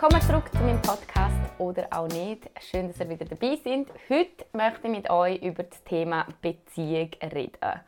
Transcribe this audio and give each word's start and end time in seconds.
Willkommen 0.00 0.22
zurück 0.22 0.50
zu 0.50 0.62
meinem 0.62 0.80
Podcast 0.80 1.36
oder 1.58 1.86
auch 1.90 2.08
nicht. 2.08 2.48
Schön, 2.58 2.88
dass 2.88 2.98
ihr 3.00 3.10
wieder 3.10 3.26
dabei 3.26 3.58
seid. 3.62 3.86
Heute 4.08 4.46
möchte 4.54 4.80
ich 4.84 4.90
mit 4.90 5.10
euch 5.10 5.42
über 5.42 5.62
das 5.62 5.84
Thema 5.84 6.26
Beziehung 6.40 7.10
reden. 7.22 7.80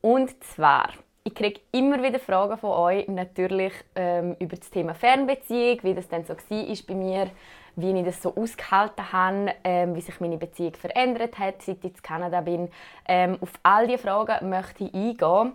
Und 0.00 0.42
zwar, 0.42 0.88
ich 1.22 1.36
kriege 1.36 1.60
immer 1.70 2.02
wieder 2.02 2.18
Fragen 2.18 2.58
von 2.58 2.70
euch, 2.70 3.06
natürlich 3.06 3.72
ähm, 3.94 4.34
über 4.40 4.56
das 4.56 4.68
Thema 4.68 4.96
Fernbeziehung, 4.96 5.78
wie 5.84 5.94
das 5.94 6.08
denn 6.08 6.24
so 6.24 6.34
war 6.34 6.86
bei 6.88 6.94
mir, 6.94 7.30
wie 7.76 7.96
ich 7.96 8.04
das 8.04 8.20
so 8.20 8.34
ausgehalten 8.34 9.12
habe, 9.12 9.54
ähm, 9.62 9.94
wie 9.94 10.00
sich 10.00 10.18
meine 10.18 10.38
Beziehung 10.38 10.74
verändert 10.74 11.38
hat, 11.38 11.62
seit 11.62 11.84
ich 11.84 11.94
in 11.94 12.02
Kanada 12.02 12.40
bin. 12.40 12.68
Ähm, 13.06 13.38
auf 13.40 13.52
all 13.62 13.86
diese 13.86 13.98
Fragen 13.98 14.48
möchte 14.48 14.86
ich 14.86 14.92
eingehen. 14.92 15.52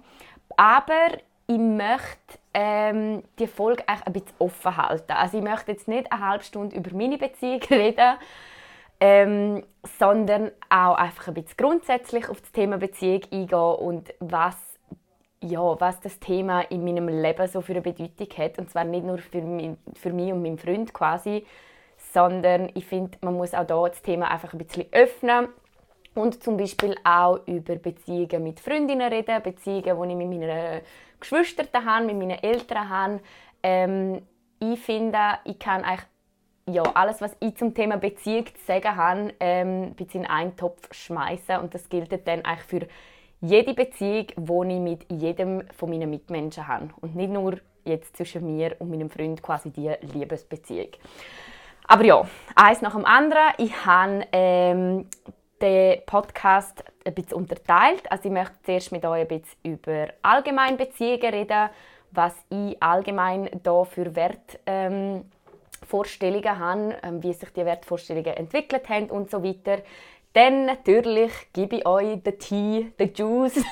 Aber 0.56 1.10
ich 1.48 1.58
möchte 1.58 2.40
ähm, 2.54 3.24
die 3.40 3.48
Folge 3.48 3.88
eigentlich 3.88 4.08
ein 4.08 4.14
bisschen 4.14 4.36
offen 4.40 4.78
halten. 4.78 5.12
Also 5.12 5.38
ich 5.38 5.44
möchte 5.44 5.72
jetzt 5.72 5.88
nicht 5.88 6.12
eine 6.12 6.28
halbe 6.28 6.44
Stunde 6.44 6.76
über 6.76 6.96
meine 6.96 7.18
Beziehung 7.18 7.62
reden, 7.70 8.16
ähm, 9.00 9.64
sondern 10.00 10.52
auch 10.70 10.96
einfach 10.96 11.28
ein 11.28 11.34
bisschen 11.34 11.58
grundsätzlich 11.58 12.30
auf 12.30 12.40
das 12.42 12.52
Thema 12.52 12.78
Beziehung 12.78 13.22
eingehen 13.32 13.58
und 13.58 14.14
was, 14.20 14.56
ja, 15.42 15.80
was 15.80 16.00
das 16.00 16.20
Thema 16.20 16.62
in 16.62 16.86
meinem 16.86 17.10
Leben 17.10 17.48
so 17.48 17.62
für 17.62 17.74
eine 17.74 17.82
Bedeutung 17.82 18.30
hat. 18.38 18.60
Und 18.60 18.70
zwar 18.70 18.86
nicht 18.86 19.06
nur 19.06 19.18
für 19.18 19.42
mich, 19.42 19.72
für 19.96 20.14
mich 20.14 20.32
und 20.32 20.42
meinen 20.42 20.58
Freund 20.58 20.94
quasi, 20.94 21.46
sondern 22.14 22.70
ich 22.76 22.86
finde, 22.86 23.18
man 23.22 23.34
muss 23.34 23.54
auch 23.54 23.66
hier 23.68 23.90
das 23.90 24.02
Thema 24.02 24.32
einfach 24.32 24.54
ein 24.54 24.60
bisschen 24.60 24.86
öffnen 24.92 25.50
und 26.16 26.44
zum 26.44 26.58
Beispiel 26.58 26.96
auch 27.04 27.40
über 27.48 27.76
Beziehungen 27.76 28.44
mit 28.44 28.60
Freundinnen 28.60 29.12
reden, 29.12 29.42
Beziehungen, 29.42 29.84
die 29.84 29.90
ich 29.90 30.18
mit 30.18 30.30
meinen 30.30 30.82
Geschwistern 31.24 31.86
habe, 31.86 32.06
mit 32.06 32.18
meinen 32.18 32.44
Eltern 32.44 32.90
habe. 32.90 33.20
Ähm, 33.64 34.22
ich 34.60 34.80
finde, 34.80 35.20
ich 35.46 35.60
kann 35.60 35.84
eigentlich 35.84 36.08
ja, 36.70 36.84
alles, 36.84 37.22
was 37.22 37.36
ich 37.40 37.56
zum 37.56 37.74
Thema 37.74 37.98
Beziehung 37.98 38.46
zu 38.46 38.66
sagen 38.66 38.96
habe, 38.96 39.34
ähm, 39.40 39.96
in 40.14 40.26
einen 40.26 40.56
Topf 40.56 40.94
schmeißen 40.94 41.58
und 41.58 41.74
das 41.74 41.90
gilt 41.90 42.12
dann 42.26 42.46
eigentlich 42.46 42.68
für 42.68 42.88
jede 43.42 43.74
Beziehung, 43.74 44.28
die 44.38 44.74
ich 44.74 44.80
mit 44.80 45.12
jedem 45.12 45.64
von 45.72 45.90
meinen 45.90 46.10
Mitmenschen 46.10 46.66
habe 46.66 46.90
und 47.02 47.16
nicht 47.16 47.32
nur 47.32 47.60
jetzt 47.84 48.16
zwischen 48.16 48.46
mir 48.46 48.78
und 48.80 48.90
meinem 48.90 49.10
Freund 49.10 49.42
quasi 49.42 49.72
die 49.72 49.92
Liebesbeziehung. 50.14 50.88
Aber 51.86 52.06
ja, 52.06 52.26
eins 52.56 52.82
nach 52.82 52.94
dem 52.94 53.04
anderen. 53.04 53.54
Ich 53.58 53.86
habe 53.86 54.26
ähm, 54.32 55.08
den 55.64 56.06
Podcast 56.06 56.84
ein 57.06 57.14
bisschen 57.14 57.38
unterteilt. 57.38 58.12
Also 58.12 58.26
ich 58.26 58.32
möchte 58.32 58.56
zuerst 58.64 58.92
mit 58.92 59.06
euch 59.06 59.22
ein 59.22 59.28
bisschen 59.28 59.58
über 59.64 60.08
allgemeine 60.22 60.76
Beziehungen 60.78 61.34
reden, 61.34 61.70
was 62.12 62.34
ich 62.50 62.82
allgemein 62.84 63.50
da 63.64 63.86
für 63.86 64.14
Wertvorstellungen 64.14 65.26
ähm, 66.46 66.60
habe, 66.60 66.98
ähm, 67.02 67.24
wie 67.24 67.34
sich 67.34 67.50
die 67.52 67.66
Wertvorstellungen 67.66 68.34
entwickelt 68.34 68.90
haben 68.90 69.10
und 69.10 69.32
so 69.32 69.44
weiter. 69.44 69.82
Dann 70.34 70.66
natürlich 70.66 71.32
gebe 71.54 71.78
ich 71.78 71.88
euch 71.88 72.22
den 72.22 72.40
Tee, 72.40 72.92
den 73.00 73.14
Juice, 73.14 73.64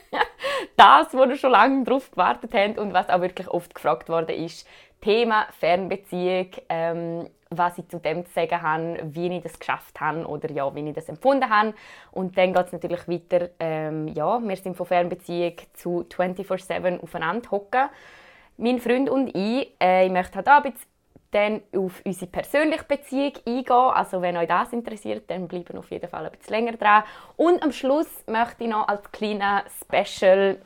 das, 0.76 1.12
wo 1.12 1.24
ihr 1.24 1.36
schon 1.36 1.50
lange 1.50 1.84
darauf 1.84 2.10
gewartet 2.10 2.54
habt 2.54 2.78
und 2.78 2.94
was 2.94 3.10
auch 3.10 3.20
wirklich 3.20 3.48
oft 3.48 3.74
gefragt 3.74 4.08
worden 4.08 4.34
ist. 4.34 4.66
Thema 5.00 5.46
Fernbeziehung, 5.58 6.48
ähm, 6.68 7.28
was 7.50 7.78
ich 7.78 7.88
zu 7.88 7.98
dem 7.98 8.24
zu 8.26 8.32
sagen 8.32 8.62
habe, 8.62 8.98
wie 9.14 9.36
ich 9.36 9.42
das 9.42 9.58
geschafft 9.58 10.00
habe 10.00 10.26
oder 10.26 10.50
ja, 10.50 10.74
wie 10.74 10.88
ich 10.88 10.94
das 10.94 11.08
empfunden 11.08 11.48
habe. 11.48 11.74
Und 12.12 12.36
dann 12.36 12.52
geht 12.52 12.66
es 12.66 12.72
natürlich 12.72 13.08
weiter, 13.08 13.50
ähm, 13.58 14.08
ja, 14.08 14.40
wir 14.40 14.56
sind 14.56 14.76
von 14.76 14.86
Fernbeziehung 14.86 15.54
zu 15.74 16.06
24-7 16.10 17.00
aufeinander 17.00 17.50
hocken. 17.50 17.88
Mein 18.56 18.80
Freund 18.80 19.08
und 19.08 19.28
ich, 19.34 19.72
äh, 19.80 20.06
ich 20.06 20.12
möchte 20.12 20.36
halt 20.36 20.48
ein 20.48 20.62
bisschen 20.62 20.88
dann 21.30 21.60
auf 21.76 22.00
unsere 22.04 22.30
persönliche 22.30 22.84
Beziehung 22.84 23.32
eingehen. 23.46 23.70
Also 23.70 24.22
wenn 24.22 24.36
euch 24.36 24.48
das 24.48 24.72
interessiert, 24.72 25.30
dann 25.30 25.46
bleiben 25.46 25.78
auf 25.78 25.90
jeden 25.90 26.08
Fall 26.08 26.24
ein 26.24 26.32
bisschen 26.32 26.54
länger 26.54 26.72
dran. 26.72 27.04
Und 27.36 27.62
am 27.62 27.72
Schluss 27.72 28.08
möchte 28.26 28.64
ich 28.64 28.70
noch 28.70 28.88
als 28.88 29.10
kleiner 29.12 29.64
Special 29.82 30.58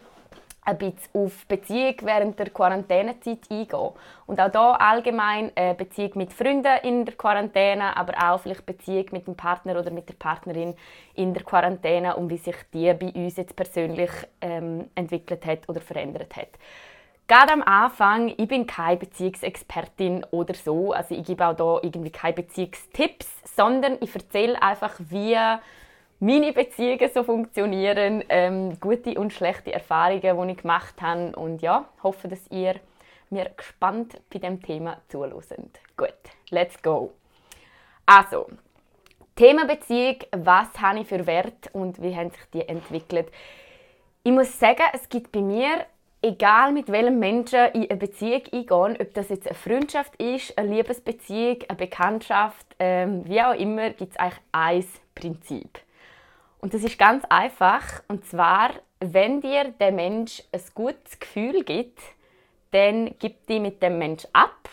ein 0.65 0.79
bisschen 0.79 1.11
auf 1.13 1.47
Beziehung 1.47 1.97
während 2.03 2.39
der 2.39 2.51
Quarantänezeit 2.51 3.51
eingehen. 3.51 3.91
Und 4.27 4.41
auch 4.41 4.51
hier 4.51 4.81
allgemein 4.81 5.51
äh, 5.57 5.75
Beziehung 5.75 6.13
mit 6.15 6.33
Freunden 6.33 6.79
in 6.85 7.05
der 7.05 7.17
Quarantäne, 7.17 7.97
aber 7.97 8.15
auch 8.23 8.41
vielleicht 8.41 8.65
Beziehung 8.65 9.07
mit 9.11 9.27
dem 9.27 9.35
Partner 9.35 9.79
oder 9.79 9.91
mit 9.91 10.09
der 10.09 10.15
Partnerin 10.15 10.75
in 11.15 11.35
der 11.35 11.43
Quarantäne 11.43 12.17
und 12.17 12.31
wie 12.31 12.37
sich 12.37 12.57
die 12.73 12.93
bei 12.95 13.13
uns 13.13 13.37
jetzt 13.37 13.57
persönlich 13.57 14.11
ähm, 14.41 14.89
entwickelt 14.95 15.45
hat 15.45 15.69
oder 15.69 15.81
verändert 15.81 16.37
hat. 16.37 16.51
Gerade 17.27 17.53
am 17.53 17.63
Anfang, 17.63 18.29
ich 18.37 18.49
bin 18.49 18.67
keine 18.67 18.99
Beziehungsexpertin 18.99 20.27
oder 20.31 20.55
so, 20.55 20.93
also 20.93 21.15
ich 21.15 21.25
gebe 21.25 21.47
auch 21.47 21.57
hier 21.57 21.81
irgendwie 21.83 22.11
keine 22.11 22.35
Beziehungstipps, 22.35 23.57
sondern 23.57 23.97
ich 24.01 24.15
erzähle 24.15 24.61
einfach, 24.61 24.95
wie 24.99 25.37
meine 26.23 26.53
Beziehungen 26.53 27.11
so 27.13 27.25
funktionieren, 27.25 28.23
ähm, 28.29 28.79
gute 28.79 29.19
und 29.19 29.33
schlechte 29.33 29.73
Erfahrungen, 29.73 30.47
die 30.47 30.53
ich 30.53 30.59
gemacht 30.59 31.03
habe 31.03 31.35
und 31.35 31.63
ja, 31.63 31.89
hoffe, 32.05 32.29
dass 32.29 32.49
ihr 32.49 32.77
mir 33.29 33.51
gespannt 33.57 34.21
bei 34.33 34.39
dem 34.39 34.63
Thema 34.63 34.99
zuhört. 35.09 35.81
Gut, 35.97 36.15
let's 36.51 36.81
go. 36.81 37.13
Also, 38.07 38.47
Thema 39.35 39.67
Beziehung, 39.67 40.19
was 40.31 40.69
habe 40.81 41.01
ich 41.01 41.09
für 41.09 41.27
Wert 41.27 41.71
und 41.73 42.01
wie 42.01 42.15
haben 42.15 42.31
sich 42.31 42.45
die 42.55 42.69
entwickelt? 42.69 43.27
Ich 44.23 44.31
muss 44.31 44.61
sagen, 44.61 44.85
es 44.93 45.09
gibt 45.09 45.33
bei 45.33 45.41
mir, 45.41 45.87
egal 46.23 46.71
mit 46.71 46.87
welchem 46.93 47.19
Menschen 47.19 47.67
in 47.73 47.91
eine 47.91 47.97
Beziehung 47.97 48.43
eingehen, 48.53 48.97
ob 49.01 49.13
das 49.15 49.29
jetzt 49.29 49.49
eine 49.49 49.57
Freundschaft 49.57 50.15
ist, 50.23 50.57
eine 50.57 50.73
Liebesbeziehung, 50.73 51.65
eine 51.69 51.79
Bekanntschaft, 51.79 52.67
ähm, 52.79 53.29
wie 53.29 53.43
auch 53.43 53.55
immer, 53.55 53.91
gibt 53.91 54.13
es 54.13 54.17
eigentlich 54.21 54.41
ein 54.53 54.85
Prinzip. 55.17 55.81
Und 56.63 56.73
das 56.73 56.85
ist 56.85 56.97
ganz 56.97 57.25
einfach. 57.29 58.03
Und 58.09 58.25
zwar, 58.25 58.71
wenn 59.01 59.41
dir 59.41 59.65
der 59.81 59.91
Mensch 59.91 60.43
ein 60.53 60.63
gutes 60.75 61.19
Gefühl 61.19 61.65
gibt, 61.65 61.99
dann 62.71 63.17
gib 63.19 63.47
die 63.49 63.59
mit 63.59 63.83
dem 63.83 63.99
Mensch 63.99 64.27
ab. 64.33 64.69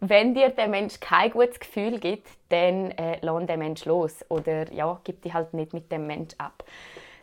Wenn 0.00 0.34
dir 0.34 0.50
der 0.50 0.68
Mensch 0.68 1.00
kein 1.00 1.30
gutes 1.30 1.58
Gefühl 1.58 1.98
gibt, 1.98 2.28
dann 2.50 2.90
äh, 2.92 3.18
lass 3.22 3.46
den 3.46 3.58
Mensch 3.58 3.86
los 3.86 4.24
oder 4.28 4.70
ja, 4.72 5.00
gib 5.04 5.22
die 5.22 5.32
halt 5.32 5.54
nicht 5.54 5.72
mit 5.72 5.90
dem 5.90 6.06
Mensch 6.06 6.34
ab. 6.36 6.62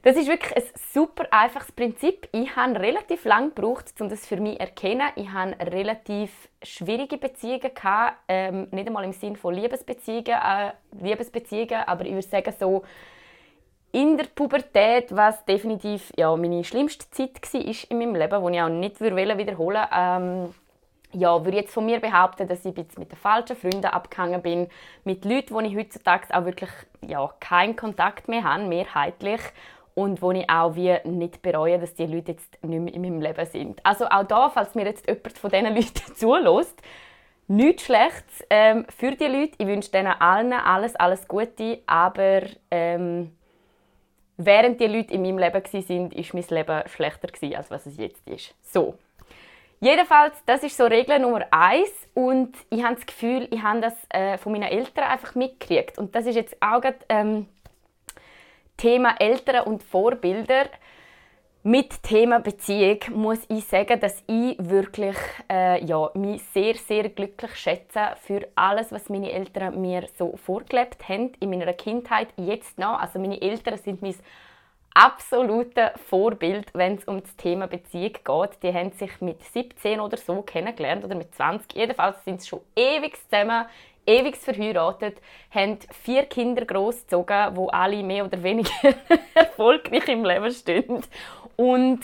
Das 0.01 0.17
ist 0.17 0.27
wirklich 0.27 0.57
ein 0.57 0.63
super 0.91 1.27
einfaches 1.31 1.71
Prinzip. 1.71 2.27
Ich 2.33 2.53
habe 2.55 2.77
relativ 2.77 3.23
lange 3.25 3.51
gebraucht, 3.51 3.93
um 4.01 4.09
das 4.09 4.25
für 4.25 4.37
mich 4.37 4.55
zu 4.55 4.59
erkennen. 4.59 5.07
Ich 5.15 5.29
hatte 5.29 5.71
relativ 5.71 6.49
schwierige 6.63 7.17
Beziehungen 7.17 7.71
ähm, 8.27 8.67
nicht 8.71 8.87
einmal 8.87 9.05
im 9.05 9.13
Sinne 9.13 9.37
von 9.37 9.53
Liebesbeziehungen, 9.53 10.25
äh, 10.25 10.71
Liebesbeziehungen, 10.99 11.83
aber 11.85 12.05
ich 12.05 12.11
würde 12.11 12.27
sagen 12.27 12.53
so 12.59 12.83
in 13.93 14.17
der 14.17 14.25
Pubertät, 14.25 15.15
was 15.15 15.45
definitiv 15.45 16.11
ja, 16.17 16.35
meine 16.35 16.63
schlimmste 16.63 17.09
Zeit 17.11 17.53
war 17.53 17.61
in 17.89 17.97
meinem 17.99 18.15
Leben, 18.15 18.45
die 18.45 18.53
ich 18.55 18.61
auch 18.61 18.69
nicht 18.69 18.99
wiederholen 18.99 19.57
würde, 19.57 19.89
ähm, 19.93 20.53
ja, 21.13 21.45
würde 21.45 21.57
jetzt 21.57 21.73
von 21.73 21.85
mir 21.85 21.99
behaupten, 21.99 22.47
dass 22.47 22.65
ich 22.65 22.75
jetzt 22.75 22.97
mit 22.97 23.11
den 23.11 23.17
falschen 23.17 23.55
Freunden 23.55 23.85
abgehangen 23.85 24.41
bin, 24.41 24.67
mit 25.03 25.23
Leuten, 25.25 25.53
wo 25.53 25.59
ich 25.59 25.77
heutzutage 25.77 26.35
auch 26.35 26.43
wirklich 26.43 26.71
ja, 27.01 27.31
keinen 27.39 27.75
Kontakt 27.75 28.27
mehr 28.27 28.43
habe, 28.43 28.63
mehrheitlich, 28.63 29.41
und 29.95 30.21
wo 30.21 30.31
ich 30.31 30.49
auch 30.49 30.75
wie 30.75 30.97
nicht 31.03 31.41
bereue, 31.41 31.79
dass 31.79 31.93
die 31.93 32.05
Leute 32.05 32.31
jetzt 32.31 32.63
nicht 32.63 32.79
mehr 32.79 32.93
in 32.93 33.01
meinem 33.01 33.21
Leben 33.21 33.45
sind. 33.45 33.85
Also 33.85 34.05
auch 34.05 34.23
da, 34.23 34.49
falls 34.49 34.75
mir 34.75 34.85
jetzt 34.85 35.07
jemand 35.07 35.37
von 35.37 35.51
diesen 35.51 35.75
Leuten 35.75 36.15
zulässt, 36.15 36.81
nichts 37.47 37.83
Schlechtes 37.85 38.43
ähm, 38.49 38.85
für 38.89 39.11
die 39.11 39.25
Leute. 39.25 39.53
Ich 39.57 39.67
wünsche 39.67 39.91
denen 39.91 40.13
allen 40.19 40.53
alles, 40.53 40.95
alles 40.95 41.27
Gute, 41.27 41.81
aber 41.85 42.41
ähm, 42.71 43.35
während 44.37 44.79
die 44.79 44.87
Leute 44.87 45.13
in 45.13 45.21
meinem 45.21 45.37
Leben 45.37 45.53
waren, 45.53 46.11
war 46.11 46.23
mein 46.33 46.43
Leben 46.49 46.89
schlechter, 46.89 47.57
als 47.57 47.71
was 47.71 47.85
es 47.85 47.97
jetzt 47.97 48.27
ist. 48.27 48.53
So. 48.61 48.95
Jedenfalls, 49.79 50.35
das 50.45 50.63
ist 50.63 50.77
so 50.77 50.85
Regel 50.85 51.19
Nummer 51.19 51.45
eins 51.51 51.91
und 52.13 52.55
ich 52.69 52.83
habe 52.83 52.95
das 52.95 53.05
Gefühl, 53.05 53.49
ich 53.51 53.61
habe 53.61 53.81
das 53.81 53.93
äh, 54.09 54.37
von 54.37 54.53
meinen 54.53 54.63
Eltern 54.63 55.03
einfach 55.03 55.35
mitgekriegt. 55.35 55.97
Und 55.97 56.15
das 56.15 56.25
ist 56.25 56.35
jetzt 56.35 56.55
auch 56.61 56.79
gerade, 56.79 56.99
ähm, 57.09 57.47
Thema 58.77 59.15
Eltern 59.19 59.65
und 59.65 59.83
Vorbilder. 59.83 60.65
Mit 61.65 62.03
Thema 62.03 62.41
Beziehung 62.41 62.99
muss 63.13 63.39
ich 63.47 63.63
sagen, 63.63 63.97
dass 63.97 64.21
ich 64.27 64.57
wirklich 64.59 65.15
äh, 65.49 65.81
ja, 65.85 66.11
mich 66.13 66.43
sehr, 66.53 66.75
sehr 66.75 67.07
glücklich 67.07 67.55
schätze 67.55 68.17
für 68.21 68.45
alles, 68.53 68.91
was 68.91 69.07
meine 69.07 69.31
Eltern 69.31 69.79
mir 69.79 70.09
so 70.19 70.35
vorgelebt 70.35 71.07
haben 71.07 71.31
in 71.39 71.51
meiner 71.51 71.71
Kindheit, 71.71 72.27
jetzt 72.35 72.77
noch. 72.77 72.99
Also 72.99 73.17
meine 73.17 73.41
Eltern 73.41 73.77
sind 73.77 74.01
mein 74.01 74.13
absolutes 74.93 75.91
Vorbild, 76.09 76.69
wenn 76.73 76.95
es 76.95 77.05
um 77.05 77.21
das 77.21 77.33
Thema 77.37 77.67
Beziehung 77.67 78.11
geht. 78.11 78.61
Die 78.61 78.73
haben 78.73 78.91
sich 78.91 79.21
mit 79.21 79.41
17 79.41 80.01
oder 80.01 80.17
so 80.17 80.41
kennengelernt 80.41 81.05
oder 81.05 81.15
mit 81.15 81.33
20. 81.33 81.73
Jedenfalls 81.77 82.25
sind 82.25 82.41
sie 82.41 82.49
schon 82.49 82.61
ewig 82.75 83.17
zusammen, 83.29 83.67
ewig 84.05 84.35
verheiratet, 84.35 85.21
haben 85.49 85.79
vier 85.91 86.23
Kinder 86.23 86.65
großgezogen, 86.65 87.55
wo 87.55 87.67
alle 87.67 88.03
mehr 88.03 88.25
oder 88.25 88.43
weniger 88.43 88.69
erfolgreich 89.33 90.09
im 90.09 90.25
Leben 90.25 90.51
stehen 90.51 91.03
und 91.55 91.99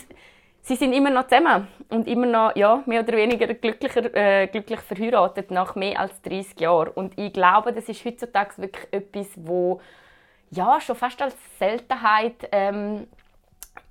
sie 0.61 0.75
sind 0.75 0.93
immer 0.93 1.09
noch 1.09 1.27
zusammen 1.27 1.67
und 1.89 2.07
immer 2.07 2.25
noch 2.25 2.55
ja, 2.55 2.83
mehr 2.85 3.01
oder 3.01 3.17
weniger 3.17 3.47
glücklicher, 3.53 4.13
äh, 4.15 4.47
glücklich 4.47 4.79
verheiratet 4.81 5.51
nach 5.51 5.75
mehr 5.75 5.99
als 5.99 6.21
30 6.21 6.59
Jahren. 6.59 6.89
Und 6.89 7.17
ich 7.17 7.33
glaube, 7.33 7.73
das 7.73 7.89
ist 7.89 8.05
heutzutage 8.05 8.57
wirklich 8.57 8.87
etwas, 8.91 9.27
wo 9.35 9.81
ja, 10.51 10.79
schon 10.81 10.95
fast 10.95 11.21
als 11.21 11.35
Seltenheit 11.59 12.47
ähm, 12.51 13.07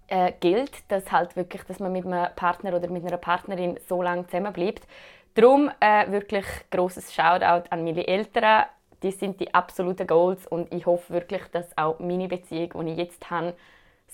äh, 0.08 0.32
gilt, 0.40 0.72
dass 0.88 1.10
halt 1.12 1.36
wirklich, 1.36 1.62
dass 1.64 1.80
man 1.80 1.92
mit 1.92 2.06
einem 2.06 2.28
Partner 2.34 2.74
oder 2.74 2.88
mit 2.88 3.04
einer 3.04 3.16
Partnerin 3.16 3.78
so 3.88 4.02
lange 4.02 4.26
zusammen 4.26 4.52
bleibt. 4.52 4.86
Darum 5.34 5.70
äh, 5.80 6.10
wirklich 6.10 6.46
großes 6.70 7.14
Shoutout 7.14 7.68
an 7.70 7.84
meine 7.84 8.06
Eltern. 8.08 8.64
Die 9.02 9.12
sind 9.12 9.38
die 9.38 9.54
absoluten 9.54 10.06
Goals 10.06 10.46
und 10.48 10.72
ich 10.74 10.86
hoffe 10.86 11.12
wirklich, 11.12 11.42
dass 11.52 11.76
auch 11.78 12.00
meine 12.00 12.26
Beziehung, 12.26 12.84
die 12.84 12.92
ich 12.92 12.98
jetzt 12.98 13.30
habe, 13.30 13.54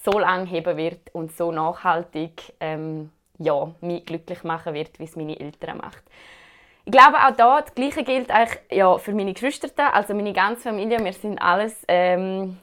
so 0.05 0.19
lange 0.19 0.47
heben 0.47 0.77
wird 0.77 1.15
und 1.15 1.33
so 1.33 1.51
nachhaltig 1.51 2.55
ähm, 2.61 3.11
ja, 3.39 3.73
mich 3.81 4.05
glücklich 4.05 4.45
machen 4.45 4.75
wird, 4.75 4.99
wie 4.99 5.05
es 5.05 5.17
meine 5.17 5.39
Eltern 5.39 5.79
macht. 5.79 6.03
Ich 6.85 6.93
glaube 6.93 7.17
auch 7.17 7.35
da, 7.35 7.63
das 7.63 7.75
Gleiche 7.75 8.05
gilt 8.05 8.31
eigentlich 8.31 8.61
ja, 8.71 8.99
für 8.99 9.13
meine 9.13 9.33
Geschwister, 9.33 9.95
also 9.95 10.15
meine 10.15 10.35
ganze 10.35 10.65
Familie. 10.65 11.03
Wir 11.03 11.15
sind 11.15 11.39
alles 11.39 11.83
ähm, 11.89 12.59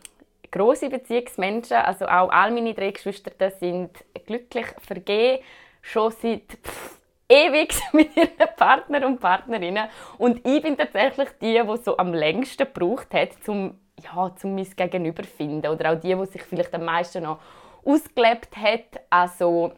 große 0.52 0.90
Beziehungsmenschen. 0.90 1.78
Also 1.78 2.06
auch 2.06 2.30
all 2.30 2.52
meine 2.52 2.76
drei 2.76 2.92
Geschwister 2.92 3.32
sind 3.50 3.90
glücklich 4.28 4.68
vergeben, 4.80 5.44
schon 5.82 6.12
seit 6.12 6.44
pff, 6.64 7.00
ewig 7.28 7.74
mit 7.94 8.16
ihren 8.16 8.56
Partner 8.56 9.08
und 9.08 9.20
Partnerinnen. 9.20 9.88
Und 10.20 10.46
ich 10.46 10.62
bin 10.62 10.78
tatsächlich 10.78 11.30
die, 11.42 11.60
die 11.60 11.84
so 11.84 11.98
am 11.98 12.14
längsten 12.14 12.68
gebraucht 12.72 13.14
hat, 13.14 13.30
um 13.48 13.80
ja, 14.04 14.36
zum 14.36 14.56
mein 14.56 14.76
Gegenüber 14.76 15.24
finden 15.24 15.68
oder 15.68 15.94
auch 15.94 16.00
die, 16.00 16.16
die 16.16 16.26
sich 16.26 16.44
vielleicht 16.44 16.74
am 16.74 16.86
meisten 16.86 17.24
noch 17.24 17.40
ausgelebt 17.84 18.56
hat. 18.58 19.02
Also 19.10 19.74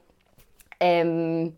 ähm, 0.80 1.56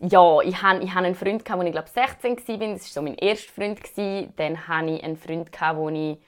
ja, 0.00 0.40
ich 0.42 0.62
hatte 0.62 0.84
ich 0.84 0.94
einen 0.94 1.14
Freund, 1.14 1.50
als 1.50 1.64
ich 1.64 1.72
glaube 1.72 1.88
16 1.88 2.36
war. 2.36 2.74
Das 2.74 2.84
war 2.84 2.92
so 2.92 3.02
mein 3.02 3.14
erster 3.14 3.52
Freund. 3.52 3.80
Dann 4.36 4.68
hatte 4.68 4.90
ich 4.90 5.02
einen 5.02 5.16
Freund, 5.16 5.50
wo 5.74 5.88
ich, 5.88 6.18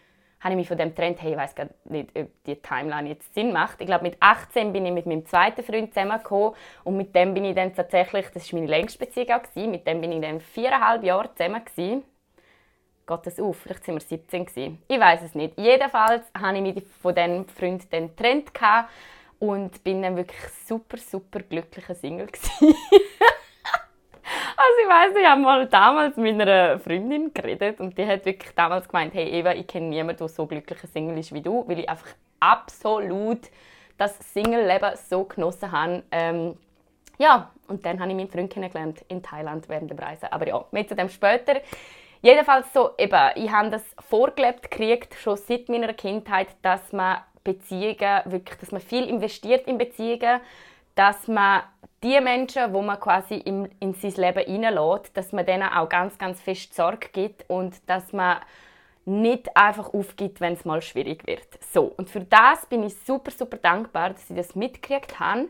habe 0.40 0.55
ich 0.55 0.56
mich 0.56 0.69
von 0.69 0.78
dem 0.78 0.88
getrennt. 0.90 1.20
Hey, 1.20 1.32
ich 1.32 1.37
weiß 1.37 1.55
gar 1.55 1.69
nicht, 1.84 2.19
ob 2.19 2.44
die 2.44 2.56
Timeline 2.56 3.08
jetzt 3.10 3.34
Sinn 3.34 3.52
macht. 3.52 3.81
Ich 3.81 3.87
glaube, 3.87 4.05
mit 4.05 4.16
18 4.20 4.72
bin 4.72 4.87
ich 4.87 4.93
mit 4.93 5.06
meinem 5.06 5.26
zweiten 5.26 5.62
Freund 5.62 5.93
zusammengekommen. 5.93 6.55
Und 6.84 6.96
mit 6.96 7.14
dem 7.14 7.34
bin 7.34 7.44
ich 7.44 7.55
dann 7.55 7.75
tatsächlich, 7.75 8.26
das 8.32 8.50
war 8.52 8.60
meine 8.60 8.70
längste 8.70 8.99
Beziehung, 8.99 9.70
mit 9.70 9.87
dem 9.87 10.00
bin 10.00 10.12
ich 10.12 10.22
dann 10.22 10.40
viereinhalb 10.40 11.05
Jahre 11.05 11.34
zusammen. 11.34 11.62
Gewesen. 11.64 12.05
Geht 13.08 13.26
das 13.26 13.40
auf? 13.40 13.56
Vielleicht 13.56 13.88
waren 13.88 13.96
wir 13.96 14.00
17 14.02 14.44
gewesen. 14.44 14.82
Ich 14.87 15.00
weiß 15.00 15.22
es 15.22 15.34
nicht. 15.34 15.58
Jedenfalls 15.58 16.26
habe 16.38 16.58
ich 16.58 16.62
mich 16.62 16.84
von 17.00 17.14
diesem 17.14 17.49
Freund 17.49 17.90
dann 17.90 18.08
getrennt 18.08 18.50
und 19.38 19.82
bin 19.82 20.02
dann 20.02 20.16
wirklich 20.16 20.40
super, 20.66 20.99
super 20.99 21.40
glücklicher 21.40 21.94
Single 21.94 22.28
Also 24.60 24.76
ich 24.82 24.88
weiß, 24.88 25.16
ich 25.16 25.26
habe 25.26 25.40
mal 25.40 25.66
damals 25.66 26.16
mit 26.16 26.38
einer 26.38 26.78
Freundin 26.81 27.32
geredet 27.32 27.81
und 27.81 27.96
die 27.96 28.06
hat 28.06 28.26
wirklich 28.26 28.55
damals 28.55 28.87
gemeint, 28.87 29.14
hey 29.14 29.26
Eva, 29.31 29.55
ich 29.55 29.66
kenne 29.66 29.87
niemanden, 29.87 30.19
der 30.19 30.28
so 30.28 30.44
glücklicher 30.46 30.87
Single 30.87 31.16
ist 31.16 31.32
wie 31.32 31.40
du, 31.40 31.66
weil 31.66 31.78
ich 31.78 31.88
einfach 31.88 32.08
absolut 32.40 33.40
das 33.96 34.19
Single-Leben 34.34 34.96
so 35.08 35.25
genossen 35.25 35.72
habe. 35.72 36.02
Ähm, 36.10 36.58
ja, 37.19 37.50
und 37.69 37.87
dann 37.87 38.00
habe 38.00 38.10
ich 38.10 38.16
meinen 38.16 38.28
Freund 38.28 38.52
kennengelernt 38.52 39.05
in 39.08 39.22
Thailand 39.22 39.69
während 39.69 39.90
der 39.90 39.99
Reise. 39.99 40.32
Aber 40.32 40.46
ja, 40.46 40.64
mehr 40.72 40.87
zu 40.87 40.94
dem 40.94 41.08
später. 41.08 41.60
Jedenfalls 42.20 42.73
so, 42.73 42.91
eben, 42.99 43.31
ich 43.37 43.50
habe 43.50 43.70
das 43.70 43.85
vorgelebt 44.09 44.70
gekriegt, 44.70 45.15
schon 45.15 45.37
seit 45.37 45.69
meiner 45.69 45.93
Kindheit, 45.94 46.49
dass 46.62 46.93
man 46.93 47.19
Beziehungen, 47.44 48.23
wirklich, 48.25 48.59
dass 48.59 48.73
man 48.73 48.81
viel 48.81 49.09
investiert 49.09 49.67
in 49.67 49.79
Beziehungen, 49.79 50.41
dass 50.94 51.29
man 51.29 51.62
die 52.03 52.20
Menschen, 52.20 52.73
wo 52.73 52.82
man 52.82 52.99
quasi 53.00 53.35
in, 53.35 53.69
in 53.81 53.94
sein 53.94 54.12
Leben 54.12 54.44
hineinlässt, 54.44 55.17
dass 55.17 55.32
man 55.32 55.47
denen 55.47 55.69
auch 55.69 55.88
ganz, 55.88 56.19
ganz 56.19 56.41
fest 56.41 56.75
Sorge 56.75 57.09
gibt 57.12 57.49
und 57.49 57.88
dass 57.88 58.12
man 58.12 58.38
nicht 59.05 59.56
einfach 59.56 59.94
aufgibt, 59.94 60.41
wenn 60.41 60.53
es 60.53 60.65
mal 60.65 60.82
schwierig 60.82 61.26
wird. 61.26 61.47
So, 61.73 61.94
und 61.97 62.11
für 62.11 62.20
das 62.20 62.67
bin 62.67 62.82
ich 62.82 62.94
super, 63.06 63.31
super 63.31 63.56
dankbar, 63.56 64.11
dass 64.11 64.29
sie 64.29 64.35
das 64.35 64.55
mitgekriegt 64.55 65.19
haben 65.19 65.49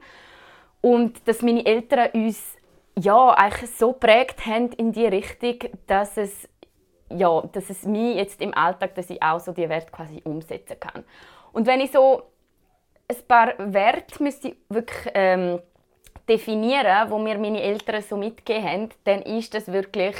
und 0.80 1.26
dass 1.26 1.42
meine 1.42 1.66
Eltern 1.66 2.10
uns 2.12 2.56
ja, 2.94 3.30
eigentlich 3.30 3.70
so 3.70 3.92
prägt 3.92 4.46
haben 4.46 4.72
in 4.72 4.92
die 4.92 5.06
Richtung, 5.06 5.70
dass 5.86 6.16
es, 6.16 6.48
ja, 7.10 7.42
dass 7.52 7.70
es 7.70 7.84
mich 7.84 8.16
jetzt 8.16 8.40
im 8.40 8.54
Alltag, 8.54 8.94
dass 8.94 9.10
ich 9.10 9.22
auch 9.22 9.40
so 9.40 9.52
die 9.52 9.68
Werte 9.68 9.90
quasi 9.90 10.20
umsetzen 10.24 10.78
kann. 10.78 11.04
Und 11.52 11.66
wenn 11.66 11.80
ich 11.80 11.90
so 11.90 12.22
ein 13.08 13.16
paar 13.26 13.54
Werte 13.58 14.22
müsste 14.22 14.56
wirklich 14.68 15.10
ähm, 15.14 15.60
definieren, 16.28 17.10
wo 17.10 17.18
mir 17.18 17.38
meine 17.38 17.62
Eltern 17.62 18.02
so 18.02 18.16
mitgegeben 18.16 18.68
haben, 18.68 18.88
dann 19.04 19.22
ist 19.22 19.54
das 19.54 19.72
wirklich 19.72 20.16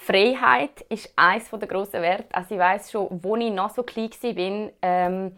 Freiheit 0.00 0.80
ist 0.88 1.12
eines 1.16 1.50
der 1.50 1.68
grossen 1.68 2.02
Werte. 2.02 2.32
Also 2.32 2.54
ich 2.54 2.60
weiß 2.60 2.90
schon, 2.90 3.08
wo 3.22 3.36
ich 3.36 3.50
noch 3.50 3.70
so 3.70 3.82
klein 3.82 4.10
war, 4.10 4.70
ähm, 4.82 5.36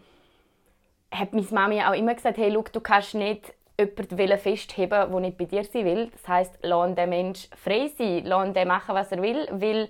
hat 1.11 1.33
meine 1.33 1.47
Mami 1.49 1.81
auch 1.81 1.93
immer 1.93 2.13
gesagt, 2.13 2.37
hey, 2.37 2.49
look, 2.49 2.71
du 2.71 2.79
kannst 2.79 3.15
nicht 3.15 3.53
jemanden 3.77 4.37
festheben, 4.37 5.11
der 5.11 5.19
nicht 5.19 5.37
bei 5.37 5.45
dir 5.45 5.63
sein 5.63 5.85
will. 5.85 6.11
Das 6.11 6.27
heisst, 6.27 6.59
lass 6.61 6.95
den 6.95 7.09
Mensch 7.09 7.49
frei 7.55 7.89
sein, 7.97 8.21
lass 8.23 8.53
den 8.53 8.67
machen, 8.67 8.95
was 8.95 9.11
er 9.11 9.21
will, 9.21 9.47
weil 9.51 9.89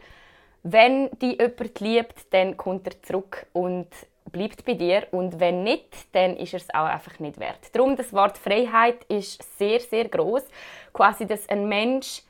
wenn 0.64 1.10
die 1.22 1.38
jemand 1.40 1.80
liebt, 1.80 2.34
dann 2.34 2.58
kommt 2.58 2.88
er 2.88 3.02
zurück 3.02 3.48
und 3.54 3.88
bleibt 4.32 4.64
bei 4.66 4.76
dir 4.76 5.08
und 5.12 5.40
wenn 5.40 5.64
nicht, 5.64 6.14
dann 6.14 6.38
ist 6.38 6.54
er 6.54 6.58
es 6.58 6.74
auch 6.74 6.86
einfach 6.86 7.20
nicht 7.20 7.40
wert. 7.40 7.74
Darum 7.74 7.96
das 7.96 8.14
Wort 8.14 8.38
Freiheit 8.38 9.04
ist 9.06 9.58
sehr 9.58 9.80
sehr 9.80 10.08
groß, 10.08 10.44
quasi 10.94 11.26
dass 11.26 11.50
ein 11.50 11.68
Mensch 11.68 12.24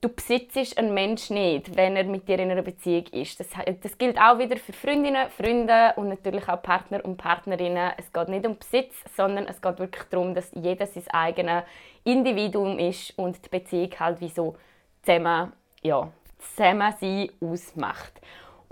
du 0.00 0.08
besitzt 0.08 0.78
einen 0.78 0.94
Menschen 0.94 1.34
nicht, 1.34 1.76
wenn 1.76 1.96
er 1.96 2.04
mit 2.04 2.26
dir 2.26 2.38
in 2.38 2.50
einer 2.50 2.62
Beziehung 2.62 3.06
ist. 3.12 3.38
Das, 3.38 3.48
das 3.82 3.98
gilt 3.98 4.18
auch 4.18 4.38
wieder 4.38 4.56
für 4.56 4.72
Freundinnen, 4.72 5.28
Freunde 5.30 5.92
und 5.96 6.08
natürlich 6.08 6.48
auch 6.48 6.62
Partner 6.62 7.04
und 7.04 7.18
Partnerinnen. 7.18 7.92
Es 7.98 8.12
geht 8.12 8.28
nicht 8.28 8.46
um 8.46 8.56
Besitz, 8.56 8.94
sondern 9.14 9.46
es 9.46 9.60
geht 9.60 9.78
wirklich 9.78 10.04
darum, 10.04 10.34
dass 10.34 10.50
jeder 10.54 10.86
sein 10.86 11.04
eigenes 11.10 11.64
Individuum 12.04 12.78
ist 12.78 13.16
und 13.18 13.44
die 13.44 13.48
Beziehung 13.50 13.90
halt 13.98 14.20
wie 14.20 14.30
so 14.30 14.56
zusammen, 15.02 15.52
ja, 15.82 16.10
zusammen 16.40 16.94
sein 17.00 17.30
ausmacht. 17.40 18.20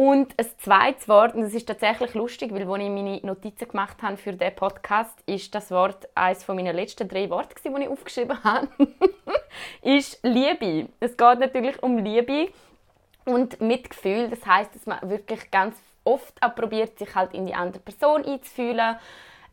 Und 0.00 0.32
ein 0.38 0.46
zweites 0.58 1.08
Wort, 1.08 1.34
und 1.34 1.42
das 1.42 1.54
ist 1.54 1.66
tatsächlich 1.66 2.14
lustig, 2.14 2.52
weil 2.52 2.62
als 2.62 2.82
ich 2.82 2.88
meine 2.88 3.20
Notizen 3.22 3.66
gemacht 3.66 4.00
habe 4.00 4.16
für 4.16 4.32
diesen 4.32 4.54
Podcast, 4.54 5.18
ist 5.26 5.52
das 5.56 5.72
Wort 5.72 6.08
eines 6.14 6.46
meiner 6.46 6.72
letzten 6.72 7.08
drei 7.08 7.28
Worte, 7.30 7.56
die 7.64 7.82
ich 7.82 7.88
aufgeschrieben 7.88 8.38
habe, 8.44 8.68
ist 9.82 10.20
Liebe. 10.22 10.88
Es 11.00 11.16
geht 11.16 11.40
natürlich 11.40 11.82
um 11.82 11.98
Liebe 11.98 12.48
und 13.24 13.60
Mitgefühl. 13.60 14.28
Das 14.28 14.46
heißt, 14.46 14.72
dass 14.72 14.86
man 14.86 14.98
wirklich 15.10 15.50
ganz 15.50 15.76
oft 16.04 16.40
auch 16.42 16.54
probiert, 16.54 16.96
sich 16.96 17.12
halt 17.16 17.34
in 17.34 17.46
die 17.46 17.54
andere 17.54 17.82
Person 17.82 18.24
einzufühlen. 18.24 18.96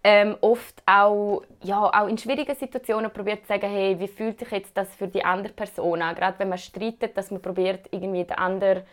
Ähm, 0.08 0.38
oft 0.42 0.84
auch, 0.86 1.42
ja, 1.64 1.82
auch 1.82 2.08
in 2.08 2.20
schwierigen 2.20 2.56
Situationen 2.56 3.10
probiert 3.12 3.42
zu 3.42 3.48
sagen, 3.48 3.68
hey, 3.68 4.00
wie 4.00 4.08
fühlt 4.08 4.38
sich 4.38 4.52
jetzt 4.52 4.78
das 4.78 4.94
für 4.94 5.08
die 5.08 5.26
andere 5.26 5.52
Person 5.52 6.00
an? 6.04 6.14
Gerade 6.14 6.38
wenn 6.38 6.50
man 6.50 6.60
streitet, 6.60 7.18
dass 7.18 7.32
man 7.32 7.42
probiert, 7.42 7.88
irgendwie 7.92 8.24
den 8.24 8.38
anderen 8.38 8.84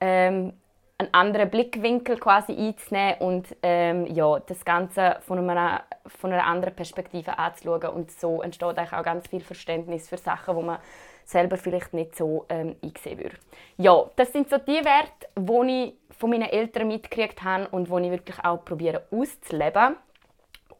ähm, 0.00 0.52
einen 0.98 1.14
anderen 1.14 1.50
Blickwinkel 1.50 2.16
quasi 2.18 2.52
einzunehmen 2.52 3.16
und 3.18 3.56
ähm, 3.62 4.06
ja, 4.06 4.38
das 4.38 4.64
Ganze 4.64 5.16
von 5.22 5.38
einer, 5.50 5.82
von 6.06 6.32
einer 6.32 6.46
anderen 6.46 6.74
Perspektive 6.74 7.38
anzuschauen. 7.38 7.88
Und 7.88 8.10
so 8.12 8.42
entsteht 8.42 8.78
eigentlich 8.78 8.92
auch 8.92 9.02
ganz 9.02 9.26
viel 9.28 9.40
Verständnis 9.40 10.08
für 10.08 10.16
Sachen, 10.18 10.54
wo 10.54 10.62
man 10.62 10.78
selber 11.24 11.56
vielleicht 11.56 11.92
nicht 11.92 12.16
so 12.16 12.46
ähm, 12.48 12.76
einsehen 12.82 13.18
würde. 13.18 13.36
Ja, 13.78 14.04
das 14.16 14.32
sind 14.32 14.48
so 14.48 14.58
die 14.58 14.84
Werte, 14.84 15.26
die 15.36 15.84
ich 15.84 16.16
von 16.16 16.30
meinen 16.30 16.48
Eltern 16.48 16.88
mitgekriegt 16.88 17.42
habe 17.42 17.68
und 17.68 17.88
die 17.88 18.04
ich 18.04 18.10
wirklich 18.10 18.44
auch 18.44 18.64
probiere 18.64 19.02
auszuleben. 19.10 19.96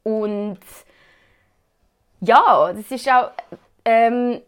Und 0.03 0.59
ja, 2.21 2.73
das 2.73 2.91
ist 2.91 3.09
auch 3.09 3.31
ähm, 3.85 4.41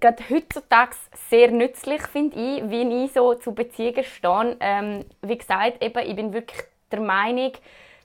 gerade 0.00 0.22
heutzutage 0.30 0.96
sehr 1.28 1.50
nützlich, 1.50 2.02
finde 2.02 2.36
ich, 2.36 2.70
wie 2.70 3.04
ich 3.04 3.12
so 3.12 3.34
zu 3.34 3.52
Beziehungen 3.52 4.04
stehe. 4.04 4.56
Ähm, 4.60 5.04
wie 5.22 5.38
gesagt, 5.38 5.82
eben, 5.82 6.06
ich 6.06 6.16
bin 6.16 6.32
wirklich 6.32 6.60
der 6.90 7.00
Meinung, 7.00 7.52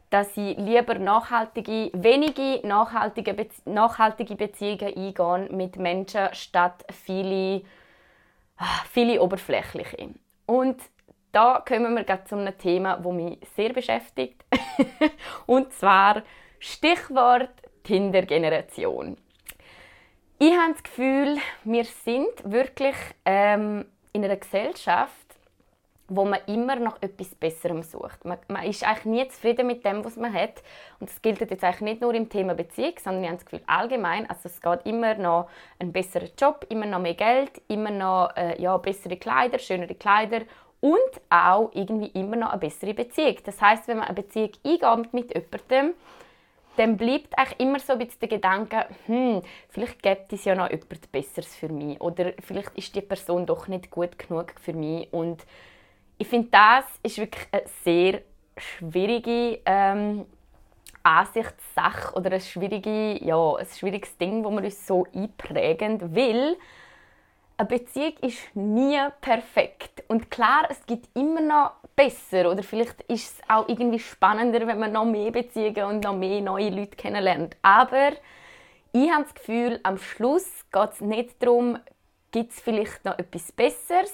dass 0.10 0.36
ich 0.38 0.58
lieber 0.58 0.96
nachhaltige, 0.96 1.90
wenige 1.94 2.66
nachhaltige, 2.68 3.34
Bezie 3.34 3.62
nachhaltige 3.66 4.36
Beziehungen 4.36 4.96
eingehen 4.96 5.58
mit 5.58 5.78
Menschen, 5.78 6.28
statt 6.34 6.86
viele, 6.92 7.64
ah, 8.58 8.84
viele 8.92 9.20
oberflächliche. 9.22 10.10
Und 10.46 10.80
da 11.32 11.64
kommen 11.68 11.96
wir 11.96 12.26
zu 12.26 12.36
einem 12.36 12.56
Thema, 12.60 13.04
das 13.04 13.12
mich 13.12 13.40
sehr 13.56 13.74
beschäftigt. 13.74 14.46
Und 15.48 15.74
zwar 15.74 16.22
Stichwort 16.66 17.50
Tinder-Generation. 17.84 19.18
Ich 20.40 20.54
habe 20.54 20.72
das 20.72 20.84
Gefühl, 20.84 21.38
wir 21.66 21.84
sind 21.84 22.30
wirklich 22.46 22.96
ähm, 23.26 23.84
in 24.14 24.24
einer 24.24 24.38
Gesellschaft, 24.38 25.12
wo 26.08 26.24
man 26.24 26.40
immer 26.48 26.78
noch 26.78 27.02
etwas 27.02 27.36
Besserem 27.36 27.84
sucht. 27.84 28.24
Man, 28.24 28.38
man, 28.48 28.64
ist 28.64 28.88
eigentlich 28.88 29.06
nie 29.06 29.28
zufrieden 29.28 29.68
mit 29.68 29.84
dem, 29.84 30.06
was 30.06 30.16
man 30.16 30.34
hat. 30.34 30.64
Und 31.02 31.10
das 31.10 31.22
gilt 31.22 31.42
jetzt 31.42 31.66
eigentlich 31.66 31.82
nicht 31.82 32.02
nur 32.02 32.14
im 32.14 32.30
Thema 32.30 32.54
Beziehung, 32.54 32.94
sondern 33.04 33.24
ich 33.24 33.30
habe 33.30 33.38
das 33.40 33.46
Gefühl 33.46 33.64
allgemein. 33.68 34.30
Also 34.30 34.44
es 34.46 34.62
geht 34.62 34.86
immer 34.86 35.16
noch 35.16 35.50
ein 35.80 35.92
besserer 35.92 36.30
Job, 36.40 36.66
immer 36.70 36.86
noch 36.86 37.00
mehr 37.00 37.16
Geld, 37.16 37.62
immer 37.68 37.92
noch 37.92 38.38
äh, 38.38 38.62
ja, 38.62 38.78
bessere 38.78 39.18
Kleider, 39.18 39.60
schönere 39.60 39.96
Kleider 39.96 40.44
und 40.80 41.22
auch 41.30 41.72
irgendwie 41.74 42.08
immer 42.18 42.38
noch 42.38 42.52
eine 42.52 42.60
bessere 42.60 42.94
Beziehung. 42.94 43.36
Das 43.44 43.60
heißt, 43.60 43.90
wenn 43.90 43.98
man 43.98 44.08
eine 44.08 44.16
Beziehung 44.16 44.52
eingeht 44.64 45.14
mit 45.14 45.34
jemandem, 45.34 45.94
dann 46.78 46.98
bleibt 46.98 47.38
eigentlich 47.38 47.60
immer 47.60 47.80
so 47.80 47.94
ein 47.94 48.00
bisschen 48.00 48.20
der 48.22 48.30
Gedanke, 48.30 48.86
hm, 49.06 49.42
vielleicht 49.70 50.02
gibt 50.02 50.34
es 50.34 50.46
ja 50.46 50.56
noch 50.56 50.70
etwas 50.70 51.00
Besseres 51.12 51.56
für 51.56 51.70
mich 51.70 52.00
oder 52.02 52.34
vielleicht 52.40 52.76
ist 52.78 52.96
die 52.96 53.02
Person 53.02 53.46
doch 53.46 53.68
nicht 53.68 53.92
gut 53.92 54.18
genug 54.18 54.54
für 54.60 54.74
mich 54.74 55.12
und 55.14 55.46
ich 56.18 56.28
finde, 56.28 56.50
das 56.52 56.86
ist 57.02 57.18
wirklich 57.18 57.48
eine 57.52 57.64
sehr 57.84 58.22
schwierige 58.58 59.60
ähm, 59.66 60.26
Ansichtssache 61.04 62.16
oder 62.16 62.32
ein, 62.32 62.42
schwierige, 62.42 63.24
ja, 63.24 63.56
ein 63.56 63.66
schwieriges 63.66 64.18
Ding, 64.18 64.44
wo 64.44 64.52
wir 64.52 64.64
uns 64.64 64.88
so 64.88 65.06
einprägen, 65.14 66.16
weil 66.16 66.56
eine 67.58 67.68
Beziehung 67.68 68.14
ist 68.22 68.56
nie 68.56 69.00
perfekt. 69.22 70.04
Und 70.08 70.32
klar, 70.32 70.68
es 70.70 70.86
gibt 70.86 71.10
immer 71.16 71.42
noch 71.42 71.72
besser 71.96 72.50
oder 72.52 72.64
vielleicht 72.64 73.02
ist 73.04 73.34
es 73.34 73.50
auch 73.50 73.68
irgendwie 73.68 74.00
spannender, 74.00 74.66
wenn 74.68 74.80
man 74.80 74.92
noch 74.92 75.06
mehr 75.06 75.32
Beziehungen 75.32 75.86
und 75.86 76.04
noch 76.04 76.16
mehr 76.16 76.42
neue 76.42 76.70
Leute 76.70 76.96
kennenlernt. 76.96 77.56
Aber 77.62 78.12
ich 78.92 79.12
habe 79.12 79.24
das 79.24 79.34
Gefühl, 79.34 79.80
am 79.84 79.98
Schluss 79.98 80.66
geht 80.72 80.92
es 80.92 81.02
nicht 81.02 81.42
darum, 81.42 81.80
gibt 82.32 82.52
es 82.52 82.60
vielleicht 82.60 83.06
noch 83.06 83.18
etwas 83.18 83.52
Besseres, 83.52 84.14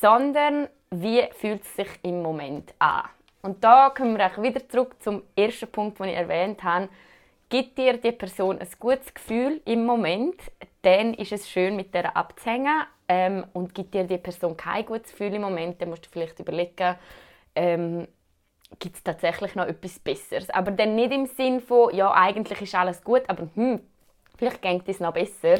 sondern 0.00 0.68
wie 0.90 1.22
fühlt 1.32 1.62
es 1.62 1.76
sich 1.76 1.88
im 2.02 2.22
Moment 2.22 2.74
an. 2.78 3.04
Und 3.42 3.62
da 3.62 3.90
kommen 3.90 4.16
wir 4.18 4.26
auch 4.26 4.42
wieder 4.42 4.68
zurück 4.68 4.96
zum 5.00 5.22
ersten 5.36 5.68
Punkt, 5.68 5.98
den 5.98 6.08
ich 6.08 6.16
erwähnt 6.16 6.62
habe. 6.62 6.88
Gibt 7.48 7.78
dir 7.78 7.96
die 7.96 8.12
Person 8.12 8.58
ein 8.58 8.68
gutes 8.78 9.14
Gefühl 9.14 9.60
im 9.64 9.86
Moment, 9.86 10.36
dann 10.82 11.14
ist 11.14 11.32
es 11.32 11.48
schön, 11.48 11.76
mit 11.76 11.94
der 11.94 12.16
abzuhängen. 12.16 12.84
Ähm, 13.08 13.46
und 13.54 13.74
gibt 13.74 13.94
dir 13.94 14.04
die 14.04 14.18
Person 14.18 14.56
kein 14.56 14.84
gutes 14.84 15.12
Gefühl 15.12 15.34
im 15.34 15.42
Moment, 15.42 15.80
dann 15.80 15.88
musst 15.88 16.06
du 16.06 16.10
vielleicht 16.10 16.38
überlegen, 16.38 16.96
ähm, 17.54 18.06
gibt 18.78 18.96
es 18.96 19.02
tatsächlich 19.02 19.54
noch 19.54 19.66
etwas 19.66 19.98
Besseres. 19.98 20.50
Aber 20.50 20.70
dann 20.70 20.94
nicht 20.94 21.12
im 21.12 21.26
Sinn 21.26 21.60
von, 21.60 21.94
ja, 21.94 22.12
eigentlich 22.12 22.60
ist 22.60 22.74
alles 22.74 23.02
gut, 23.02 23.22
aber 23.28 23.48
hm, 23.54 23.80
vielleicht 24.36 24.60
geht 24.60 24.88
es 24.88 25.00
noch 25.00 25.12
besser. 25.14 25.58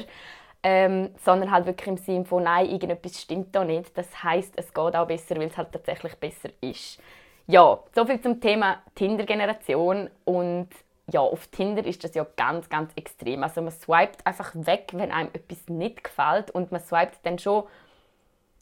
Ähm, 0.60 1.10
sondern 1.24 1.52
halt 1.52 1.66
wirklich 1.66 1.86
im 1.86 1.96
Sinn 1.96 2.26
von, 2.26 2.42
nein, 2.42 2.68
irgendetwas 2.68 3.22
stimmt 3.22 3.54
da 3.54 3.64
nicht. 3.64 3.96
Das 3.96 4.24
heißt, 4.24 4.54
es 4.56 4.74
geht 4.74 4.96
auch 4.96 5.06
besser, 5.06 5.36
weil 5.36 5.46
es 5.46 5.56
halt 5.56 5.70
tatsächlich 5.70 6.16
besser 6.16 6.48
ist. 6.60 7.00
Ja, 7.46 7.78
soviel 7.94 8.20
zum 8.20 8.40
Thema 8.40 8.82
Tinder-Generation 8.96 10.10
und 10.24 10.68
ja, 11.10 11.20
auf 11.20 11.46
Tinder 11.48 11.84
ist 11.84 12.04
das 12.04 12.14
ja 12.14 12.26
ganz, 12.36 12.68
ganz 12.68 12.92
extrem. 12.96 13.42
Also 13.42 13.62
man 13.62 13.72
swiped 13.72 14.26
einfach 14.26 14.52
weg, 14.54 14.90
wenn 14.92 15.10
einem 15.10 15.30
etwas 15.32 15.68
nicht 15.68 16.04
gefällt 16.04 16.50
und 16.50 16.70
man 16.70 16.80
swiped 16.80 17.18
dann 17.24 17.38
schon 17.38 17.64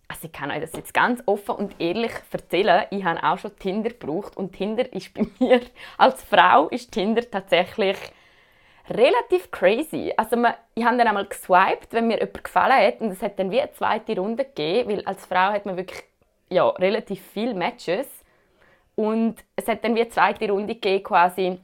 also 0.09 0.27
ich 0.27 0.33
kann 0.33 0.51
euch 0.51 0.61
das 0.61 0.73
jetzt 0.73 0.95
ganz 0.95 1.23
offen 1.27 1.57
und 1.57 1.81
ehrlich 1.81 2.13
erzählen, 2.31 2.85
ich 2.91 3.05
habe 3.05 3.23
auch 3.25 3.39
schon 3.39 3.57
Tinder 3.59 3.91
gebraucht 3.91 4.37
und 4.37 4.53
Tinder 4.53 4.93
ist 4.93 5.13
bei 5.15 5.27
mir, 5.39 5.61
als 5.99 6.23
Frau 6.23 6.69
ist 6.69 6.93
Tinder 6.93 7.29
tatsächlich 7.29 7.97
relativ 8.89 9.51
crazy. 9.51 10.13
Also 10.17 10.37
man, 10.37 10.55
ich 10.75 10.85
habe 10.85 10.97
dann 10.97 11.09
einmal 11.09 11.27
geswiped, 11.27 11.93
wenn 11.93 12.07
mir 12.07 12.19
jemand 12.21 12.45
gefallen 12.45 12.87
hat 12.87 13.01
und 13.01 13.11
es 13.11 13.23
hat 13.23 13.39
dann 13.39 13.51
wie 13.51 13.61
eine 13.61 13.73
zweite 13.73 14.17
Runde 14.17 14.45
gegeben, 14.45 14.91
weil 14.91 15.05
als 15.05 15.27
Frau 15.27 15.53
hat 15.53 15.67
man 15.67 15.77
wirklich 15.77 16.05
ja, 16.51 16.69
relativ 16.69 17.21
viele 17.33 17.55
Matches 17.55 18.07
und 18.95 19.37
es 19.57 19.67
hat 19.67 19.83
dann 19.83 19.97
wie 19.97 20.03
eine 20.03 20.11
zweite 20.11 20.49
Runde 20.49 20.75
gegeben 20.75 21.03
quasi 21.03 21.59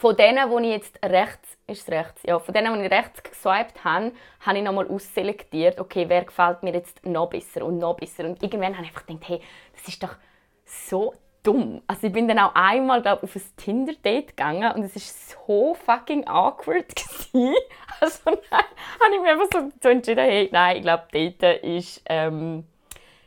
von 0.00 0.16
denen, 0.16 0.48
wo 0.48 0.58
ich 0.60 0.70
jetzt 0.70 0.98
rechts, 1.04 1.58
ist 1.66 1.90
rechts, 1.90 2.22
ja, 2.24 2.38
von 2.38 2.54
denen, 2.54 2.72
die 2.72 2.86
ich 2.86 2.90
rechts 2.90 3.22
geswiped 3.22 3.84
habe, 3.84 4.12
habe 4.40 4.56
ich 4.56 4.64
nochmal 4.64 4.88
ausselektiert, 4.88 5.78
okay, 5.78 6.06
wer 6.08 6.24
gefällt 6.24 6.62
mir 6.62 6.72
jetzt 6.72 7.04
noch 7.04 7.28
besser 7.28 7.66
und 7.66 7.76
noch 7.76 7.96
besser. 7.96 8.24
Und 8.24 8.42
irgendwann 8.42 8.72
habe 8.78 8.84
ich 8.84 8.88
einfach 8.88 9.04
gedacht, 9.04 9.28
hey, 9.28 9.42
das 9.74 9.88
ist 9.88 10.02
doch 10.02 10.16
so 10.64 11.12
dumm. 11.42 11.82
Also 11.86 12.06
ich 12.06 12.14
bin 12.14 12.26
dann 12.28 12.38
auch 12.38 12.54
einmal 12.54 13.02
glaub, 13.02 13.22
auf 13.22 13.36
ein 13.36 13.42
Tinder-Date 13.58 14.28
gegangen 14.28 14.72
und 14.72 14.84
es 14.84 14.94
war 14.94 15.36
so 15.44 15.74
fucking 15.74 16.26
awkward. 16.26 16.88
Gewesen. 16.96 17.54
Also 18.00 18.20
dann 18.24 18.58
habe 18.58 19.14
ich 19.14 19.20
mir 19.20 19.32
einfach 19.32 19.48
so, 19.52 19.70
so 19.82 19.88
entschieden, 19.90 20.24
hey, 20.24 20.48
nein, 20.50 20.76
ich 20.78 20.82
glaube, 20.82 21.08
Daten 21.12 21.62
ist 21.62 22.00
ähm, 22.06 22.64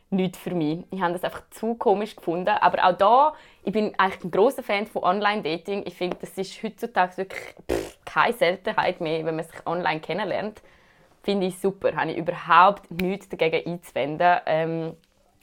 nichts 0.09 0.39
für 0.39 0.55
mich. 0.55 0.85
Ich 0.89 1.01
habe 1.01 1.13
das 1.13 1.23
einfach 1.23 1.47
zu 1.51 1.75
komisch 1.75 2.15
gefunden. 2.15 2.49
Aber 2.49 2.83
auch 2.83 2.97
da, 2.97 3.33
ich 3.65 3.71
bin 3.71 3.93
eigentlich 3.97 4.23
ein 4.23 4.31
großer 4.31 4.63
Fan 4.63 4.85
von 4.87 5.03
Online-Dating. 5.03 5.83
Ich 5.85 5.95
finde, 5.95 6.17
das 6.19 6.37
ist 6.37 6.61
heutzutage 6.63 7.17
wirklich 7.17 7.55
pff, 7.71 7.97
keine 8.05 8.33
Seltenheit 8.33 8.99
mehr, 9.01 9.25
wenn 9.25 9.35
man 9.35 9.45
sich 9.45 9.65
online 9.65 10.01
kennenlernt. 10.01 10.61
Finde 11.23 11.47
ich 11.47 11.57
super. 11.59 11.95
Habe 11.95 12.11
ich 12.11 12.17
überhaupt 12.17 12.91
nichts 12.91 13.29
dagegen 13.29 13.71
einzuwenden. 13.71 14.37
Ähm, 14.45 14.97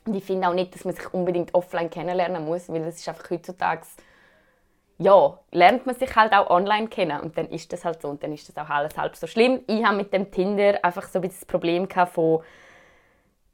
und 0.05 0.15
ich 0.15 0.25
finde 0.25 0.49
auch 0.49 0.55
nicht, 0.55 0.75
dass 0.75 0.85
man 0.85 0.95
sich 0.95 1.13
unbedingt 1.15 1.55
offline 1.55 1.89
kennenlernen 1.89 2.45
muss, 2.45 2.69
weil 2.69 2.85
das 2.85 2.97
ist 2.97 3.09
einfach 3.09 3.31
heutzutage 3.31 3.83
ja, 5.01 5.39
lernt 5.51 5.87
man 5.87 5.95
sich 5.95 6.15
halt 6.15 6.35
auch 6.35 6.51
online 6.51 6.87
kennen 6.89 7.21
und 7.21 7.37
dann 7.39 7.49
ist 7.49 7.73
das 7.73 7.87
halt 7.87 8.03
so 8.03 8.09
und 8.09 8.23
dann 8.23 8.35
ist 8.35 8.47
das 8.51 8.57
auch 8.59 8.69
alles 8.69 8.99
halb 8.99 9.17
so 9.17 9.27
schlimm. 9.27 9.61
Ich 9.67 9.83
habe 9.83 9.97
mit 9.97 10.13
dem 10.13 10.31
Tinder 10.31 10.79
einfach 10.83 11.09
so 11.09 11.19
ein 11.19 11.23
bisschen 11.23 11.41
das 11.41 11.47
Problem 11.47 11.89
von 11.89 12.43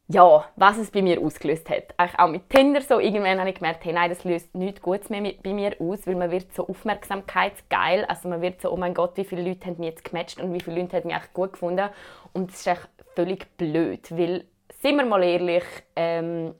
ja, 0.08 0.44
was 0.54 0.78
es 0.78 0.90
bei 0.90 1.02
mir 1.02 1.20
ausgelöst 1.20 1.68
hat. 1.68 1.94
Auch 2.16 2.28
mit 2.28 2.48
Tinder 2.48 2.80
so. 2.80 3.00
Irgendwann 3.00 3.40
habe 3.40 3.50
ich 3.50 3.56
gemerkt, 3.56 3.84
hey, 3.84 3.92
nein, 3.92 4.08
das 4.08 4.22
löst 4.22 4.54
nichts 4.54 4.80
Gutes 4.80 5.10
mehr 5.10 5.34
bei 5.42 5.52
mir 5.52 5.74
aus, 5.80 6.06
weil 6.06 6.14
man 6.14 6.30
wird 6.30 6.54
so 6.54 6.68
aufmerksamkeitsgeil. 6.68 8.04
Also 8.04 8.28
man 8.28 8.40
wird 8.40 8.60
so, 8.60 8.70
oh 8.70 8.76
mein 8.76 8.94
Gott, 8.94 9.16
wie 9.16 9.24
viele 9.24 9.42
Leute 9.42 9.66
haben 9.66 9.78
mich 9.78 9.90
jetzt 9.90 10.04
gematcht 10.04 10.40
und 10.40 10.52
wie 10.54 10.60
viele 10.60 10.80
Leute 10.80 10.96
haben 10.96 11.08
mich 11.08 11.16
echt 11.16 11.32
gut 11.32 11.54
gefunden. 11.54 11.88
Und 12.32 12.50
das 12.50 12.60
ist 12.60 12.66
echt 12.68 12.88
völlig 13.16 13.56
blöd, 13.56 14.06
weil, 14.16 14.44
sind 14.80 14.96
wir 14.96 15.06
mal 15.06 15.24
ehrlich, 15.24 15.64
ähm, 15.96 16.54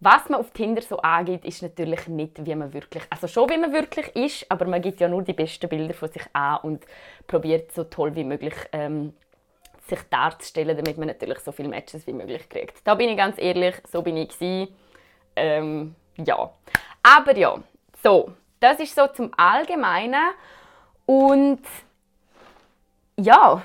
was 0.00 0.28
man 0.28 0.40
auf 0.40 0.50
Tinder 0.50 0.82
so 0.82 0.98
angeht, 0.98 1.44
ist 1.44 1.62
natürlich 1.62 2.08
nicht, 2.08 2.44
wie 2.44 2.54
man 2.54 2.72
wirklich, 2.74 3.04
also 3.08 3.26
schon 3.26 3.48
wie 3.48 3.56
man 3.56 3.72
wirklich 3.72 4.14
ist, 4.16 4.50
aber 4.50 4.66
man 4.66 4.82
gibt 4.82 5.00
ja 5.00 5.08
nur 5.08 5.22
die 5.22 5.32
besten 5.32 5.68
Bilder 5.68 5.94
von 5.94 6.10
sich 6.10 6.24
an 6.32 6.58
und 6.62 6.84
probiert 7.26 7.72
so 7.72 7.84
toll 7.84 8.14
wie 8.14 8.24
möglich 8.24 8.54
ähm, 8.72 9.14
sich 9.88 10.00
darzustellen, 10.10 10.76
damit 10.76 10.98
man 10.98 11.08
natürlich 11.08 11.38
so 11.40 11.52
viele 11.52 11.68
Matches 11.68 12.06
wie 12.06 12.12
möglich 12.12 12.48
kriegt. 12.48 12.78
Da 12.84 12.94
bin 12.94 13.10
ich 13.10 13.16
ganz 13.16 13.36
ehrlich, 13.38 13.74
so 13.90 14.02
bin 14.02 14.16
ich 14.16 14.30
ähm, 15.36 15.94
ja. 16.16 16.50
Aber 17.02 17.36
ja, 17.36 17.56
so, 18.02 18.32
das 18.60 18.80
ist 18.80 18.94
so 18.94 19.06
zum 19.08 19.30
Allgemeinen 19.36 20.30
und 21.06 21.60
ja, 23.16 23.62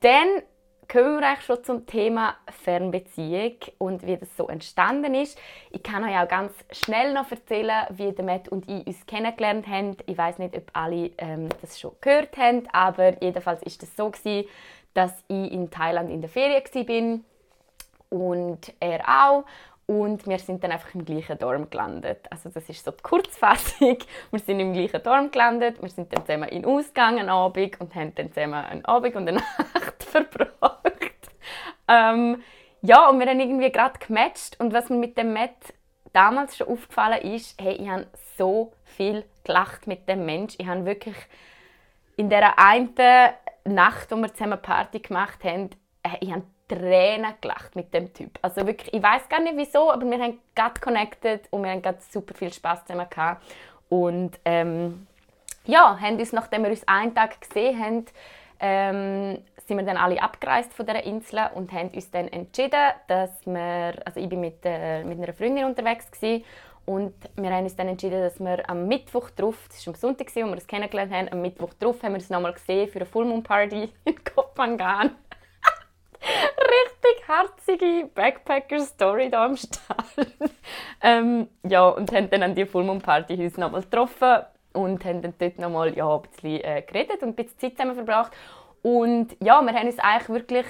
dann 0.00 0.42
kommen 0.90 1.20
wir 1.20 1.28
eigentlich 1.28 1.44
schon 1.44 1.62
zum 1.64 1.86
Thema 1.86 2.36
Fernbeziehung 2.62 3.56
und 3.76 4.06
wie 4.06 4.16
das 4.16 4.34
so 4.36 4.48
entstanden 4.48 5.14
ist. 5.14 5.38
Ich 5.70 5.82
kann 5.82 6.02
euch 6.02 6.16
auch 6.16 6.28
ganz 6.28 6.52
schnell 6.72 7.12
noch 7.12 7.30
erzählen, 7.30 7.86
wie 7.90 8.12
der 8.12 8.24
Matt 8.24 8.48
und 8.48 8.68
ich 8.68 8.86
uns 8.86 9.04
kennengelernt 9.06 9.66
haben. 9.66 9.96
Ich 10.06 10.16
weiß 10.16 10.38
nicht, 10.38 10.56
ob 10.56 10.70
alle 10.72 11.10
ähm, 11.18 11.50
das 11.60 11.78
schon 11.78 11.92
gehört 12.00 12.36
haben, 12.38 12.66
aber 12.72 13.22
jedenfalls 13.22 13.62
ist 13.64 13.82
das 13.82 13.94
so 13.96 14.10
gewesen, 14.10 14.48
dass 14.94 15.12
ich 15.28 15.52
in 15.52 15.70
Thailand 15.70 16.10
in 16.10 16.20
der 16.20 16.30
Ferien 16.30 17.24
war 18.10 18.18
und 18.18 18.72
er 18.80 19.00
auch. 19.06 19.44
Und 19.86 20.26
wir 20.26 20.38
sind 20.38 20.62
dann 20.62 20.72
einfach 20.72 20.94
im 20.94 21.04
gleichen 21.06 21.38
Dorm 21.38 21.70
gelandet. 21.70 22.26
Also 22.30 22.50
das 22.50 22.68
ist 22.68 22.84
so 22.84 22.90
die 22.90 23.02
Kurzfassung. 23.02 23.96
Wir 24.30 24.40
sind 24.40 24.60
im 24.60 24.74
gleichen 24.74 25.02
Dorm 25.02 25.30
gelandet, 25.30 25.80
wir 25.80 25.88
sind 25.88 26.12
dann 26.12 26.26
zusammen 26.26 26.50
in 26.50 26.66
Ausgang 26.66 27.18
einen 27.18 27.30
Abend 27.30 27.80
und 27.80 27.94
haben 27.94 28.14
dann 28.14 28.30
zusammen 28.30 28.62
einen 28.62 28.84
Abend 28.84 29.16
und 29.16 29.26
eine 29.26 29.38
Nacht 29.74 30.04
verbracht. 30.04 31.30
Ähm, 31.88 32.42
ja, 32.82 33.08
und 33.08 33.18
wir 33.18 33.26
haben 33.26 33.40
irgendwie 33.40 33.72
gerade 33.72 33.98
gematcht 33.98 34.60
und 34.60 34.74
was 34.74 34.90
mir 34.90 34.98
mit 34.98 35.16
dem 35.16 35.32
Matt 35.32 35.56
damals 36.12 36.56
schon 36.56 36.68
aufgefallen 36.68 37.22
ist, 37.22 37.58
hey, 37.60 37.72
ich 37.72 37.88
habe 37.88 38.06
so 38.36 38.72
viel 38.84 39.24
gelacht 39.44 39.86
mit 39.86 40.08
dem 40.08 40.26
Mensch. 40.26 40.54
Ich 40.58 40.66
habe 40.66 40.84
wirklich 40.84 41.16
in 42.16 42.28
der 42.28 42.58
einen 42.58 42.94
Nacht, 43.68 44.10
wo 44.10 44.16
wir 44.16 44.32
zusammen 44.32 44.60
Party 44.60 45.00
gemacht 45.00 45.44
haben, 45.44 45.70
äh, 46.02 46.16
ich 46.20 46.32
habe 46.32 46.42
Tränen 46.68 47.32
gelacht 47.40 47.74
mit 47.76 47.92
dem 47.94 48.12
Typ. 48.12 48.38
Also 48.42 48.66
wirklich, 48.66 48.92
ich 48.92 49.02
weiß 49.02 49.28
gar 49.28 49.40
nicht 49.40 49.56
wieso, 49.56 49.90
aber 49.90 50.04
wir 50.04 50.18
haben 50.18 50.38
gerade 50.54 50.80
connected 50.80 51.48
und 51.50 51.62
wir 51.62 51.70
haben 51.70 51.82
gerade 51.82 51.98
super 52.10 52.34
viel 52.34 52.52
Spaß 52.52 52.84
zusammen 52.84 53.08
gehabt. 53.08 53.42
Und 53.88 54.38
ähm, 54.44 55.06
ja, 55.64 55.98
haben 55.98 56.18
uns, 56.18 56.32
nachdem 56.32 56.64
wir 56.64 56.70
uns 56.70 56.86
einen 56.86 57.14
Tag 57.14 57.40
gesehen 57.40 57.82
haben, 57.82 58.06
ähm, 58.60 59.38
sind 59.66 59.76
wir 59.76 59.84
dann 59.84 59.96
alle 59.96 60.20
abgereist 60.22 60.72
von 60.72 60.86
dieser 60.86 61.04
Insel 61.04 61.40
und 61.54 61.72
haben 61.72 61.88
uns 61.90 62.10
dann 62.10 62.28
entschieden, 62.28 62.90
dass 63.06 63.30
wir, 63.46 63.94
also 64.04 64.18
ich 64.18 64.28
bin 64.28 64.40
mit, 64.40 64.58
äh, 64.64 65.04
mit 65.04 65.18
einer 65.18 65.32
Freundin 65.32 65.64
unterwegs 65.64 66.10
gewesen, 66.10 66.44
und 66.88 67.12
wir 67.36 67.50
haben 67.50 67.64
uns 67.64 67.76
dann 67.76 67.86
entschieden, 67.88 68.22
dass 68.22 68.40
wir 68.40 68.68
am 68.70 68.88
Mittwoch 68.88 69.28
drauf, 69.28 69.68
das 69.68 69.86
war 69.86 69.92
am 69.92 70.00
Sonntag, 70.00 70.34
wo 70.34 70.40
wir 70.40 70.52
uns 70.52 70.66
kennengelernt 70.66 71.12
haben, 71.12 71.28
am 71.30 71.42
Mittwoch 71.42 71.74
drauf 71.74 72.02
haben 72.02 72.12
wir 72.12 72.18
uns 72.18 72.30
nochmal 72.30 72.54
gesehen 72.54 72.88
für 72.88 73.00
eine 73.00 73.04
Full 73.04 73.26
Moon 73.26 73.42
Party 73.42 73.92
in 74.04 74.14
Kopangan. 74.24 75.10
richtig 76.22 77.28
herzige 77.28 78.08
Backpacker-Story 78.14 79.28
da 79.28 79.44
am 79.44 79.56
Stall. 79.58 80.26
ähm, 81.02 81.48
ja, 81.62 81.86
und 81.90 82.10
haben 82.10 82.30
dann 82.30 82.42
an 82.42 82.54
die 82.54 82.64
Full 82.64 82.84
Moon 82.84 83.02
Party 83.02 83.34
uns 83.34 83.58
nochmal 83.58 83.82
getroffen 83.82 84.44
und 84.72 85.04
haben 85.04 85.20
dann 85.20 85.34
dort 85.38 85.58
nochmal 85.58 85.94
ja, 85.94 86.16
ein 86.16 86.22
bisschen 86.22 86.64
äh, 86.64 86.80
geredet 86.80 87.22
und 87.22 87.28
ein 87.28 87.34
bisschen 87.34 87.58
Zeit 87.58 87.72
zusammen 87.72 87.96
verbracht. 87.96 88.32
Und 88.80 89.36
ja, 89.40 89.60
wir 89.60 89.74
haben 89.74 89.88
uns 89.88 89.98
eigentlich 89.98 90.28
wirklich 90.30 90.66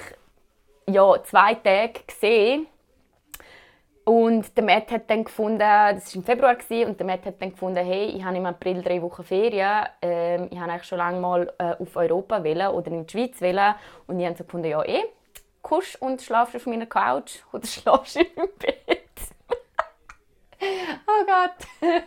ja, 0.85 1.23
zwei 1.23 1.53
Tage 1.53 2.01
gesehen. 2.05 2.67
Und 4.09 4.57
der 4.57 4.63
Matt 4.63 4.89
hat 4.89 5.07
dann 5.07 5.23
gefunden, 5.23 5.59
das 5.59 6.15
war 6.15 6.15
im 6.15 6.23
Februar, 6.23 6.57
und 6.87 6.99
der 6.99 7.05
Matt 7.05 7.27
hat 7.27 7.39
dann 7.39 7.51
gefunden, 7.51 7.85
hey, 7.85 8.05
ich 8.05 8.23
habe 8.23 8.37
im 8.37 8.45
April 8.47 8.81
drei 8.81 8.99
Wochen 9.03 9.23
Ferien, 9.23 9.85
ähm, 10.01 10.47
ich 10.49 10.57
habe 10.57 10.71
eigentlich 10.71 10.87
schon 10.87 10.97
lange 10.97 11.19
mal 11.19 11.53
äh, 11.59 11.75
auf 11.79 11.95
Europa 11.95 12.43
wählen 12.43 12.69
oder 12.69 12.87
in 12.89 13.05
die 13.05 13.11
Schweiz 13.11 13.39
wählen. 13.39 13.75
Und 14.07 14.19
ich 14.19 14.25
habe 14.25 14.35
so 14.35 14.45
gefunden, 14.45 14.67
ja 14.67 14.83
eh, 14.83 15.03
kusch 15.61 15.95
und 15.99 16.23
schlafst 16.23 16.55
auf 16.55 16.65
meiner 16.65 16.87
Couch 16.87 17.33
oder 17.53 17.67
schlafst 17.67 18.15
im 18.15 18.25
Bett. 18.57 19.11
oh 20.59 21.25
Gott. 21.27 21.67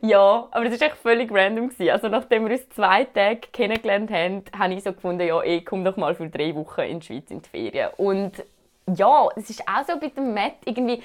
ja, 0.00 0.48
aber 0.52 0.64
das 0.70 0.80
war 0.80 0.86
echt 0.86 0.96
völlig 0.96 1.30
random. 1.30 1.70
Also 1.90 2.08
nachdem 2.08 2.46
wir 2.46 2.52
uns 2.52 2.66
zwei 2.70 3.04
Tage 3.04 3.40
kennengelernt 3.52 4.10
haben, 4.10 4.42
habe 4.58 4.72
ich 4.72 4.84
so 4.84 4.94
gefunden, 4.94 5.26
ja, 5.26 5.42
ich 5.42 5.66
komme 5.66 5.84
doch 5.84 5.98
mal 5.98 6.14
für 6.14 6.30
drei 6.30 6.54
Wochen 6.54 6.80
in 6.80 7.00
die 7.00 7.06
Schweiz 7.06 7.30
in 7.30 7.42
die 7.42 7.48
Ferien. 7.50 7.90
Und 7.98 8.42
ja, 8.96 9.28
es 9.36 9.50
ist 9.50 9.62
auch 9.68 9.86
so 9.86 9.98
bei 9.98 10.08
dem 10.08 10.34
Matt 10.34 10.56
irgendwie, 10.64 11.02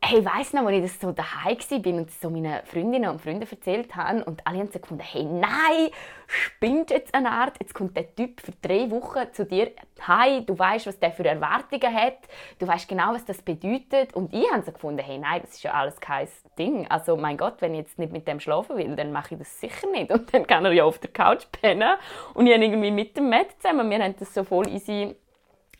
hey, 0.00 0.20
ich 0.20 0.24
weiss 0.24 0.52
noch, 0.52 0.64
als 0.64 0.76
ich 0.76 0.82
das 0.82 1.00
so 1.00 1.12
daheim 1.12 1.58
war 1.58 1.92
und 1.94 2.10
so 2.10 2.30
meinen 2.30 2.64
Freundinnen 2.64 3.10
und 3.10 3.20
Freunden 3.20 3.46
erzählt 3.50 3.94
habe 3.96 4.24
und 4.24 4.46
alle 4.46 4.58
haben 4.58 4.70
so 4.70 4.78
gefunden, 4.78 5.02
hey, 5.02 5.24
nein, 5.24 5.90
spinnt 6.26 6.90
jetzt 6.90 7.14
eine 7.14 7.30
Art, 7.30 7.54
jetzt 7.60 7.74
kommt 7.74 7.96
der 7.96 8.14
Typ 8.14 8.40
für 8.40 8.52
drei 8.62 8.90
Wochen 8.90 9.32
zu 9.32 9.44
dir. 9.44 9.72
Heim, 10.06 10.46
du 10.46 10.56
weißt, 10.56 10.86
was 10.86 10.98
der 11.00 11.10
für 11.10 11.24
Erwartungen 11.24 11.92
hat, 11.92 12.18
du 12.58 12.66
weißt 12.66 12.88
genau, 12.88 13.12
was 13.12 13.24
das 13.24 13.42
bedeutet. 13.42 14.14
Und 14.14 14.32
ich 14.32 14.50
habe 14.50 14.62
so 14.62 14.72
gefunden, 14.72 15.02
hey, 15.04 15.18
nein, 15.18 15.40
das 15.42 15.54
ist 15.54 15.62
ja 15.64 15.72
alles 15.72 15.98
kein 15.98 16.28
Ding, 16.58 16.86
also 16.88 17.16
mein 17.16 17.36
Gott, 17.36 17.56
wenn 17.60 17.74
ich 17.74 17.80
jetzt 17.80 17.98
nicht 17.98 18.12
mit 18.12 18.28
dem 18.28 18.40
schlafen 18.40 18.76
will, 18.76 18.94
dann 18.94 19.12
mache 19.12 19.34
ich 19.34 19.38
das 19.38 19.60
sicher 19.60 19.90
nicht. 19.90 20.12
Und 20.12 20.32
dann 20.32 20.46
kann 20.46 20.64
er 20.64 20.72
ja 20.72 20.84
auf 20.84 20.98
der 20.98 21.10
Couch 21.10 21.46
pennen. 21.50 21.96
Und 22.34 22.46
ich 22.46 22.54
habe 22.54 22.64
irgendwie 22.64 22.92
mit 22.92 23.16
dem 23.16 23.28
Matt 23.28 23.48
zusammen, 23.58 23.90
wir 23.90 23.98
haben 23.98 24.14
das 24.18 24.32
so 24.32 24.44
voll 24.44 24.68
easy, 24.68 25.16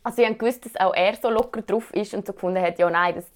also 0.03 0.21
ich 0.21 0.27
habe 0.27 0.37
gewusst, 0.37 0.65
dass 0.65 0.75
auch 0.75 0.93
er 0.93 1.15
so 1.15 1.29
locker 1.29 1.61
drauf 1.61 1.91
ist 1.93 2.13
und 2.13 2.25
so 2.25 2.33
gefunden 2.33 2.61
hat, 2.61 2.79
ja, 2.79 2.89
nein, 2.89 3.15
das 3.15 3.31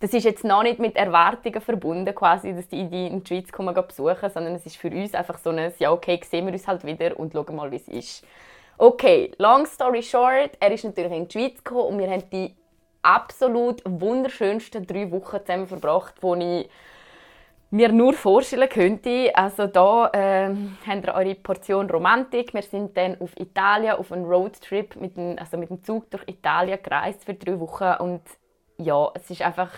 das 0.00 0.12
ist 0.12 0.24
jetzt 0.24 0.44
noch 0.44 0.62
nicht 0.62 0.78
mit 0.78 0.96
Erwartungen 0.96 1.60
verbunden, 1.60 2.14
quasi, 2.14 2.54
dass 2.54 2.68
die 2.68 2.88
die 2.88 3.08
in 3.08 3.22
die 3.22 3.26
Schweiz 3.26 3.50
kommen 3.50 3.74
besuchen, 3.74 4.30
sondern 4.30 4.54
es 4.54 4.64
ist 4.64 4.76
für 4.76 4.90
uns 4.90 5.14
einfach 5.14 5.38
so 5.38 5.50
ein, 5.50 5.72
ja 5.78 5.90
okay, 5.90 6.20
sehen 6.28 6.46
wir 6.46 6.52
uns 6.52 6.68
halt 6.68 6.84
wieder 6.84 7.18
und 7.18 7.32
schauen 7.32 7.56
mal, 7.56 7.70
wie 7.70 7.76
es 7.76 7.88
ist. 7.88 8.24
Okay, 8.76 9.32
long 9.38 9.66
story 9.66 10.02
short, 10.02 10.52
er 10.60 10.70
ist 10.70 10.84
natürlich 10.84 11.12
in 11.12 11.26
die 11.26 11.38
Schweiz 11.38 11.64
gekommen 11.64 11.94
und 11.94 11.98
wir 11.98 12.10
haben 12.10 12.30
die 12.30 12.54
absolut 13.02 13.82
wunderschönsten 13.84 14.86
drei 14.86 15.10
Wochen 15.10 15.40
zusammen 15.44 15.66
verbracht, 15.66 16.14
wo 16.20 16.34
ich 16.36 16.68
mir 17.70 17.92
nur 17.92 18.12
vorstellen 18.14 18.68
könnte. 18.68 19.34
Also 19.34 19.66
da 19.66 20.08
äh, 20.12 20.54
habt 20.86 21.06
ihr 21.06 21.14
eure 21.14 21.34
Portion 21.34 21.90
Romantik. 21.90 22.54
Wir 22.54 22.62
sind 22.62 22.96
dann 22.96 23.20
auf 23.20 23.30
Italien 23.38 23.96
auf 23.96 24.12
einen 24.12 24.24
Roadtrip 24.24 24.96
mit 24.96 25.16
dem, 25.16 25.38
also 25.38 25.56
mit 25.56 25.70
dem 25.70 25.82
Zug 25.82 26.10
durch 26.10 26.22
Italien 26.28 26.78
gereist 26.82 27.24
für 27.24 27.34
drei 27.34 27.58
Wochen 27.60 27.94
und 28.02 28.22
ja, 28.78 29.10
es 29.14 29.28
ist 29.30 29.42
einfach 29.42 29.70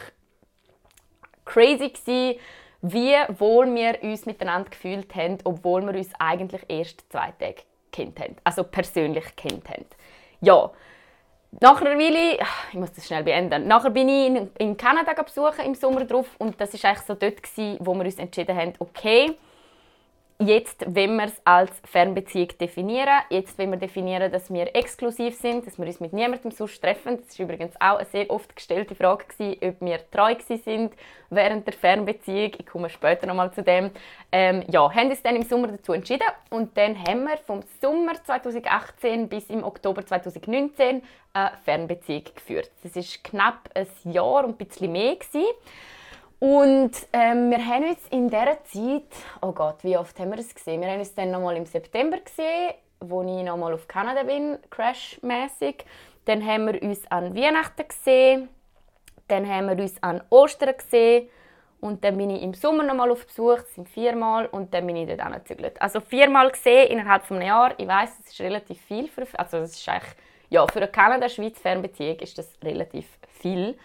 crazy 1.45 1.89
gewesen, 1.89 2.39
wie 2.83 3.15
wohl 3.39 3.75
wir 3.75 4.03
uns 4.03 4.27
miteinander 4.27 4.71
gefühlt 4.71 5.15
haben, 5.15 5.39
obwohl 5.45 5.83
wir 5.83 5.95
uns 5.95 6.11
eigentlich 6.19 6.63
erst 6.69 7.11
zwei 7.11 7.33
Tage 7.39 7.63
kennt 7.93 8.19
haben, 8.21 8.37
also 8.45 8.65
persönlich 8.65 9.37
kennt 9.37 9.69
haben. 9.69 9.87
Ja, 10.41 10.71
nach 11.61 11.81
einer 11.81 11.99
Weile, 11.99 12.39
ich 12.71 12.79
muss 12.79 12.93
das 12.93 13.07
schnell 13.07 13.25
beenden, 13.25 13.67
nachher 13.67 13.91
bin 13.91 14.09
ich 14.09 14.27
in, 14.29 14.51
in 14.59 14.77
Kanada 14.77 15.13
besuchen 15.21 15.65
im 15.65 15.75
Sommer 15.75 16.05
drauf 16.05 16.29
und 16.39 16.61
das 16.61 16.73
ist 16.73 16.85
eigentlich 16.85 17.07
so 17.07 17.15
dort 17.15 17.43
gewesen, 17.43 17.77
wo 17.81 17.95
wir 17.95 18.05
uns 18.05 18.19
entschieden 18.19 18.57
haben, 18.57 18.73
okay, 18.79 19.37
Jetzt 20.43 20.87
wenn 20.87 21.17
wir 21.17 21.27
es 21.27 21.35
als 21.45 21.71
Fernbeziehung 21.85 22.49
definieren. 22.59 23.21
Jetzt 23.29 23.59
wenn 23.59 23.71
wir 23.73 23.77
definieren, 23.77 24.33
dass 24.33 24.51
wir 24.51 24.75
exklusiv 24.75 25.37
sind, 25.37 25.67
dass 25.67 25.79
wir 25.79 25.87
uns 25.87 26.01
mit 26.01 26.15
niemandem 26.15 26.51
sonst 26.51 26.81
treffen. 26.81 27.19
Das 27.19 27.39
war 27.39 27.45
übrigens 27.45 27.75
auch 27.79 27.99
eine 27.99 28.07
sehr 28.07 28.31
oft 28.31 28.57
gestellte 28.57 28.95
Frage, 28.95 29.27
gewesen, 29.27 29.59
ob 29.63 29.81
wir 29.83 30.11
treu 30.11 30.35
sind 30.49 30.95
während 31.29 31.67
der 31.67 31.75
Fernbeziehung. 31.75 32.53
Ich 32.57 32.65
komme 32.65 32.89
später 32.89 33.27
nochmal 33.27 33.53
zu 33.53 33.63
dem. 33.63 33.91
Ähm, 34.33 34.65
ja, 34.71 34.91
haben 34.91 35.11
uns 35.11 35.23
dann 35.23 35.37
im 35.37 35.43
Sommer 35.43 35.69
dazu 35.69 35.93
entschieden 35.93 36.27
und 36.49 36.75
dann 36.75 36.99
haben 36.99 37.25
wir 37.25 37.37
vom 37.37 37.61
Sommer 37.83 38.15
2018 38.25 39.29
bis 39.29 39.51
im 39.51 39.63
Oktober 39.63 40.07
2019 40.07 41.03
eine 41.35 41.53
Fernbeziehung 41.67 42.25
geführt. 42.35 42.71
Das 42.83 42.97
ist 42.97 43.23
knapp 43.23 43.69
ein 43.75 43.87
Jahr 44.11 44.47
und 44.47 44.59
ein 44.59 44.67
bisschen 44.67 44.91
mehr. 44.91 45.17
Gewesen. 45.17 45.45
Und 46.41 46.93
ähm, 47.13 47.51
wir 47.51 47.65
haben 47.67 47.91
uns 47.91 48.01
in 48.11 48.31
dieser 48.31 48.65
Zeit, 48.65 49.13
oh 49.43 49.53
Gott, 49.53 49.85
wie 49.85 49.99
oft 49.99 50.19
haben 50.19 50.31
wir 50.31 50.39
es 50.39 50.55
gesehen? 50.55 50.81
Wir 50.81 50.89
haben 50.89 51.01
uns 51.01 51.15
dann 51.15 51.31
nochmal 51.31 51.55
im 51.57 51.67
September 51.67 52.19
gesehen, 52.19 52.73
wo 52.99 53.21
ich 53.23 53.45
nochmal 53.45 53.75
auf 53.75 53.87
Kanada 53.87 54.23
bin, 54.23 54.59
crashmäßig. 54.71 55.85
Dann 56.25 56.45
haben 56.45 56.67
wir 56.67 56.83
uns 56.83 57.07
an 57.11 57.37
Weihnachten 57.37 57.87
gesehen. 57.87 58.49
Dann 59.29 59.47
haben 59.47 59.69
wir 59.69 59.85
uns 59.85 60.03
an 60.03 60.23
Ostern 60.31 60.75
gesehen. 60.77 61.29
Und 61.81 62.05
dann 62.05 62.17
bin 62.17 62.31
ich 62.31 62.43
im 62.43 62.55
Sommer 62.55 62.85
nochmal 62.85 63.11
auf 63.11 63.27
Besuch, 63.27 63.57
das 63.57 63.75
sind 63.75 63.89
viermal, 63.89 64.47
und 64.47 64.73
dann 64.73 64.87
bin 64.87 64.97
ich 64.97 65.09
dort 65.09 65.21
angezügelt. 65.21 65.81
Also 65.81 66.01
viermal 66.01 66.51
gesehen 66.51 66.89
innerhalb 66.89 67.25
von 67.25 67.37
einem 67.37 67.49
Jahr. 67.49 67.75
Ich 67.79 67.87
weiß, 67.87 68.19
das 68.19 68.33
ist 68.33 68.41
relativ 68.41 68.81
viel 68.83 69.09
für, 69.09 69.27
also 69.39 69.59
das 69.61 69.73
ist 69.73 69.89
eigentlich, 69.89 70.15
ja, 70.49 70.67
für 70.67 70.79
eine 70.79 70.89
Kanada-Schweiz-Fernbeziehung 70.89 72.19
ist 72.19 72.37
das 72.37 72.51
relativ 72.63 73.07
viel. 73.41 73.79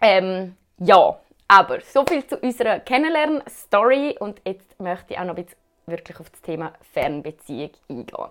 Ähm, 0.00 0.56
ja, 0.84 1.18
aber 1.48 1.80
so 1.80 2.04
viel 2.04 2.26
zu 2.26 2.38
unserer 2.38 2.80
Kennenlern-Story 2.80 4.16
und 4.18 4.40
jetzt 4.44 4.80
möchte 4.80 5.14
ich 5.14 5.18
auch 5.18 5.24
noch 5.24 5.36
ein 5.36 5.44
bisschen 5.44 5.58
wirklich 5.86 6.18
auf 6.18 6.30
das 6.30 6.40
Thema 6.40 6.72
Fernbeziehung 6.92 7.70
eingehen. 7.88 8.30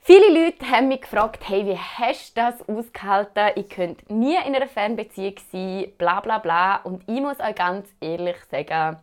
Viele 0.00 0.44
Leute 0.44 0.70
haben 0.70 0.88
mich 0.88 1.00
gefragt, 1.00 1.48
hey, 1.48 1.64
wie 1.64 1.78
hast 1.78 2.36
du 2.36 2.40
das 2.40 2.68
ausgehalten? 2.68 3.52
Ich 3.56 3.70
könnte 3.70 4.12
nie 4.12 4.36
in 4.36 4.54
einer 4.54 4.68
Fernbeziehung 4.68 5.36
sein, 5.50 5.92
bla 5.96 6.20
bla 6.20 6.38
bla. 6.38 6.76
Und 6.76 7.02
ich 7.08 7.20
muss 7.20 7.40
euch 7.40 7.54
ganz 7.54 7.88
ehrlich 8.00 8.36
sagen, 8.50 8.98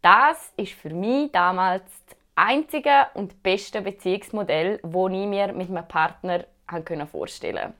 das 0.00 0.52
ist 0.56 0.72
für 0.72 0.90
mich 0.90 1.30
damals 1.30 1.84
das 2.06 2.16
einzige 2.34 3.06
und 3.14 3.42
beste 3.42 3.82
Beziehungsmodell, 3.82 4.80
das 4.82 5.12
ich 5.12 5.26
mir 5.26 5.52
mit 5.52 5.70
meinem 5.70 5.86
Partner 5.86 6.46
vorstellen 7.10 7.56
konnte. 7.56 7.74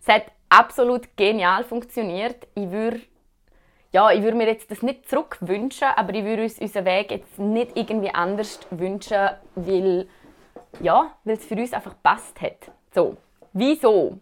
Es 0.00 0.08
hat 0.08 0.24
absolut 0.58 1.16
genial 1.16 1.64
funktioniert. 1.64 2.46
Ich 2.54 2.70
würde 2.70 3.00
ja, 3.94 4.10
ich 4.10 4.22
würde 4.22 4.36
mir 4.36 4.48
jetzt 4.48 4.72
das 4.72 4.82
nicht 4.82 5.08
zurückwünschen, 5.08 5.86
aber 5.94 6.12
ich 6.14 6.24
würde 6.24 6.42
uns 6.42 6.58
unseren 6.58 6.84
Weg 6.84 7.12
jetzt 7.12 7.38
nicht 7.38 7.76
irgendwie 7.76 8.12
anders 8.12 8.58
wünschen, 8.70 9.30
weil, 9.54 10.08
ja, 10.80 11.12
weil 11.22 11.36
es 11.36 11.44
für 11.46 11.54
uns 11.54 11.72
einfach 11.72 11.94
passt 12.02 12.40
hat. 12.40 12.72
So, 12.92 13.16
wieso? 13.52 14.18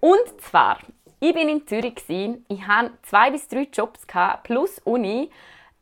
Und 0.00 0.40
zwar, 0.40 0.78
ich 1.20 1.32
bin 1.32 1.48
in 1.48 1.64
Zürich, 1.68 2.02
ich 2.08 2.66
hatte 2.66 2.90
zwei 3.04 3.30
bis 3.30 3.46
drei 3.46 3.68
Jobs 3.72 4.04
plus 4.42 4.80
Uni, 4.80 5.30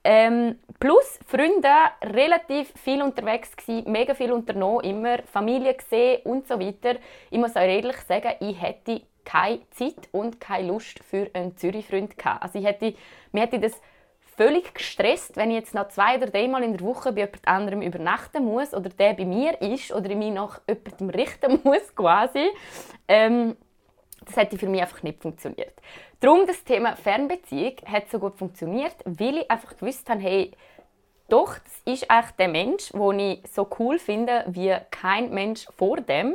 ähm, 0.05 0.59
plus 0.79 1.19
Freunde, 1.27 1.73
relativ 2.03 2.71
viel 2.77 3.01
unterwegs 3.01 3.57
gewesen, 3.57 3.91
mega 3.91 4.15
viel 4.15 4.33
unternommen, 4.33 4.85
immer 4.85 5.23
Familie 5.23 5.73
gesehen 5.73 6.21
und 6.25 6.47
so 6.47 6.61
weiter. 6.61 6.99
Ich 7.31 7.39
muss 7.39 7.57
euch 7.57 7.75
ehrlich 7.75 7.97
sagen, 8.07 8.35
ich 8.41 8.61
hätte 8.61 9.01
keine 9.25 9.69
Zeit 9.71 10.09
und 10.13 10.41
keine 10.41 10.69
Lust 10.69 11.01
für 11.05 11.31
einen 11.33 11.57
Zürich-Freund. 11.57 12.15
Also 12.25 12.59
ich 12.59 12.65
hätte, 12.65 12.95
mir 13.33 13.43
hätte 13.43 13.59
das 13.59 13.81
völlig 14.37 14.73
gestresst, 14.73 15.37
wenn 15.37 15.51
ich 15.51 15.57
jetzt 15.57 15.75
noch 15.75 15.89
zwei 15.89 16.17
oder 16.17 16.27
dreimal 16.27 16.63
in 16.63 16.77
der 16.77 16.87
Woche 16.87 17.13
bei 17.13 17.21
jemand 17.21 17.47
anderem 17.47 17.83
übernachten 17.83 18.45
muss 18.45 18.73
oder 18.73 18.89
der 18.89 19.13
bei 19.13 19.25
mir 19.27 19.61
ist 19.61 19.93
oder 19.93 20.09
ich 20.09 20.17
mich 20.17 20.33
nach 20.33 20.61
jemandem 20.67 21.11
richten 21.11 21.61
muss 21.65 21.95
quasi. 21.95 22.49
Ähm, 23.07 23.57
das 24.25 24.37
hätte 24.37 24.59
für 24.59 24.69
mich 24.69 24.81
einfach 24.81 25.03
nicht 25.03 25.21
funktioniert. 25.21 25.75
Darum 26.21 26.47
das 26.47 26.65
Thema 26.65 26.97
Fernbeziehung 26.97 27.77
hat 27.87 28.11
so 28.11 28.19
gut 28.19 28.37
funktioniert, 28.39 28.97
weil 29.05 29.39
ich 29.39 29.51
einfach 29.51 29.77
gewusst 29.77 30.09
habe, 30.09 30.21
hey, 30.21 30.53
doch, 31.29 31.59
das 31.59 31.95
ist 31.95 32.11
eigentlich 32.11 32.37
der 32.37 32.49
Mensch, 32.49 32.91
den 32.93 33.19
ich 33.19 33.43
so 33.53 33.69
cool 33.79 33.99
finde 33.99 34.45
wie 34.49 34.75
kein 34.91 35.31
Mensch 35.31 35.67
vor 35.77 35.99
dem. 35.99 36.35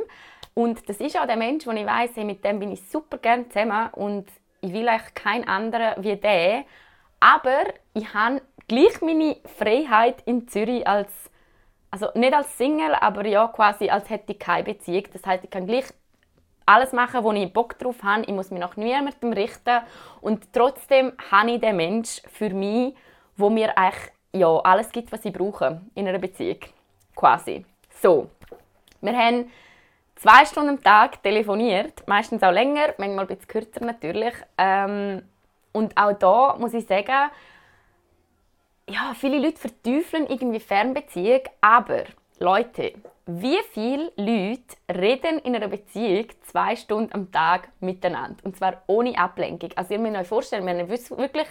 Und 0.58 0.88
das 0.88 1.00
ist 1.00 1.20
auch 1.20 1.26
der 1.26 1.36
Mensch, 1.36 1.66
wo 1.66 1.70
ich 1.72 1.84
weiß, 1.84 2.12
hey, 2.14 2.24
mit 2.24 2.42
dem 2.42 2.58
bin 2.58 2.72
ich 2.72 2.80
super 2.88 3.18
gerne 3.18 3.46
zusammen 3.50 3.90
und 3.92 4.26
ich 4.62 4.72
will 4.72 4.88
eigentlich 4.88 5.12
keinen 5.12 5.46
anderen 5.46 6.02
wie 6.02 6.16
der. 6.16 6.64
Aber 7.20 7.64
ich 7.92 8.14
habe 8.14 8.40
gleich 8.66 9.02
meine 9.02 9.36
Freiheit 9.58 10.22
in 10.24 10.48
Zürich 10.48 10.88
als, 10.88 11.12
also 11.90 12.08
nicht 12.14 12.32
als 12.32 12.56
Single, 12.56 12.94
aber 12.94 13.26
ja 13.26 13.48
quasi 13.48 13.90
als 13.90 14.08
hätte 14.08 14.32
ich 14.32 14.38
keine 14.38 14.64
Beziehung. 14.64 15.04
Das 15.12 15.26
heißt, 15.26 15.44
ich 15.44 15.50
kann 15.50 15.66
gleich 15.66 15.84
alles 16.64 16.94
machen, 16.94 17.22
wo 17.22 17.32
ich 17.32 17.52
Bock 17.52 17.78
drauf 17.78 18.02
habe. 18.02 18.22
Ich 18.22 18.32
muss 18.32 18.50
mich 18.50 18.60
nach 18.60 18.78
niemandem 18.78 19.34
richten 19.34 19.82
und 20.22 20.54
trotzdem 20.54 21.12
habe 21.30 21.50
ich 21.50 21.60
den 21.60 21.76
Mensch 21.76 22.22
für 22.32 22.48
mich, 22.48 22.94
wo 23.36 23.50
mir 23.50 23.76
eigentlich 23.76 24.10
ja, 24.32 24.56
alles 24.60 24.90
gibt, 24.90 25.12
was 25.12 25.22
ich 25.26 25.34
brauche 25.34 25.82
in 25.94 26.08
einer 26.08 26.18
Beziehung. 26.18 26.60
Quasi. 27.14 27.66
So. 28.00 28.30
Wir 29.02 29.16
haben 29.16 29.50
zwei 30.16 30.44
Stunden 30.44 30.70
am 30.70 30.82
Tag 30.82 31.22
telefoniert, 31.22 32.06
meistens 32.06 32.42
auch 32.42 32.50
länger, 32.50 32.94
manchmal 32.98 33.24
ein 33.24 33.28
bisschen 33.28 33.48
kürzer 33.48 33.84
natürlich. 33.84 34.34
Ähm, 34.58 35.22
und 35.72 35.96
auch 35.96 36.12
da 36.14 36.56
muss 36.58 36.74
ich 36.74 36.86
sagen, 36.86 37.30
ja, 38.88 39.14
viele 39.14 39.38
Leute 39.38 39.58
verteufeln 39.58 40.26
irgendwie 40.28 40.60
Fernbeziehung, 40.60 41.42
aber 41.60 42.04
Leute, 42.38 42.94
wie 43.26 43.58
viele 43.72 44.12
Leute 44.16 44.76
reden 44.88 45.38
in 45.40 45.56
einer 45.56 45.68
Beziehung 45.68 46.26
zwei 46.42 46.76
Stunden 46.76 47.12
am 47.12 47.32
Tag 47.32 47.68
miteinander? 47.80 48.36
Und 48.44 48.56
zwar 48.56 48.82
ohne 48.86 49.18
Ablenkung. 49.18 49.70
Also 49.74 49.94
ihr 49.94 50.00
müsst 50.00 50.16
euch 50.16 50.28
vorstellen, 50.28 50.64
wir 50.64 50.78
haben 50.78 50.88
wirklich 50.88 51.48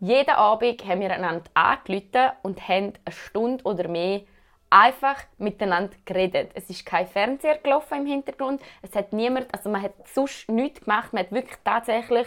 jeden 0.00 0.30
Abend 0.30 0.84
haben 0.86 1.00
wir 1.00 1.12
einander 1.12 1.50
angerufen 1.54 2.32
und 2.42 2.68
haben 2.68 2.92
eine 3.04 3.14
Stunde 3.14 3.64
oder 3.64 3.88
mehr 3.88 4.22
einfach 4.70 5.22
miteinander 5.38 5.96
geredet. 6.04 6.50
Es 6.54 6.68
ist 6.70 6.84
kein 6.84 7.06
Fernseher 7.06 7.58
gelaufen 7.58 7.98
im 7.98 8.06
Hintergrund. 8.06 8.60
Es 8.82 8.94
hat 8.94 9.12
niemand, 9.12 9.52
also 9.54 9.70
man 9.70 9.82
hat 9.82 9.92
sonst 10.12 10.48
nichts 10.48 10.80
gemacht. 10.80 11.12
Man 11.12 11.24
hat 11.24 11.32
wirklich 11.32 11.58
tatsächlich 11.64 12.26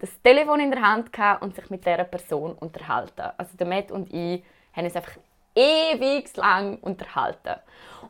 das 0.00 0.20
Telefon 0.22 0.60
in 0.60 0.70
der 0.70 0.82
Hand 0.82 1.12
gehabt 1.12 1.42
und 1.42 1.54
sich 1.54 1.70
mit 1.70 1.84
dieser 1.84 2.04
Person 2.04 2.52
unterhalten. 2.52 3.30
Also 3.36 3.56
der 3.56 3.66
Matt 3.66 3.90
und 3.90 4.12
ich 4.12 4.44
haben 4.72 4.84
uns 4.84 4.96
einfach 4.96 5.16
ewig 5.54 6.36
lang 6.36 6.78
unterhalten 6.78 7.56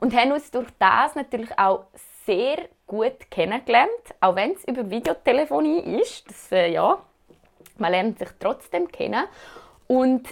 und 0.00 0.14
haben 0.14 0.32
uns 0.32 0.50
durch 0.50 0.68
das 0.78 1.14
natürlich 1.14 1.58
auch 1.58 1.86
sehr 2.26 2.68
gut 2.86 3.30
kennengelernt, 3.30 3.88
auch 4.20 4.36
wenn 4.36 4.52
es 4.52 4.64
über 4.64 4.90
Videotelefonie 4.90 6.00
ist. 6.00 6.28
Das, 6.28 6.52
äh, 6.52 6.70
ja, 6.70 6.98
man 7.78 7.90
lernt 7.90 8.18
sich 8.18 8.28
trotzdem 8.38 8.88
kennen 8.88 9.24
und 9.86 10.28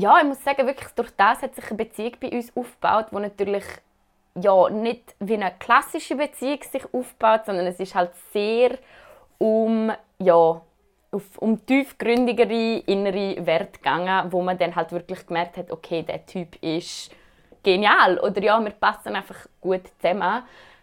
ja, 0.00 0.18
ich 0.18 0.24
muss 0.24 0.42
sagen, 0.42 0.66
wirklich 0.66 0.90
durch 0.94 1.10
das 1.16 1.42
hat 1.42 1.54
sich 1.54 1.66
eine 1.68 1.76
Beziehung 1.76 2.12
bei 2.20 2.30
uns 2.30 2.56
aufgebaut, 2.56 3.06
die 3.10 3.16
natürlich 3.16 3.64
ja, 4.34 4.70
nicht 4.70 5.14
wie 5.18 5.34
eine 5.34 5.52
klassische 5.58 6.16
Beziehung 6.16 6.60
sich 6.62 6.84
aufbaut, 6.92 7.46
sondern 7.46 7.66
es 7.66 7.80
ist 7.80 7.94
halt 7.94 8.12
sehr 8.32 8.78
um 9.38 9.92
ja, 10.18 10.60
auf, 11.10 11.38
um 11.38 11.66
tiefgründigere 11.66 12.78
innere 12.86 13.44
Werte 13.44 13.78
gegangen, 13.78 14.32
wo 14.32 14.42
man 14.42 14.56
dann 14.58 14.76
halt 14.76 14.92
wirklich 14.92 15.26
gemerkt 15.26 15.56
hat, 15.56 15.70
okay, 15.70 16.02
der 16.02 16.24
Typ 16.24 16.62
ist 16.62 17.10
genial 17.62 18.18
oder 18.20 18.42
ja, 18.42 18.60
wir 18.60 18.70
passen 18.70 19.14
einfach 19.16 19.46
gut 19.60 19.82
zusammen. 20.00 20.42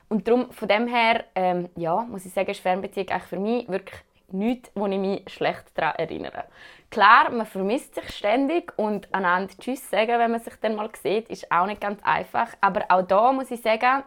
Und 0.09 0.27
darum, 0.27 0.51
von 0.51 0.67
dem 0.67 0.87
her, 0.87 1.25
ähm, 1.35 1.69
ja, 1.75 2.01
muss 2.01 2.25
ich 2.25 2.33
sagen, 2.33 2.49
ist 2.49 2.61
Fernbeziehung 2.61 3.09
eigentlich 3.09 3.23
für 3.23 3.39
mich 3.39 3.67
wirklich 3.67 3.99
nichts, 4.31 4.71
wo 4.75 4.87
ich 4.87 4.97
mich 4.97 5.29
schlecht 5.29 5.65
daran 5.75 5.95
erinnere. 5.95 6.45
Klar, 6.89 7.31
man 7.31 7.45
vermisst 7.45 7.95
sich 7.95 8.09
ständig 8.09 8.71
und 8.77 9.13
einander 9.13 9.53
Tschüss 9.59 9.89
sagen, 9.89 10.19
wenn 10.19 10.31
man 10.31 10.39
sich 10.39 10.55
dann 10.61 10.75
mal 10.75 10.89
sieht, 11.01 11.29
ist 11.29 11.51
auch 11.51 11.65
nicht 11.65 11.81
ganz 11.81 12.01
einfach. 12.03 12.53
Aber 12.61 12.85
auch 12.89 13.01
da 13.01 13.31
muss 13.31 13.51
ich 13.51 13.61
sagen, 13.61 14.03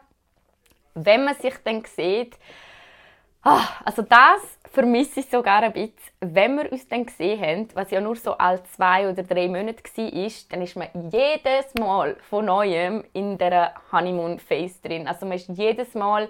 wenn 0.95 1.25
man 1.25 1.35
sich 1.35 1.55
dann 1.65 1.85
sieht, 1.85 2.37
Ah, 3.43 3.63
also 3.87 4.03
das 4.03 4.59
vermisse 4.71 5.21
ich 5.21 5.31
sogar 5.31 5.63
ein 5.63 5.73
bisschen. 5.73 5.95
Wenn 6.21 6.57
wir 6.57 6.71
uns 6.71 6.87
dann 6.87 7.07
gesehen 7.07 7.41
haben, 7.41 7.69
was 7.73 7.91
ja 7.91 7.99
nur 7.99 8.17
so 8.17 8.33
alle 8.33 8.63
zwei 8.65 9.09
oder 9.09 9.23
drei 9.23 9.49
Monate 9.49 9.83
war, 9.83 10.31
dann 10.51 10.63
ist 10.63 10.77
man 10.77 10.89
jedes 11.11 11.73
Mal 11.79 12.17
von 12.29 12.45
Neuem 12.45 13.03
in 13.15 13.39
der 13.39 13.73
Honeymoon-Phase 13.93 14.83
drin. 14.83 15.09
Also 15.09 15.25
man 15.25 15.37
ist 15.37 15.49
jedes 15.49 15.95
Mal 15.95 16.29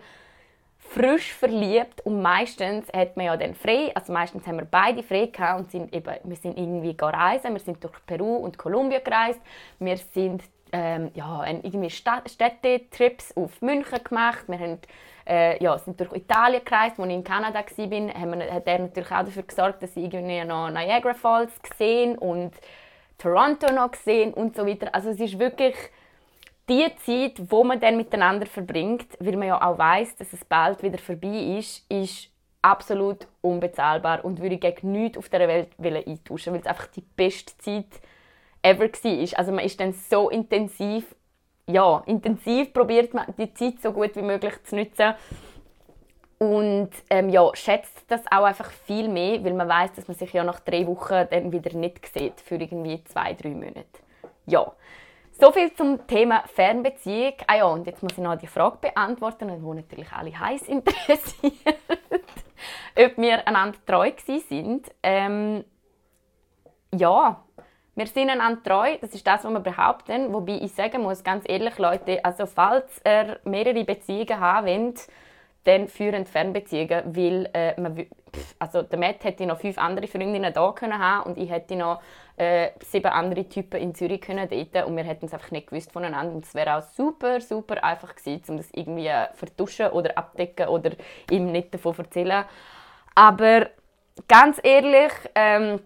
frisch 0.90 1.32
verliebt 1.32 2.04
und 2.04 2.20
meistens 2.20 2.88
hat 2.92 3.16
man 3.16 3.26
ja 3.26 3.36
dann 3.36 3.54
frei, 3.54 3.92
also 3.94 4.12
meistens 4.12 4.44
haben 4.46 4.58
wir 4.58 4.64
beide 4.64 5.04
frei 5.04 5.26
gehabt 5.26 5.60
und 5.60 5.70
sind 5.70 5.94
eben, 5.94 6.14
wir 6.24 6.36
sind 6.36 6.58
irgendwie 6.58 6.96
reisen, 6.98 7.52
wir 7.52 7.60
sind 7.60 7.82
durch 7.82 7.94
Peru 8.06 8.36
und 8.36 8.58
Kolumbien 8.58 9.02
gereist, 9.04 9.40
wir 9.78 9.96
sind 9.96 10.42
ähm, 10.72 11.10
ja, 11.14 11.46
irgendwie 11.46 11.90
Städtetrips 11.90 13.36
auf 13.36 13.62
München 13.62 14.02
gemacht, 14.02 14.44
wir 14.48 14.58
haben 14.58 14.78
äh, 15.28 15.62
ja, 15.62 15.78
sind 15.78 16.00
durch 16.00 16.12
Italien 16.12 16.64
gereist, 16.64 16.98
als 16.98 17.08
ich 17.08 17.14
in 17.14 17.24
Kanada 17.24 17.60
war, 17.60 18.14
haben 18.20 18.40
wir, 18.40 18.52
hat 18.52 18.66
er 18.66 18.78
natürlich 18.80 19.12
auch 19.12 19.24
dafür 19.24 19.44
gesorgt, 19.44 19.82
dass 19.82 19.96
ich 19.96 20.02
irgendwie 20.02 20.44
noch 20.44 20.70
Niagara 20.70 21.14
Falls 21.14 21.52
gesehen 21.62 22.18
und 22.18 22.52
Toronto 23.16 23.72
noch 23.72 23.92
gesehen 23.92 24.34
und 24.34 24.56
so 24.56 24.66
weiter. 24.66 24.92
Also 24.92 25.10
es 25.10 25.20
ist 25.20 25.38
wirklich 25.38 25.76
die 26.70 26.86
Zeit, 27.04 27.50
wo 27.50 27.64
man 27.64 27.80
dann 27.80 27.96
miteinander 27.96 28.46
verbringt, 28.46 29.08
weil 29.18 29.36
man 29.36 29.48
ja 29.48 29.60
auch 29.60 29.76
weiß, 29.76 30.16
dass 30.16 30.32
es 30.32 30.44
bald 30.44 30.82
wieder 30.82 30.98
vorbei 30.98 31.58
ist, 31.58 31.84
ist 31.90 32.30
absolut 32.62 33.26
unbezahlbar 33.40 34.24
und 34.24 34.40
würde 34.40 34.54
ich 34.54 34.60
gegen 34.60 34.92
nichts 34.92 35.18
auf 35.18 35.28
der 35.28 35.48
Welt 35.48 35.70
eintauschen, 35.78 36.52
weil 36.52 36.60
es 36.60 36.66
einfach 36.66 36.86
die 36.86 37.00
beste 37.00 37.56
Zeit 37.58 38.00
ever 38.62 38.84
war. 38.84 39.38
Also 39.38 39.52
man 39.52 39.64
ist 39.64 39.80
dann 39.80 39.92
so 39.92 40.30
intensiv 40.30 41.14
ja, 41.66 42.02
intensiv 42.06 42.72
probiert 42.72 43.14
man 43.14 43.26
die 43.38 43.52
Zeit 43.54 43.80
so 43.80 43.92
gut 43.92 44.16
wie 44.16 44.22
möglich 44.22 44.54
zu 44.64 44.76
nutzen 44.76 45.14
und 46.38 46.90
ähm, 47.10 47.28
ja, 47.28 47.50
schätzt 47.54 48.04
das 48.08 48.22
auch 48.30 48.44
einfach 48.44 48.70
viel 48.70 49.08
mehr, 49.08 49.44
weil 49.44 49.52
man 49.52 49.68
weiß, 49.68 49.92
dass 49.92 50.08
man 50.08 50.16
sich 50.16 50.32
ja 50.32 50.42
nach 50.42 50.60
drei 50.60 50.86
Wochen 50.86 51.26
dann 51.30 51.52
wieder 51.52 51.76
nicht 51.76 52.06
sieht 52.06 52.40
für 52.40 52.56
irgendwie 52.56 53.04
zwei, 53.04 53.34
drei 53.34 53.50
Monate. 53.50 53.86
Ja, 54.46 54.72
so 55.32 55.52
viel 55.52 55.72
zum 55.74 56.06
Thema 56.06 56.44
Fernbeziehung. 56.46 57.34
Ah 57.46 57.56
ja, 57.56 57.64
und 57.66 57.86
jetzt 57.86 58.02
muss 58.02 58.12
ich 58.12 58.18
noch 58.18 58.36
die 58.36 58.46
Frage 58.46 58.78
beantworten, 58.80 59.50
wo 59.62 59.74
natürlich 59.74 60.10
alle 60.12 60.38
heiß 60.38 60.62
interessiert, 60.68 61.54
ob 62.96 63.16
wir 63.16 63.46
einander 63.46 63.78
treu 63.86 64.12
sind. 64.16 64.90
Ähm, 65.02 65.64
ja, 66.94 67.42
wir 67.94 68.06
sind 68.06 68.30
einander 68.30 68.62
treu, 68.62 68.96
das 69.00 69.14
ist 69.14 69.26
das, 69.26 69.44
was 69.44 69.52
wir 69.52 69.60
behaupten. 69.60 70.32
Wobei 70.32 70.58
ich 70.60 70.72
sagen 70.72 71.02
muss, 71.02 71.22
ganz 71.22 71.44
ehrlich, 71.48 71.78
Leute, 71.78 72.24
also 72.24 72.46
falls 72.46 73.00
ihr 73.04 73.38
mehrere 73.44 73.84
Beziehungen 73.84 74.40
haben 74.40 74.66
wollt, 74.66 75.08
dann 75.64 75.88
führen 75.88 76.24
Fernbeziehungen, 76.24 77.14
weil 77.14 77.50
äh, 77.52 77.78
man, 77.78 78.06
also 78.58 78.82
der 78.82 78.98
Matt 78.98 79.22
hätte 79.24 79.44
noch 79.44 79.60
fünf 79.60 79.76
andere 79.76 80.06
Freundinnen 80.06 80.52
da 80.52 80.72
können 80.72 80.98
haben 80.98 81.30
und 81.30 81.38
ich 81.38 81.50
hätte 81.50 81.76
noch 81.76 82.00
äh, 82.40 82.70
sieben 82.82 83.08
andere 83.08 83.46
Typen 83.46 83.78
in 83.82 83.94
Zürich 83.94 84.22
können 84.22 84.48
daten 84.48 84.88
und 84.88 84.96
wir 84.96 85.04
hätten 85.04 85.26
es 85.26 85.34
einfach 85.34 85.50
nicht 85.50 85.66
gewusst 85.66 85.92
voneinander 85.92 86.32
und 86.32 86.46
es 86.46 86.54
wäre 86.54 86.76
auch 86.76 86.82
super, 86.82 87.38
super 87.42 87.84
einfach 87.84 88.16
gewesen, 88.16 88.52
um 88.52 88.56
das 88.56 88.70
irgendwie 88.72 89.08
äh, 89.08 89.26
vertuschen 89.34 89.90
oder 89.90 90.16
abdecken 90.16 90.68
oder 90.68 90.92
ihm 91.30 91.52
nicht 91.52 91.74
davon 91.74 91.98
erzählen. 91.98 92.44
Aber 93.14 93.68
ganz 94.26 94.58
ehrlich, 94.62 95.12
ähm, 95.34 95.80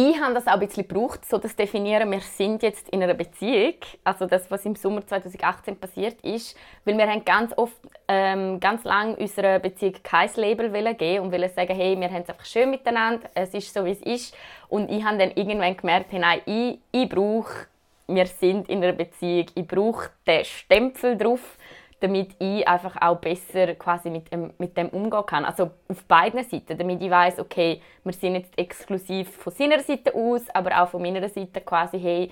ich 0.00 0.20
habe 0.20 0.32
das 0.32 0.46
auch 0.46 0.52
ein 0.52 0.60
bisschen 0.60 0.86
gebraucht, 0.86 1.28
so 1.28 1.38
das 1.38 1.56
definieren, 1.56 2.08
wir 2.12 2.20
sind 2.20 2.62
jetzt 2.62 2.88
in 2.90 3.02
einer 3.02 3.14
Beziehung. 3.14 3.74
Also 4.04 4.26
das, 4.26 4.48
was 4.48 4.64
im 4.64 4.76
Sommer 4.76 5.04
2018 5.04 5.74
passiert 5.74 6.20
ist, 6.20 6.56
weil 6.84 6.96
wir 6.96 7.08
haben 7.08 7.24
ganz 7.24 7.52
oft, 7.56 7.74
ähm, 8.06 8.60
ganz 8.60 8.84
lange 8.84 9.16
unserer 9.16 9.58
Beziehung 9.58 9.96
kein 10.04 10.30
Label 10.36 10.94
geben 10.94 11.24
und 11.24 11.32
wollen 11.32 11.50
sagen, 11.50 11.74
hey, 11.74 11.98
wir 11.98 12.08
haben 12.12 12.22
es 12.22 12.28
einfach 12.28 12.44
schön 12.44 12.70
miteinander, 12.70 13.28
es 13.34 13.52
ist 13.54 13.74
so, 13.74 13.84
wie 13.84 13.90
es 13.90 14.02
ist. 14.02 14.36
Und 14.68 14.88
ich 14.88 15.02
habe 15.04 15.18
dann 15.18 15.32
irgendwann 15.32 15.76
gemerkt, 15.76 16.12
hey, 16.12 16.20
nein, 16.20 16.42
ich, 16.46 16.78
ich 16.92 17.08
brauche, 17.08 17.66
wir 18.06 18.26
sind 18.26 18.68
in 18.68 18.84
einer 18.84 18.92
Beziehung, 18.92 19.46
ich 19.52 19.66
brauche 19.66 20.10
den 20.28 20.44
Stempel 20.44 21.18
drauf, 21.18 21.58
damit 22.00 22.30
ich 22.38 22.66
einfach 22.66 22.96
auch 23.00 23.16
besser 23.16 23.74
quasi 23.74 24.10
mit 24.10 24.32
dem, 24.32 24.52
mit 24.58 24.76
dem 24.76 24.88
umgehen 24.90 25.26
kann. 25.26 25.44
Also 25.44 25.70
auf 25.88 26.04
beiden 26.04 26.44
Seiten, 26.44 26.78
damit 26.78 27.02
ich 27.02 27.10
weiß, 27.10 27.40
okay, 27.40 27.82
wir 28.04 28.12
sind 28.12 28.36
jetzt 28.36 28.56
exklusiv 28.56 29.36
von 29.36 29.52
seiner 29.52 29.80
Seite 29.80 30.14
aus, 30.14 30.48
aber 30.50 30.82
auch 30.82 30.88
von 30.88 31.02
meiner 31.02 31.28
Seite 31.28 31.60
quasi, 31.60 31.98
hey, 31.98 32.30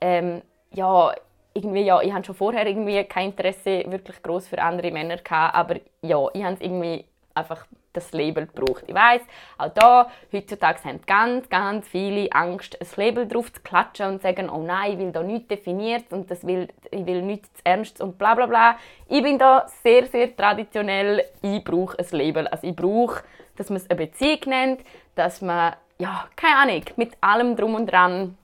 ähm, 0.00 0.42
ja, 0.72 1.14
irgendwie, 1.54 1.82
ja, 1.82 2.00
ich 2.02 2.12
hatte 2.12 2.26
schon 2.26 2.34
vorher 2.34 2.66
irgendwie 2.66 3.02
kein 3.04 3.30
Interesse 3.30 3.84
wirklich 3.86 4.20
groß 4.22 4.48
für 4.48 4.60
andere 4.60 4.90
Männer 4.90 5.18
gehabt, 5.18 5.54
aber 5.54 5.76
ja, 6.02 6.26
ich 6.32 6.42
habe 6.42 6.54
es 6.54 6.60
irgendwie 6.60 7.04
einfach 7.34 7.64
das 7.94 8.12
Label 8.12 8.46
braucht. 8.46 8.84
Ich 8.86 8.94
weiß, 8.94 9.22
auch 9.58 9.70
da, 9.70 10.10
heutzutage 10.32 10.84
haben 10.84 11.00
ganz, 11.06 11.48
ganz 11.48 11.88
viele 11.88 12.30
Angst, 12.32 12.78
ein 12.80 12.86
Label 12.96 13.26
drauf 13.26 13.52
zu 13.52 13.62
klatschen 13.62 14.06
und 14.06 14.16
zu 14.20 14.28
sagen, 14.28 14.50
oh 14.50 14.62
nein, 14.62 14.92
ich 14.92 14.98
will 14.98 15.12
da 15.12 15.22
nichts 15.22 15.48
definiert 15.48 16.12
und 16.12 16.30
das 16.30 16.46
will, 16.46 16.68
ich 16.90 17.06
will 17.06 17.22
nichts 17.22 17.48
ernst 17.64 18.00
und 18.00 18.18
bla 18.18 18.34
bla 18.34 18.46
bla. 18.46 18.76
Ich 19.08 19.22
bin 19.22 19.38
da 19.38 19.66
sehr, 19.82 20.06
sehr 20.06 20.36
traditionell, 20.36 21.24
ich 21.40 21.64
brauche 21.64 21.98
ein 21.98 22.06
Label. 22.10 22.46
Also 22.48 22.66
ich 22.66 22.76
brauche, 22.76 23.22
dass 23.56 23.70
man 23.70 23.76
es 23.76 23.88
eine 23.88 23.96
Beziehung 23.96 24.40
nennt, 24.46 24.80
dass 25.14 25.40
man, 25.40 25.74
ja, 25.98 26.26
keine 26.36 26.56
Ahnung, 26.56 26.84
mit 26.96 27.12
allem 27.20 27.56
drum 27.56 27.74
und 27.74 27.86
dran 27.86 28.36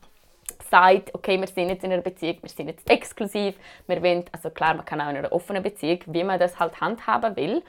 sagt, 0.70 1.14
okay, 1.14 1.38
wir 1.38 1.48
sind 1.48 1.68
jetzt 1.68 1.84
in 1.84 1.92
einer 1.92 2.02
Beziehung, 2.02 2.38
wir 2.42 2.48
sind 2.48 2.68
jetzt 2.68 2.88
exklusiv, 2.88 3.56
wir 3.86 4.02
wollen, 4.02 4.24
also 4.32 4.50
klar, 4.50 4.74
man 4.74 4.84
kann 4.84 5.00
auch 5.00 5.10
in 5.10 5.16
einer 5.16 5.32
offenen 5.32 5.62
Beziehung, 5.62 5.98
wie 6.06 6.24
man 6.24 6.38
das 6.38 6.58
halt 6.58 6.80
handhaben 6.80 7.34
will, 7.36 7.62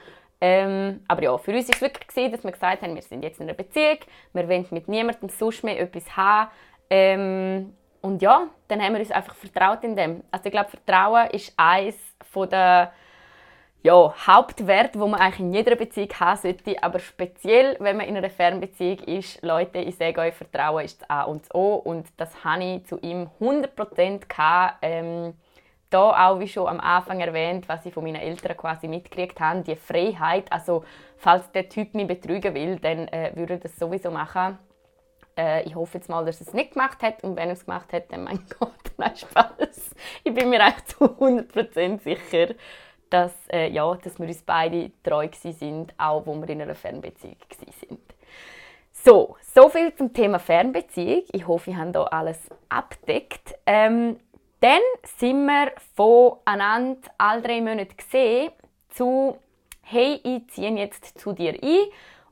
ähm, 0.44 1.04
aber 1.06 1.22
ja, 1.22 1.38
für 1.38 1.52
uns 1.52 1.68
war 1.68 1.76
es 1.76 1.80
wirklich, 1.80 2.08
gewesen, 2.08 2.32
dass 2.32 2.42
wir 2.42 2.50
gesagt 2.50 2.82
haben, 2.82 2.96
wir 2.96 3.02
sind 3.02 3.22
jetzt 3.22 3.38
in 3.38 3.46
einer 3.46 3.54
Beziehung, 3.54 3.98
wir 4.32 4.48
wollen 4.48 4.66
mit 4.72 4.88
niemandem 4.88 5.28
sonst 5.28 5.62
mehr 5.62 5.78
etwas 5.78 6.16
haben. 6.16 6.50
Ähm, 6.90 7.72
und 8.00 8.20
ja, 8.22 8.48
dann 8.66 8.82
haben 8.82 8.94
wir 8.94 8.98
uns 8.98 9.12
einfach 9.12 9.36
vertraut 9.36 9.84
in 9.84 9.94
dem. 9.94 10.24
Also 10.32 10.46
ich 10.46 10.50
glaube, 10.50 10.70
Vertrauen 10.70 11.30
ist 11.30 11.52
eines 11.56 11.94
der 12.50 12.92
ja, 13.84 14.14
Hauptwerte, 14.26 14.98
wo 14.98 15.06
man 15.06 15.20
eigentlich 15.20 15.38
in 15.38 15.54
jeder 15.54 15.76
Beziehung 15.76 16.10
haben 16.18 16.40
sollte. 16.40 16.82
Aber 16.82 16.98
speziell, 16.98 17.76
wenn 17.78 17.96
man 17.96 18.08
in 18.08 18.16
einer 18.16 18.28
Fernbeziehung 18.28 18.98
ist, 18.98 19.40
Leute, 19.42 19.78
ich 19.78 19.96
sage 19.96 20.20
euch, 20.22 20.34
Vertrauen 20.34 20.84
ist 20.84 21.02
das 21.02 21.08
A 21.10 21.22
und 21.22 21.42
das 21.42 21.54
O. 21.54 21.74
Und 21.74 22.08
das 22.16 22.42
habe 22.42 22.64
ich 22.64 22.86
zu 22.86 22.98
ihm 22.98 23.30
100% 23.40 24.26
gehabt. 24.26 24.78
Ähm, 24.82 25.34
da 25.92 26.28
auch, 26.28 26.40
wie 26.40 26.48
schon 26.48 26.66
am 26.66 26.80
Anfang 26.80 27.20
erwähnt, 27.20 27.68
was 27.68 27.84
ich 27.86 27.94
von 27.94 28.04
meinen 28.04 28.16
Eltern 28.16 28.56
quasi 28.56 28.88
mitgekriegt 28.88 29.40
habe, 29.40 29.62
die 29.62 29.76
Freiheit. 29.76 30.50
Also, 30.50 30.84
falls 31.16 31.50
der 31.52 31.68
Typ 31.68 31.94
mich 31.94 32.06
betrügen 32.06 32.54
will, 32.54 32.78
dann 32.78 33.08
äh, 33.08 33.32
würde 33.34 33.54
er 33.54 33.60
das 33.60 33.76
sowieso 33.76 34.10
machen. 34.10 34.58
Äh, 35.36 35.62
ich 35.64 35.74
hoffe 35.74 35.98
jetzt 35.98 36.08
mal, 36.08 36.24
dass 36.24 36.40
er 36.40 36.48
es 36.48 36.54
nicht 36.54 36.72
gemacht 36.72 37.02
hat. 37.02 37.22
Und 37.24 37.36
wenn 37.36 37.48
er 37.48 37.54
es 37.54 37.64
gemacht 37.64 37.92
hat, 37.92 38.12
dann 38.12 38.24
mein 38.24 38.44
Gott, 38.58 38.92
nein, 38.96 39.16
Spaß. 39.16 39.94
Ich 40.24 40.34
bin 40.34 40.50
mir 40.50 40.60
echt 40.60 40.88
zu 40.88 41.04
100% 41.04 42.00
sicher, 42.00 42.54
dass, 43.10 43.32
äh, 43.52 43.68
ja, 43.70 43.94
dass 43.94 44.18
wir 44.18 44.26
uns 44.26 44.42
beide 44.42 44.90
treu 45.02 45.28
sind, 45.32 45.94
auch 45.98 46.26
wo 46.26 46.34
wir 46.34 46.48
in 46.48 46.62
einer 46.62 46.74
Fernbeziehung 46.74 47.36
sind. 47.78 48.00
So, 48.92 49.36
so 49.42 49.68
viel 49.68 49.94
zum 49.94 50.12
Thema 50.12 50.38
Fernbeziehung. 50.38 51.24
Ich 51.32 51.46
hoffe, 51.46 51.70
ich 51.70 51.76
habe 51.76 51.90
hier 51.90 52.12
alles 52.12 52.38
abdeckt. 52.68 53.54
Ähm, 53.66 54.16
dann 54.62 54.80
sind 55.18 55.44
wir 55.44 55.72
voneinander 55.96 57.10
alle 57.18 57.42
drei 57.42 57.60
Monate 57.60 57.96
gesehen 57.96 58.52
zu 58.90 59.36
«Hey, 59.82 60.20
ich 60.22 60.48
ziehe 60.50 60.70
jetzt 60.70 61.18
zu 61.18 61.32
dir 61.32 61.58
ein 61.60 61.88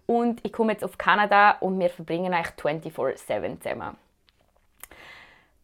und 0.07 0.45
ich 0.45 0.53
komme 0.53 0.73
jetzt 0.73 0.85
auf 0.85 0.97
Kanada 0.97 1.57
und 1.59 1.79
wir 1.81 1.91
verbringen 1.91 2.33
eigentlich 2.33 2.55
24-7 2.55 3.61
zusammen.» 3.61 3.97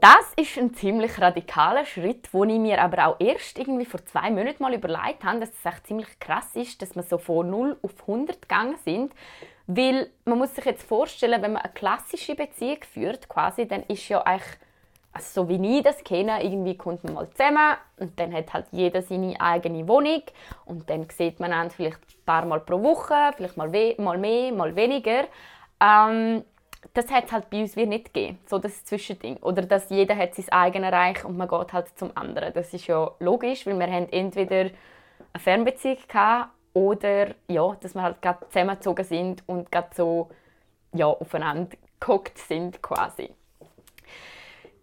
Das 0.01 0.35
ist 0.37 0.59
ein 0.59 0.75
ziemlich 0.75 1.19
radikaler 1.21 1.87
Schritt, 1.87 2.29
wo 2.35 2.45
ich 2.45 2.59
mir 2.59 2.83
aber 2.83 3.07
auch 3.07 3.17
erst 3.21 3.59
irgendwie 3.59 3.87
vor 3.87 4.05
zwei 4.05 4.31
Monaten 4.31 4.63
mal 4.63 4.75
überlegt 4.75 5.25
habe, 5.25 5.41
dass 5.41 5.51
es 5.51 5.65
echt 5.65 5.87
ziemlich 5.87 6.19
krass 6.19 6.51
ist, 6.55 6.83
dass 6.83 6.97
wir 6.97 7.03
so 7.03 7.17
von 7.17 7.49
0 7.49 7.79
auf 7.81 7.93
100 8.01 8.43
gegangen 8.43 8.77
sind. 8.85 9.13
Weil 9.69 10.11
man 10.25 10.39
muss 10.39 10.55
sich 10.55 10.65
jetzt 10.65 10.83
vorstellen, 10.83 11.41
wenn 11.43 11.55
man 11.55 11.63
eine 11.63 11.73
klassische 11.73 12.35
Beziehung 12.35 12.79
führt, 12.93 13.29
quasi, 13.29 13.67
dann 13.67 13.85
ist 13.85 14.09
ja 14.09 14.21
eigentlich 14.23 14.59
also 15.17 15.43
so 15.43 15.49
wie 15.49 15.79
ich 15.79 15.83
das 15.83 16.03
kenne, 16.05 16.43
irgendwie 16.43 16.77
kommt 16.77 17.05
man 17.05 17.15
mal 17.15 17.31
zusammen 17.31 17.77
und 17.99 18.19
dann 18.19 18.33
hat 18.33 18.53
halt 18.53 18.67
jeder 18.73 19.03
seine 19.03 19.41
eigene 19.41 19.87
Wohnung 19.89 20.23
und 20.65 20.89
dann 20.91 21.09
sieht 21.11 21.41
man 21.41 21.53
einander 21.53 21.75
vielleicht 21.75 21.99
ein 21.99 22.25
paar 22.25 22.45
Mal 22.45 22.61
pro 22.61 22.83
Woche, 22.83 23.33
vielleicht 23.37 23.57
mal, 23.57 23.71
mal 23.99 24.19
mehr, 24.19 24.53
mal 24.53 24.77
weniger. 24.77 25.25
Ähm, 25.81 26.45
das 26.95 27.11
hat 27.11 27.33
halt 27.33 27.51
bei 27.51 27.63
uns 27.63 27.77
wie 27.77 27.87
nicht 27.87 28.13
gegeben, 28.13 28.39
so 28.47 28.59
das 28.59 28.85
Zwischending. 28.85 29.37
Oder 29.39 29.63
dass 29.63 29.91
jeder 29.91 30.17
hat 30.17 30.35
sein 30.35 30.49
eigenes 30.51 30.93
Reich 30.93 31.25
und 31.25 31.37
man 31.37 31.49
geht 31.49 31.73
halt 31.73 31.99
zum 31.99 32.11
anderen. 32.15 32.53
Das 32.53 32.73
ist 32.73 32.87
ja 32.87 33.11
logisch, 33.19 33.67
weil 33.67 33.79
wir 33.79 33.87
haben 33.87 34.09
entweder 34.11 34.71
eine 35.33 35.43
Fernbeziehung 35.43 35.99
hatten 36.13 36.51
oder 36.75 37.35
ja, 37.49 37.77
dass 37.81 37.95
wir 37.95 38.03
halt 38.03 38.23
gerade 38.23 38.47
zusammengezogen 38.49 39.05
sind 39.05 39.43
und 39.47 39.73
gerade 39.73 39.89
so 39.95 40.29
ja, 40.95 41.07
aufeinander 41.07 41.77
geguckt 41.99 42.39
sind 42.39 42.83
quasi. 42.83 43.31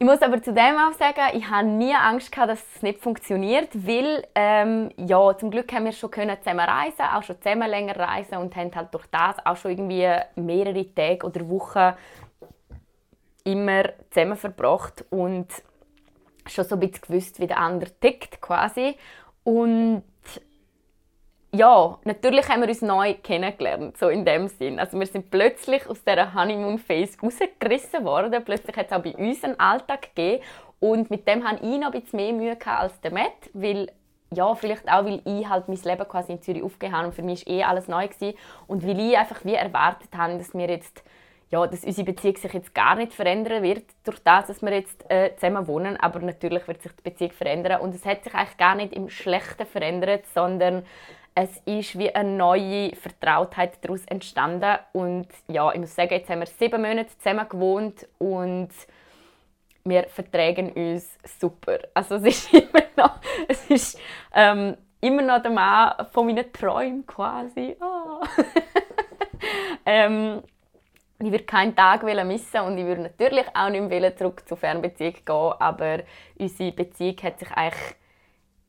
Ich 0.03 0.09
muss 0.09 0.21
aber 0.21 0.43
zu 0.43 0.51
dem 0.51 0.75
auch 0.75 0.91
sagen, 0.99 1.33
ich 1.33 1.49
habe 1.49 1.65
nie 1.65 1.93
Angst 1.93 2.29
gehabt, 2.29 2.49
dass 2.49 2.61
es 2.75 2.81
nicht 2.81 2.99
funktioniert, 2.99 3.69
weil 3.87 4.27
ähm, 4.35 4.91
ja, 4.97 5.37
zum 5.37 5.49
Glück 5.49 5.71
haben 5.71 5.85
wir 5.85 5.93
schon 5.93 6.11
können 6.11 6.35
zusammen 6.39 6.59
reisen, 6.59 7.03
auch 7.03 7.23
schon 7.23 7.41
zusammen 7.41 7.69
länger 7.69 7.95
reisen 7.95 8.37
und 8.39 8.53
haben 8.57 8.75
halt 8.75 8.93
durch 8.93 9.05
das 9.05 9.37
auch 9.45 9.55
schon 9.55 9.71
irgendwie 9.71 10.13
mehrere 10.35 10.93
Tage 10.93 11.25
oder 11.25 11.49
Wochen 11.49 11.93
immer 13.45 13.83
zusammen 14.09 14.35
verbracht 14.35 15.05
und 15.09 15.47
schon 16.47 16.65
so 16.65 16.75
ein 16.75 16.81
bisschen 16.81 17.03
gewusst, 17.07 17.39
wie 17.39 17.47
der 17.47 17.59
andere 17.59 17.91
tickt 18.01 18.41
quasi. 18.41 18.97
Und 19.45 20.03
ja, 21.55 21.99
natürlich 22.03 22.49
haben 22.49 22.61
wir 22.61 22.67
uns 22.67 22.81
neu 22.81 23.13
kennengelernt, 23.21 23.97
so 23.97 24.09
in 24.09 24.25
dem 24.25 24.47
Sinn. 24.47 24.79
Also 24.79 24.99
wir 24.99 25.05
sind 25.05 25.29
plötzlich 25.29 25.87
aus 25.87 26.03
dieser 26.03 26.33
Honeymoon-Phase 26.33 27.19
rausgerissen 27.21 28.03
worden. 28.03 28.43
Plötzlich 28.43 28.75
hat 28.75 28.87
es 28.87 28.91
auch 28.91 29.03
bei 29.03 29.15
uns 29.15 29.43
einen 29.43 29.59
Alltag 29.59 30.15
gegeben. 30.15 30.43
Und 30.79 31.11
mit 31.11 31.27
dem 31.27 31.47
hatte 31.47 31.63
ich 31.63 31.79
noch 31.79 31.93
ein 31.93 32.01
bisschen 32.01 32.17
mehr 32.17 32.33
Mühe 32.33 32.57
als 32.65 32.99
der 33.01 33.13
Matt, 33.13 33.49
weil 33.53 33.91
ja, 34.33 34.55
vielleicht 34.55 34.91
auch, 34.91 35.05
weil 35.05 35.21
ich 35.25 35.47
halt 35.47 35.67
mein 35.67 35.77
Leben 35.77 36.07
quasi 36.07 36.31
in 36.31 36.41
Zürich 36.41 36.63
aufgegeben 36.63 36.97
habe 36.97 37.07
und 37.07 37.13
für 37.13 37.21
mich 37.21 37.45
war 37.45 37.53
eh 37.53 37.63
alles 37.63 37.87
neu. 37.87 38.07
Gewesen. 38.07 38.35
Und 38.65 38.85
weil 38.85 38.99
ich 38.99 39.15
einfach 39.15 39.45
wie 39.45 39.53
erwartet 39.53 40.09
habe, 40.17 40.37
dass 40.39 40.55
wir 40.55 40.67
jetzt 40.67 41.03
ja, 41.51 41.67
dass 41.67 41.83
unsere 41.83 42.11
Beziehung 42.11 42.35
sich 42.35 42.51
jetzt 42.51 42.73
gar 42.73 42.95
nicht 42.95 43.13
verändern 43.13 43.61
wird, 43.61 43.83
durch 44.05 44.17
das, 44.23 44.47
dass 44.47 44.63
wir 44.63 44.73
jetzt 44.73 45.07
äh, 45.11 45.35
zusammen 45.35 45.67
wohnen. 45.67 45.97
Aber 45.97 46.19
natürlich 46.19 46.67
wird 46.67 46.81
sich 46.81 46.91
die 46.93 47.03
Beziehung 47.03 47.31
verändern. 47.31 47.81
Und 47.81 47.93
es 47.93 48.03
hat 48.05 48.23
sich 48.23 48.33
eigentlich 48.33 48.57
gar 48.57 48.73
nicht 48.73 48.91
im 48.91 49.07
Schlechten 49.07 49.67
verändert, 49.67 50.25
sondern 50.33 50.83
es 51.35 51.57
ist 51.65 51.97
wie 51.97 52.13
eine 52.13 52.29
neue 52.29 52.95
Vertrautheit 52.95 53.79
daraus 53.81 54.05
entstanden. 54.05 54.77
Und 54.93 55.27
ja, 55.47 55.71
ich 55.71 55.79
muss 55.79 55.95
sagen, 55.95 56.11
jetzt 56.11 56.29
haben 56.29 56.39
wir 56.39 56.47
sieben 56.47 56.81
Monate 56.81 57.17
zusammen 57.17 57.47
gewohnt 57.49 58.07
und 58.19 58.69
wir 59.83 60.03
vertragen 60.03 60.71
uns 60.73 61.17
super. 61.39 61.79
Also 61.93 62.15
es 62.15 62.23
ist 62.23 62.53
immer 62.53 62.83
noch, 62.95 63.19
es 63.47 63.69
ist, 63.69 63.99
ähm, 64.33 64.77
immer 65.01 65.21
noch 65.21 65.41
der 65.41 65.51
Mann 65.51 66.07
von 66.11 66.27
meinen 66.27 66.51
Träumen 66.53 67.05
quasi. 67.05 67.75
Oh. 67.81 68.23
ähm, 69.85 70.41
ich 71.19 71.31
würde 71.31 71.43
keinen 71.45 71.75
Tag 71.75 72.03
missen 72.03 72.61
und 72.61 72.77
ich 72.77 72.85
würde 72.85 73.03
natürlich 73.03 73.45
auch 73.53 73.69
nicht 73.69 73.87
mehr 73.87 74.15
zurück 74.15 74.47
zur 74.47 74.57
Fernbeziehung 74.57 75.13
gehen, 75.13 75.53
aber 75.59 75.99
unsere 76.37 76.71
Beziehung 76.71 77.15
hat 77.23 77.39
sich 77.39 77.51
eigentlich 77.51 77.95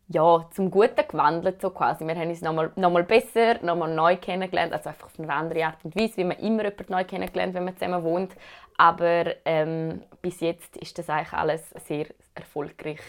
ja, 0.09 0.47
zum 0.51 0.71
Guten 0.71 1.09
gewandelt, 1.09 1.63
so 1.63 1.71
quasi. 1.71 2.07
Wir 2.07 2.15
haben 2.15 2.29
uns 2.29 2.43
nochmal 2.43 2.73
noch 2.77 2.91
mal 2.91 3.05
besser, 3.05 3.63
nochmal 3.63 3.95
neu 3.95 4.17
kennengelernt, 4.17 4.73
also 4.73 4.91
einfach 4.91 5.07
auf 5.07 5.19
eine 5.19 5.33
andere 5.33 5.65
Art 5.65 5.85
und 5.85 5.97
Weise, 5.97 6.19
wie 6.19 6.25
man 6.25 6.39
immer 6.39 6.65
jemanden 6.65 6.93
neu 6.93 7.05
kennengelernt, 7.05 7.55
wenn 7.55 7.65
man 7.65 7.77
zusammen 7.77 8.03
wohnt. 8.03 8.35
Aber 8.77 9.35
ähm, 9.45 10.03
bis 10.21 10.41
jetzt 10.41 10.77
ist 10.77 10.99
das 10.99 11.09
eigentlich 11.09 11.33
alles 11.33 11.71
sehr 11.87 12.07
erfolgreich 12.35 13.01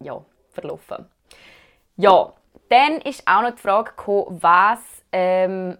ja, 0.00 0.20
verlaufen. 0.50 1.06
Ja, 1.96 2.32
dann 2.68 3.00
ist 3.00 3.26
auch 3.26 3.42
noch 3.42 3.54
die 3.54 3.62
Frage 3.62 3.90
gekommen, 3.90 4.38
was 4.40 4.80
ähm, 5.12 5.78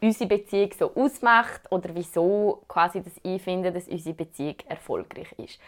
unsere 0.00 0.28
Beziehung 0.28 0.70
so 0.78 0.94
ausmacht 0.94 1.62
oder 1.70 1.90
wieso 1.94 2.62
quasi 2.68 3.02
das 3.02 3.14
ich 3.22 3.42
finde, 3.42 3.72
dass 3.72 3.88
unsere 3.88 4.14
Beziehung 4.14 4.56
erfolgreich 4.68 5.32
ist. 5.38 5.60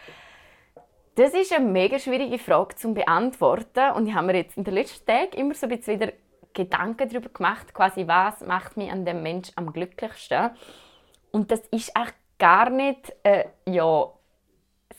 Das 1.15 1.33
ist 1.33 1.51
eine 1.51 1.65
mega 1.65 1.99
schwierige 1.99 2.39
Frage 2.39 2.75
zu 2.75 2.93
beantworten 2.93 3.91
und 3.95 4.07
ich 4.07 4.13
habe 4.13 4.27
mir 4.27 4.37
jetzt 4.37 4.55
in 4.55 4.63
den 4.63 4.73
letzten 4.73 5.05
Tagen 5.05 5.33
immer 5.33 5.53
so 5.53 5.65
ein 5.65 5.75
bisschen 5.75 5.99
wieder 5.99 6.13
Gedanken 6.53 7.09
darüber 7.09 7.29
gemacht, 7.29 7.73
quasi 7.73 8.07
was 8.07 8.39
macht 8.41 8.77
mich 8.77 8.89
an 8.89 9.05
dem 9.05 9.21
Mensch 9.21 9.51
am 9.55 9.73
glücklichsten. 9.73 10.51
Und 11.31 11.51
das 11.51 11.59
ist 11.71 11.95
eigentlich 11.95 12.15
gar 12.39 12.69
nicht 12.69 13.13
äh, 13.23 13.45
ja, 13.65 14.09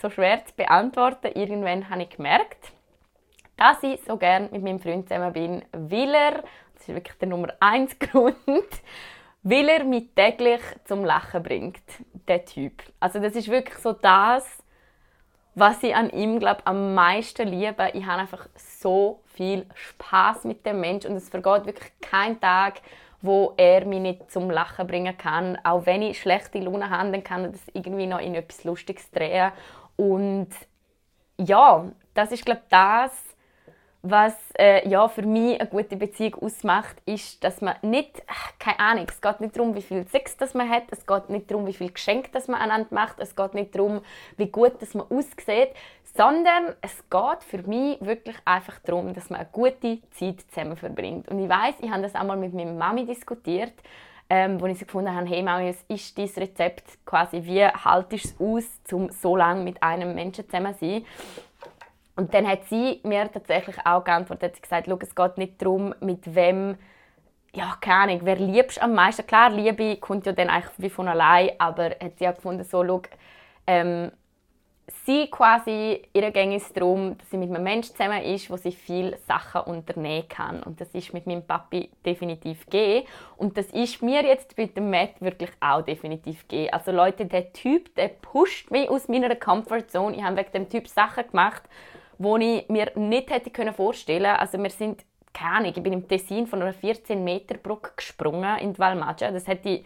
so 0.00 0.10
schwer 0.10 0.44
zu 0.44 0.54
beantworten. 0.54 1.30
Irgendwann 1.34 1.88
habe 1.88 2.02
ich 2.02 2.10
gemerkt, 2.10 2.72
dass 3.56 3.82
ich 3.82 4.02
so 4.02 4.16
gerne 4.18 4.48
mit 4.52 4.62
meinem 4.62 4.80
Freund 4.80 5.08
zusammen 5.08 5.32
bin, 5.32 5.64
weil 5.72 6.14
er, 6.14 6.42
das 6.74 6.88
ist 6.88 6.94
wirklich 6.94 7.16
der 7.18 7.28
Nummer 7.28 7.54
eins 7.60 7.98
Grund, 7.98 8.36
weil 9.42 9.68
er 9.68 9.84
mich 9.84 10.10
täglich 10.14 10.60
zum 10.84 11.04
Lachen 11.04 11.42
bringt, 11.42 11.82
der 12.28 12.44
Typ. 12.44 12.82
Also 13.00 13.18
das 13.18 13.34
ist 13.34 13.48
wirklich 13.48 13.78
so 13.78 13.92
das, 13.92 14.61
was 15.54 15.82
ich 15.82 15.94
an 15.94 16.10
ihm 16.10 16.38
glaub, 16.38 16.62
am 16.64 16.94
meisten 16.94 17.46
liebe, 17.48 17.90
ich 17.92 18.06
habe 18.06 18.22
einfach 18.22 18.48
so 18.56 19.20
viel 19.34 19.66
Spaß 19.74 20.44
mit 20.44 20.64
dem 20.64 20.80
Mensch 20.80 21.04
und 21.04 21.16
es 21.16 21.28
vergeht 21.28 21.66
wirklich 21.66 21.92
kein 22.00 22.40
Tag, 22.40 22.80
wo 23.20 23.54
er 23.56 23.84
mich 23.84 24.00
nicht 24.00 24.30
zum 24.30 24.50
Lachen 24.50 24.86
bringen 24.86 25.16
kann. 25.16 25.58
Auch 25.62 25.86
wenn 25.86 26.02
ich 26.02 26.20
schlechte 26.20 26.58
Laune 26.58 26.90
habe, 26.90 27.12
dann 27.12 27.22
kann 27.24 27.44
er 27.44 27.50
das 27.50 27.62
irgendwie 27.72 28.06
noch 28.06 28.20
in 28.20 28.34
etwas 28.34 28.64
Lustiges 28.64 29.10
drehen. 29.10 29.52
Und 29.96 30.48
ja, 31.38 31.84
das 32.14 32.32
ist 32.32 32.44
glaube 32.44 32.62
das, 32.68 33.12
was 34.02 34.34
äh, 34.58 34.88
ja, 34.88 35.08
für 35.08 35.22
mich 35.22 35.60
eine 35.60 35.70
gute 35.70 35.96
Beziehung 35.96 36.34
ausmacht, 36.42 36.96
ist, 37.06 37.42
dass 37.44 37.60
man 37.60 37.76
nicht, 37.82 38.22
keine 38.58 38.80
Ahnung, 38.80 39.06
es 39.08 39.20
geht 39.20 39.40
nicht 39.40 39.56
darum, 39.56 39.76
wie 39.76 39.82
viel 39.82 40.06
Sex 40.08 40.36
das 40.36 40.54
man 40.54 40.68
hat, 40.68 40.84
es 40.90 41.06
geht 41.06 41.30
nicht 41.30 41.48
darum, 41.50 41.66
wie 41.68 41.72
viel 41.72 41.90
Geschenke 41.92 42.28
das 42.32 42.48
man 42.48 42.60
einander 42.60 42.88
macht, 42.90 43.20
es 43.20 43.36
geht 43.36 43.54
nicht 43.54 43.74
darum, 43.74 44.00
wie 44.36 44.48
gut 44.48 44.74
das 44.80 44.94
man 44.94 45.06
aussieht, 45.08 45.70
sondern 46.16 46.74
es 46.80 47.04
geht 47.08 47.44
für 47.46 47.62
mich 47.68 48.00
wirklich 48.00 48.36
einfach 48.44 48.80
darum, 48.80 49.14
dass 49.14 49.30
man 49.30 49.40
eine 49.40 49.48
gute 49.52 50.00
Zeit 50.10 50.40
zusammen 50.50 50.76
verbringt. 50.76 51.28
Und 51.28 51.38
ich 51.38 51.48
weiß, 51.48 51.76
ich 51.80 51.90
habe 51.90 52.02
das 52.02 52.16
einmal 52.16 52.36
mit 52.36 52.54
meiner 52.54 52.72
Mami 52.72 53.06
diskutiert, 53.06 53.72
ähm, 54.28 54.60
wo 54.60 54.66
ich 54.66 54.78
sie 54.78 54.86
gefunden 54.86 55.14
habe, 55.14 55.26
hey 55.26 55.42
Mami, 55.42 55.68
was 55.68 55.84
ist 55.88 56.18
dein 56.18 56.28
Rezept 56.36 57.04
quasi, 57.06 57.44
wie 57.44 57.64
haltest 57.64 58.40
du 58.40 58.56
es 58.56 58.66
aus, 58.66 58.92
um 58.92 59.10
so 59.10 59.36
lange 59.36 59.62
mit 59.62 59.82
einem 59.82 60.14
Menschen 60.14 60.44
zusammen 60.46 60.74
zu 60.74 60.86
sein? 60.86 61.04
Und 62.16 62.34
dann 62.34 62.46
hat 62.46 62.64
sie 62.68 63.00
mir 63.04 63.30
tatsächlich 63.32 63.76
auch 63.84 64.04
geantwortet, 64.04 64.56
sie 64.56 64.62
gesagt, 64.62 64.88
es 64.88 65.14
geht 65.14 65.38
nicht 65.38 65.62
darum, 65.62 65.94
mit 66.00 66.34
wem, 66.34 66.76
ja, 67.54 67.76
keine 67.80 68.12
Ahnung, 68.12 68.20
wer 68.24 68.36
liebst 68.36 68.82
am 68.82 68.94
meisten. 68.94 69.26
Klar, 69.26 69.50
Liebe 69.50 69.96
kommt 69.96 70.26
ja 70.26 70.32
dann 70.32 70.50
eigentlich 70.50 70.72
wie 70.78 70.90
von 70.90 71.08
allein, 71.08 71.50
aber 71.58 71.90
hat 71.90 72.18
sie 72.18 72.28
auch 72.28 72.34
gefunden, 72.34 72.64
so, 72.64 72.84
schau, 72.84 73.02
ähm, 73.66 74.10
sie 75.04 75.28
quasi, 75.30 76.02
ihr 76.12 76.30
ging 76.30 76.52
es 76.54 76.72
darum, 76.72 77.16
dass 77.18 77.30
sie 77.30 77.36
mit 77.36 77.50
einem 77.50 77.62
Menschen 77.62 77.94
zusammen 77.94 78.22
ist, 78.22 78.50
wo 78.50 78.56
sie 78.56 78.72
viele 78.72 79.16
Sachen 79.26 79.62
unternehmen 79.62 80.28
kann. 80.28 80.62
Und 80.62 80.80
das 80.80 80.88
ist 80.94 81.12
mit 81.12 81.26
meinem 81.26 81.46
Papi 81.46 81.90
definitiv 82.04 82.66
gegeben. 82.66 83.06
Und 83.36 83.56
das 83.56 83.66
ist 83.66 84.02
mir 84.02 84.22
jetzt 84.24 84.56
mit 84.56 84.76
dem 84.76 84.90
Matt 84.90 85.20
wirklich 85.20 85.50
auch 85.60 85.82
definitiv 85.82 86.46
gegeben. 86.48 86.72
Also 86.72 86.92
Leute, 86.92 87.26
der 87.26 87.52
Typ, 87.52 87.94
der 87.94 88.08
pusht 88.08 88.70
mich 88.70 88.88
aus 88.88 89.08
meiner 89.08 89.34
Comfortzone. 89.34 90.16
Ich 90.16 90.22
habe 90.22 90.36
wegen 90.36 90.52
dem 90.52 90.68
Typ 90.68 90.88
Sachen 90.88 91.26
gemacht, 91.28 91.62
wo 92.18 92.36
ich 92.36 92.68
mir 92.68 92.92
nicht 92.96 93.30
hätte 93.30 93.72
vorstellen 93.72 94.24
können. 94.24 94.36
Also 94.36 94.62
wir 94.62 94.70
sind, 94.70 95.04
keine 95.32 95.56
Ahnung, 95.56 95.72
ich 95.76 95.82
bin 95.82 95.92
im 95.92 96.08
Tessin 96.08 96.46
von 96.46 96.62
einer 96.62 96.72
14 96.72 97.22
Meter 97.22 97.56
Brücke 97.56 97.92
gesprungen 97.96 98.58
in 98.58 98.72
die 98.74 98.78
Valmaggia. 98.78 99.30
Das 99.30 99.46
hätte 99.46 99.68
ich 99.68 99.84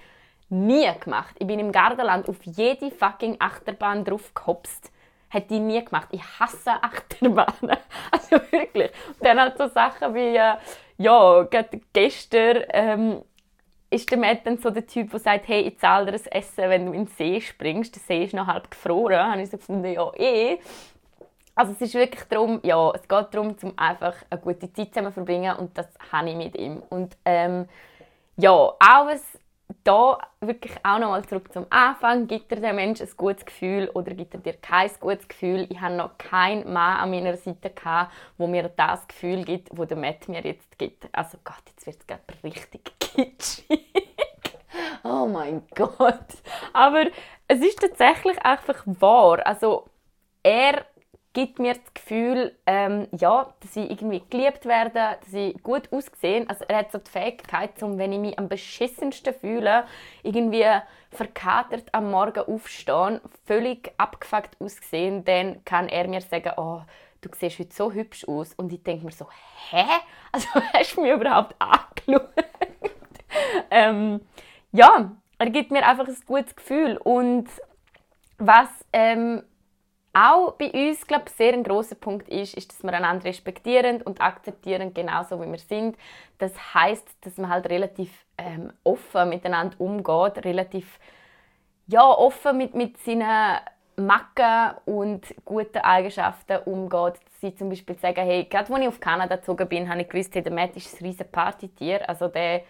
nie 0.49 0.89
gemacht. 1.01 1.35
Ich 1.39 1.47
bin 1.47 1.59
im 1.59 1.73
Gardaland 1.73 2.29
auf 2.29 2.43
jede 2.45 2.91
fucking 2.91 3.37
Achterbahn 3.39 4.05
drauf 4.05 4.33
gehopst. 4.35 4.93
Hätte 5.29 5.55
ich 5.55 5.61
nie 5.61 5.85
gemacht. 5.85 6.09
Ich 6.13 6.23
hasse 6.23 6.73
Achterbahnen. 6.83 7.77
Also 8.11 8.41
wirklich. 8.51 8.91
Und 9.09 9.25
dann 9.25 9.41
halt 9.41 9.59
so 9.59 9.67
Sachen 9.69 10.15
wie, 10.15 10.37
äh, 10.37 10.55
ja, 10.99 11.49
gestern 11.93 12.65
ähm, 12.71 13.23
ist 13.91 14.11
der 14.11 14.19
Matt 14.19 14.47
dann 14.47 14.59
so 14.59 14.71
der 14.71 14.87
Typ, 14.87 15.11
der 15.11 15.21
sagt, 15.21 15.49
hey, 15.49 15.63
ich 15.63 15.79
zahle 15.79 16.07
dir 16.07 16.13
das 16.13 16.27
Essen, 16.27 16.71
wenn 16.71 16.87
du 16.87 16.93
in 16.93 17.05
den 17.05 17.07
See 17.07 17.41
springst. 17.41 17.95
Der 17.97 18.03
See 18.03 18.25
ist 18.25 18.35
noch 18.35 18.47
halb 18.47 18.71
gefroren. 18.71 19.13
Dann 19.13 19.33
habe 19.33 19.43
ich 19.43 19.51
so 19.51 19.57
gefunden, 19.57 19.93
ja, 19.93 20.13
eh. 20.15 20.59
Also 21.57 21.73
es 21.73 21.81
ist 21.81 21.95
wirklich 21.95 22.23
darum, 22.25 22.61
ja, 22.63 22.91
es 22.93 23.09
geht 23.09 23.27
darum, 23.33 23.57
zum 23.57 23.73
einfach 23.79 24.15
eine 24.29 24.41
gute 24.41 24.71
Zeit 24.73 24.95
zusammen 24.95 25.13
verbringen 25.13 25.57
und 25.57 25.77
das 25.77 25.89
habe 26.13 26.29
ich 26.31 26.37
mit 26.37 26.57
ihm. 26.57 26.83
Und 26.91 27.17
ähm, 27.25 27.67
ja, 28.37 28.51
auch 28.53 28.77
was 28.79 29.23
da 29.85 30.19
wirklich 30.41 30.75
auch 30.85 30.99
nochmal 30.99 31.25
zurück 31.25 31.53
zum 31.53 31.67
Anfang. 31.71 32.27
Gibt 32.27 32.51
dir 32.51 32.61
der 32.61 32.73
Mensch 32.73 33.01
ein 33.01 33.09
gutes 33.17 33.45
Gefühl 33.45 33.91
oder 33.95 34.15
gibt 34.15 34.35
er 34.35 34.41
dir 34.41 34.53
kein 34.53 34.91
gutes 35.01 35.27
Gefühl? 35.27 35.67
Ich 35.71 35.81
habe 35.81 35.95
noch 35.95 36.19
keinen 36.19 36.73
Mann 36.73 36.99
an 36.99 37.11
meiner 37.11 37.37
Seite 37.37 37.71
gehabt, 37.71 38.13
wo 38.37 38.47
mir 38.47 38.69
das 38.69 39.09
Gefühl 39.09 39.45
gibt, 39.45 39.71
wo 39.73 39.85
der 39.85 39.97
Matt 39.97 40.29
mir 40.29 40.43
jetzt 40.43 40.79
gibt. 40.79 41.09
Also 41.13 41.39
Gott, 41.43 41.63
jetzt 41.69 41.87
wird 41.87 41.97
es 41.99 42.07
gerade 42.07 42.23
richtig 42.45 42.93
kitschig. 43.01 43.87
oh 45.05 45.27
mein 45.27 45.63
Gott. 45.75 46.27
Aber 46.73 47.07
es 47.49 47.61
ist 47.61 47.81
tatsächlich 47.81 48.39
einfach 48.45 48.83
wahr. 48.85 49.45
Also 49.47 49.87
er 50.43 50.85
gibt 51.37 51.59
mir 51.59 51.75
das 51.75 51.93
Gefühl, 51.93 52.57
ähm, 52.65 53.09
ja, 53.13 53.53
dass 53.61 53.77
ich 53.77 53.91
irgendwie 53.91 54.23
geliebt 54.31 54.65
werde, 54.65 55.19
dass 55.21 55.35
ich 55.35 55.63
gut 55.63 55.93
aussehe. 55.93 56.49
Also 56.49 56.65
er 56.67 56.79
hat 56.79 56.93
so 56.93 56.97
die 56.97 57.11
Fähigkeit, 57.11 57.83
um, 57.83 57.99
wenn 57.99 58.11
ich 58.15 58.19
mich 58.19 58.39
am 58.39 58.49
beschissensten 58.49 59.35
fühle, 59.35 59.85
irgendwie 60.23 60.65
verkatert 61.11 61.93
am 61.93 62.11
Morgen 62.11 62.41
aufstehen, 62.41 63.21
völlig 63.45 63.93
abgefuckt 63.99 64.59
aussehen, 64.63 65.27
dann 65.27 65.63
kann 65.67 65.91
er 65.91 66.09
mir 66.09 66.23
sagen, 66.23 66.53
oh, 66.57 66.81
du 67.21 67.29
siehst 67.39 67.59
heute 67.59 67.75
so 67.75 67.93
hübsch 67.93 68.27
aus. 68.27 68.55
Und 68.55 68.73
ich 68.73 68.83
denke 68.83 69.05
mir 69.05 69.13
so, 69.13 69.27
hä? 69.71 69.85
Also 70.33 70.49
hast 70.55 70.97
du 70.97 71.03
mich 71.03 71.13
überhaupt 71.13 71.55
angeschaut? 71.59 72.31
ähm, 73.71 74.23
ja, 74.73 75.13
er 75.37 75.51
gibt 75.51 75.71
mir 75.71 75.87
einfach 75.87 76.09
ein 76.09 76.17
gutes 76.25 76.57
Gefühl. 76.57 76.97
Und 76.97 77.49
was 78.39 78.71
ähm, 78.95 79.43
auch 80.17 80.53
bei 80.53 80.71
uns, 80.71 81.07
glaube 81.07 81.25
ich, 81.27 81.35
sehr 81.35 81.53
ein 81.53 81.63
großer 81.63 81.95
Punkt 81.95 82.29
ist, 82.31 82.55
ist, 82.55 82.73
dass 82.73 82.83
wir 82.83 82.93
einander 82.93 83.27
respektieren 83.27 84.01
und 84.01 84.23
akzeptieren, 84.23 84.95
genauso 84.95 85.41
wie 85.43 85.51
wir 85.51 85.59
sind. 85.59 85.97
Das 86.39 86.53
heißt, 86.75 87.07
dass 87.21 87.37
man 87.37 87.51
halt 87.51 87.69
relativ 87.69 88.11
ähm, 88.39 88.73
offen 88.83 89.29
miteinander 89.29 89.79
umgeht, 89.79 90.43
relativ 90.45 90.99
ja, 91.87 92.03
offen 92.03 92.57
mit, 92.57 92.75
mit 92.75 92.97
seinen 92.99 93.59
Macken 93.97 94.75
und 94.87 95.35
guten 95.45 95.79
Eigenschaften 95.79 96.59
umgeht. 96.65 97.21
Sie 97.41 97.55
zum 97.55 97.69
Beispiel 97.69 97.99
sagen, 97.99 98.25
hey, 98.25 98.45
gerade 98.45 98.73
als 98.73 98.83
ich 98.83 98.89
auf 98.89 99.01
Kanada 99.01 99.37
gezogen 99.37 99.69
bin, 99.69 99.89
habe 99.89 100.01
ich 100.01 100.09
gewusst, 100.09 100.35
hey, 100.35 100.43
der 100.43 100.53
Matt 100.53 100.77
ist 100.77 100.99
ein 100.99 101.07
riesen 101.07 101.31
Partytier. 101.31 102.09
Also 102.09 102.29
der 102.29 102.63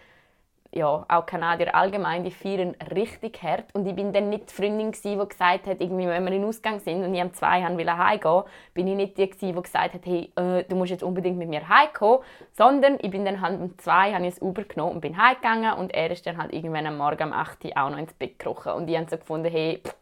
ja, 0.73 1.05
auch 1.09 1.27
Kanadier 1.27 1.75
allgemein, 1.75 2.25
die 2.25 2.31
feiern 2.31 2.75
richtig 2.95 3.43
hart. 3.43 3.65
Und 3.75 3.87
ich 3.87 3.95
bin 3.95 4.13
dann 4.13 4.31
nicht 4.31 4.51
die 4.51 4.55
Freundin, 4.55 4.93
die 4.93 5.17
gesagt 5.17 5.67
hat, 5.67 5.81
irgendwie, 5.81 6.07
wenn 6.07 6.25
wir 6.25 6.33
in 6.33 6.45
Ausgang 6.45 6.81
sind 6.81 7.05
und 7.05 7.15
ich 7.15 7.23
um 7.23 7.33
zwei 7.33 7.63
wollte 7.63 7.97
heimgehen, 7.97 8.43
bin 8.75 8.87
ich 8.89 8.97
nicht 8.97 9.19
die, 9.19 9.29
die 9.29 9.53
gesagt 9.53 9.95
hat, 9.95 10.07
hey, 10.07 10.31
äh, 10.37 10.65
du 10.65 10.77
musst 10.77 10.91
jetzt 10.91 11.03
unbedingt 11.03 11.39
mit 11.39 11.49
mir 11.49 11.69
heimkommen, 11.69 12.21
sondern 12.53 12.99
ich 13.01 13.11
bin 13.11 13.25
dann 13.25 13.41
halt 13.41 13.61
um 13.61 13.79
zwei 13.79 14.13
habe 14.13 14.27
ich 14.27 14.41
ein 14.41 14.49
Uber 14.49 14.65
genommen 14.65 14.97
und 14.97 15.01
bin 15.01 15.17
heimgegangen 15.17 15.75
und 15.75 15.95
er 15.95 16.11
ist 16.11 16.27
dann 16.27 16.39
halt 16.39 16.53
irgendwann 16.53 16.87
am 16.87 16.99
Morgen 16.99 17.25
um 17.25 17.33
8 17.33 17.65
Uhr 17.65 17.71
auch 17.77 17.91
noch 17.91 17.99
ins 17.99 18.13
Bett 18.13 18.39
gekrochen. 18.39 18.73
Und 18.73 18.89
ich 18.89 18.97
habe 18.97 19.09
so 19.09 19.17
gefunden, 19.17 19.51
hey, 19.51 19.81
pff, 19.85 19.95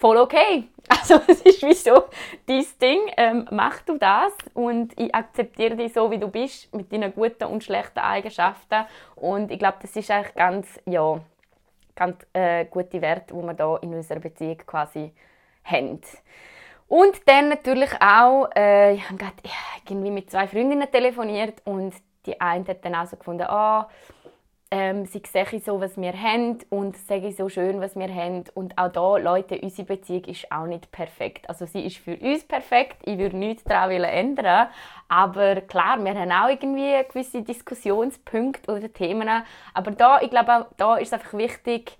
voll 0.00 0.16
okay. 0.16 0.64
Also 0.88 1.20
es 1.28 1.40
ist 1.42 1.62
wie 1.62 1.74
so 1.74 2.06
dein 2.48 2.66
Ding, 2.82 3.00
ähm, 3.16 3.46
mach 3.52 3.80
du 3.82 3.96
das 3.96 4.32
und 4.54 4.98
ich 4.98 5.14
akzeptiere 5.14 5.76
dich 5.76 5.92
so, 5.92 6.10
wie 6.10 6.18
du 6.18 6.26
bist, 6.26 6.74
mit 6.74 6.92
deinen 6.92 7.14
guten 7.14 7.44
und 7.44 7.62
schlechten 7.62 8.00
Eigenschaften 8.00 8.86
und 9.14 9.52
ich 9.52 9.58
glaube, 9.60 9.78
das 9.82 9.94
ist 9.94 10.10
eigentlich 10.10 10.34
ganz, 10.34 10.80
ja, 10.86 11.20
ganz 11.94 12.26
äh, 12.32 12.64
gute 12.64 13.00
Werte, 13.00 13.34
die 13.34 13.40
wir 13.40 13.54
da 13.54 13.76
in 13.76 13.94
unserer 13.94 14.18
Beziehung 14.18 14.58
quasi 14.66 15.12
haben. 15.62 16.00
Und 16.88 17.28
dann 17.28 17.50
natürlich 17.50 17.90
auch, 18.00 18.48
äh, 18.56 18.94
ich 18.94 19.04
habe 19.04 19.16
gerade 19.16 19.34
irgendwie 19.88 20.10
mit 20.10 20.28
zwei 20.28 20.48
Freundinnen 20.48 20.90
telefoniert 20.90 21.62
und 21.64 21.94
die 22.26 22.40
eine 22.40 22.66
hat 22.66 22.84
dann 22.84 22.96
auch 22.96 23.06
so 23.06 23.16
gefunden, 23.16 23.46
oh, 23.48 23.84
ähm, 24.72 25.04
sie 25.04 25.20
sehen 25.26 25.60
so, 25.60 25.80
was 25.80 25.96
wir 25.96 26.12
haben 26.12 26.58
und 26.68 26.96
sage 26.96 27.32
so 27.32 27.48
schön, 27.48 27.80
was 27.80 27.96
wir 27.96 28.14
haben. 28.14 28.44
Und 28.54 28.78
auch 28.78 28.92
da, 28.92 29.16
Leute, 29.16 29.58
unsere 29.60 29.86
Beziehung 29.86 30.24
ist 30.24 30.50
auch 30.52 30.66
nicht 30.66 30.92
perfekt. 30.92 31.48
Also 31.48 31.66
sie 31.66 31.84
ist 31.84 31.96
für 31.96 32.16
uns 32.16 32.44
perfekt, 32.44 32.98
ich 33.04 33.18
würde 33.18 33.36
nichts 33.36 33.64
daran 33.64 34.04
ändern. 34.04 34.68
Aber 35.08 35.56
klar, 35.62 35.98
wir 36.04 36.14
haben 36.14 36.30
auch 36.30 36.48
irgendwie 36.48 37.02
gewisse 37.08 37.42
Diskussionspunkte 37.42 38.72
oder 38.72 38.92
Themen. 38.92 39.28
Aber 39.74 39.90
da, 39.90 40.20
ich 40.20 40.30
glaube, 40.30 40.66
da 40.76 40.96
ist 40.96 41.08
es 41.08 41.14
einfach 41.14 41.36
wichtig, 41.36 41.96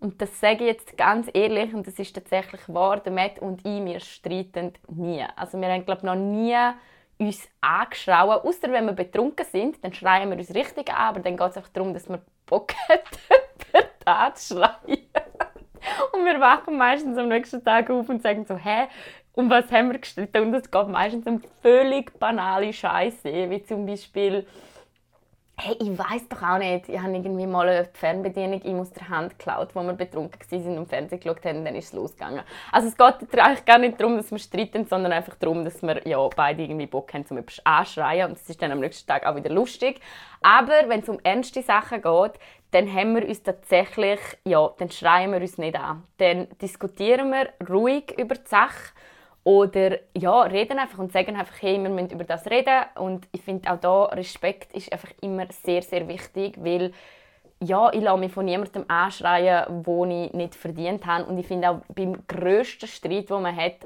und 0.00 0.20
das 0.20 0.38
sage 0.38 0.64
ich 0.64 0.70
jetzt 0.70 0.98
ganz 0.98 1.30
ehrlich, 1.32 1.72
und 1.72 1.86
das 1.86 1.98
ist 1.98 2.14
tatsächlich 2.14 2.60
wahr, 2.68 3.00
der 3.00 3.12
Matt 3.12 3.38
und 3.38 3.64
ich, 3.64 3.84
wir 3.84 4.00
streiten 4.00 4.74
nie. 4.88 5.24
Also 5.34 5.58
wir 5.58 5.68
haben, 5.68 5.86
glaube 5.86 6.00
ich, 6.00 6.04
noch 6.04 6.14
nie 6.14 6.54
uns 7.18 7.48
angeschrauen. 7.60 8.40
Außer 8.40 8.70
wenn 8.70 8.86
wir 8.86 8.92
betrunken 8.92 9.46
sind, 9.46 9.82
dann 9.84 9.92
schreien 9.92 10.30
wir 10.30 10.38
uns 10.38 10.54
richtig 10.54 10.90
an, 10.90 11.08
aber 11.08 11.20
dann 11.20 11.36
geht 11.36 11.50
es 11.50 11.56
einfach 11.56 11.70
darum, 11.70 11.94
dass 11.94 12.08
wir 12.08 12.20
Bock 12.46 12.72
haben, 12.88 13.86
da 14.04 14.34
zu 14.34 14.54
schreien. 14.54 15.08
Und 16.12 16.24
wir 16.24 16.40
wachen 16.40 16.76
meistens 16.76 17.18
am 17.18 17.28
nächsten 17.28 17.62
Tag 17.62 17.90
auf 17.90 18.08
und 18.08 18.22
sagen 18.22 18.44
so, 18.46 18.56
hä, 18.56 18.88
um 19.32 19.50
was 19.50 19.70
haben 19.70 19.92
wir 19.92 19.98
gestritten? 19.98 20.42
Und 20.42 20.54
es 20.54 20.70
geht 20.70 20.88
meistens 20.88 21.26
um 21.26 21.42
völlig 21.60 22.18
banale 22.18 22.72
Scheiße, 22.72 23.50
wie 23.50 23.62
zum 23.64 23.84
Beispiel 23.84 24.46
Hey, 25.56 25.76
ich 25.78 25.96
weiß 25.96 26.28
doch 26.28 26.42
auch 26.42 26.58
nicht. 26.58 26.88
Ich 26.88 26.98
habe 26.98 27.12
irgendwie 27.12 27.46
mal 27.46 27.68
eine 27.68 27.88
Fernbedienung 27.92 28.60
ihm 28.62 28.80
aus 28.80 28.90
der 28.90 29.08
Hand 29.08 29.38
geklaut, 29.38 29.68
wo 29.74 29.84
wir 29.84 29.92
betrunken 29.92 30.40
waren 30.50 30.78
und 30.78 30.88
Fernsehen 30.88 31.20
geschaut 31.20 31.44
haben, 31.44 31.64
dann 31.64 31.76
ist 31.76 31.86
es 31.86 31.92
losgegangen. 31.92 32.42
Also 32.72 32.88
es 32.88 32.96
geht 32.96 33.38
eigentlich 33.38 33.64
gar 33.64 33.78
nicht 33.78 34.00
darum, 34.00 34.16
dass 34.16 34.32
wir 34.32 34.38
streiten, 34.40 34.84
sondern 34.84 35.12
einfach 35.12 35.36
darum, 35.36 35.64
dass 35.64 35.80
wir 35.80 36.06
ja, 36.08 36.28
beide 36.34 36.64
irgendwie 36.64 36.86
Bock 36.86 37.14
haben, 37.14 37.24
zum 37.24 37.38
etwas 37.38 37.64
anschreien 37.64 38.30
und 38.30 38.36
es 38.36 38.50
ist 38.50 38.60
dann 38.60 38.72
am 38.72 38.80
nächsten 38.80 39.06
Tag 39.06 39.24
auch 39.26 39.36
wieder 39.36 39.50
lustig. 39.50 40.00
Aber 40.42 40.88
wenn 40.88 41.00
es 41.00 41.08
um 41.08 41.20
ernste 41.22 41.62
Sachen 41.62 42.02
geht, 42.02 42.32
dann 42.72 42.92
haben 42.92 43.14
wir 43.14 43.26
uns 43.26 43.44
tatsächlich, 43.44 44.18
ja, 44.44 44.68
dann 44.76 44.90
schreien 44.90 45.30
wir 45.30 45.40
uns 45.40 45.56
nicht 45.56 45.78
an. 45.78 46.02
Dann 46.16 46.48
diskutieren 46.60 47.30
wir 47.30 47.50
ruhig 47.68 48.12
über 48.18 48.34
die 48.34 48.48
Sache 48.48 48.92
oder 49.44 49.98
ja, 50.16 50.42
reden 50.42 50.78
einfach 50.78 50.98
und 50.98 51.12
sagen 51.12 51.36
einfach, 51.36 51.60
hey, 51.60 51.80
wir 51.82 51.90
müssen 51.90 52.10
über 52.10 52.24
das 52.24 52.46
reden. 52.46 52.82
Und 52.96 53.28
ich 53.32 53.42
finde 53.42 53.70
auch 53.70 53.78
da, 53.78 54.04
Respekt 54.06 54.72
ist 54.72 54.90
einfach 54.90 55.10
immer 55.20 55.46
sehr, 55.50 55.82
sehr 55.82 56.08
wichtig, 56.08 56.56
weil 56.58 56.92
ja, 57.60 57.92
ich 57.92 58.00
lasse 58.00 58.18
mich 58.18 58.32
von 58.32 58.46
niemandem 58.46 58.84
anschreien, 58.88 59.84
wo 59.84 60.04
ich 60.06 60.32
nicht 60.32 60.54
verdient 60.54 61.06
habe. 61.06 61.26
Und 61.26 61.38
ich 61.38 61.46
finde 61.46 61.70
auch 61.70 61.80
beim 61.94 62.26
grössten 62.26 62.88
Streit, 62.88 63.30
den 63.30 63.42
man 63.42 63.54
hat, 63.54 63.76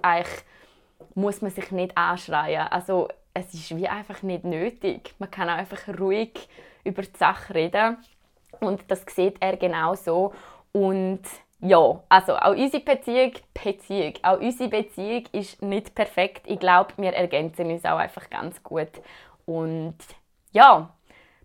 muss 1.14 1.42
man 1.42 1.51
sich 1.51 1.71
nicht 1.73 1.97
anschreien. 1.97 2.68
Also 2.68 3.09
es 3.35 3.53
ist 3.53 3.77
wie 3.77 3.88
einfach 3.88 4.23
nicht 4.23 4.44
nötig. 4.44 5.14
Man 5.18 5.31
kann 5.31 5.49
auch 5.51 5.59
einfach 5.59 5.88
ruhig 5.99 6.49
über 6.85 7.03
die 7.03 7.16
Sache 7.16 7.55
reden. 7.55 7.99
Und 8.61 8.83
das 8.88 9.05
sieht 9.09 9.37
er 9.40 9.57
genauso. 9.57 10.33
Und 10.73 11.23
ja, 11.61 12.03
also 12.09 12.37
auch 12.37 12.55
unsere 12.55 12.83
Beziehung, 12.83 13.33
Beziehung, 13.53 14.14
auch 14.23 14.38
unsere 14.40 14.68
Beziehung 14.68 15.25
ist 15.33 15.61
nicht 15.61 15.94
perfekt. 15.94 16.42
Ich 16.47 16.61
glaube, 16.61 16.92
wir 16.97 17.12
ergänzen 17.12 17.71
uns 17.71 17.85
auch 17.85 17.99
einfach 17.99 18.31
ganz 18.31 18.62
gut. 18.62 18.90
Und 19.44 19.97
ja, 20.53 20.94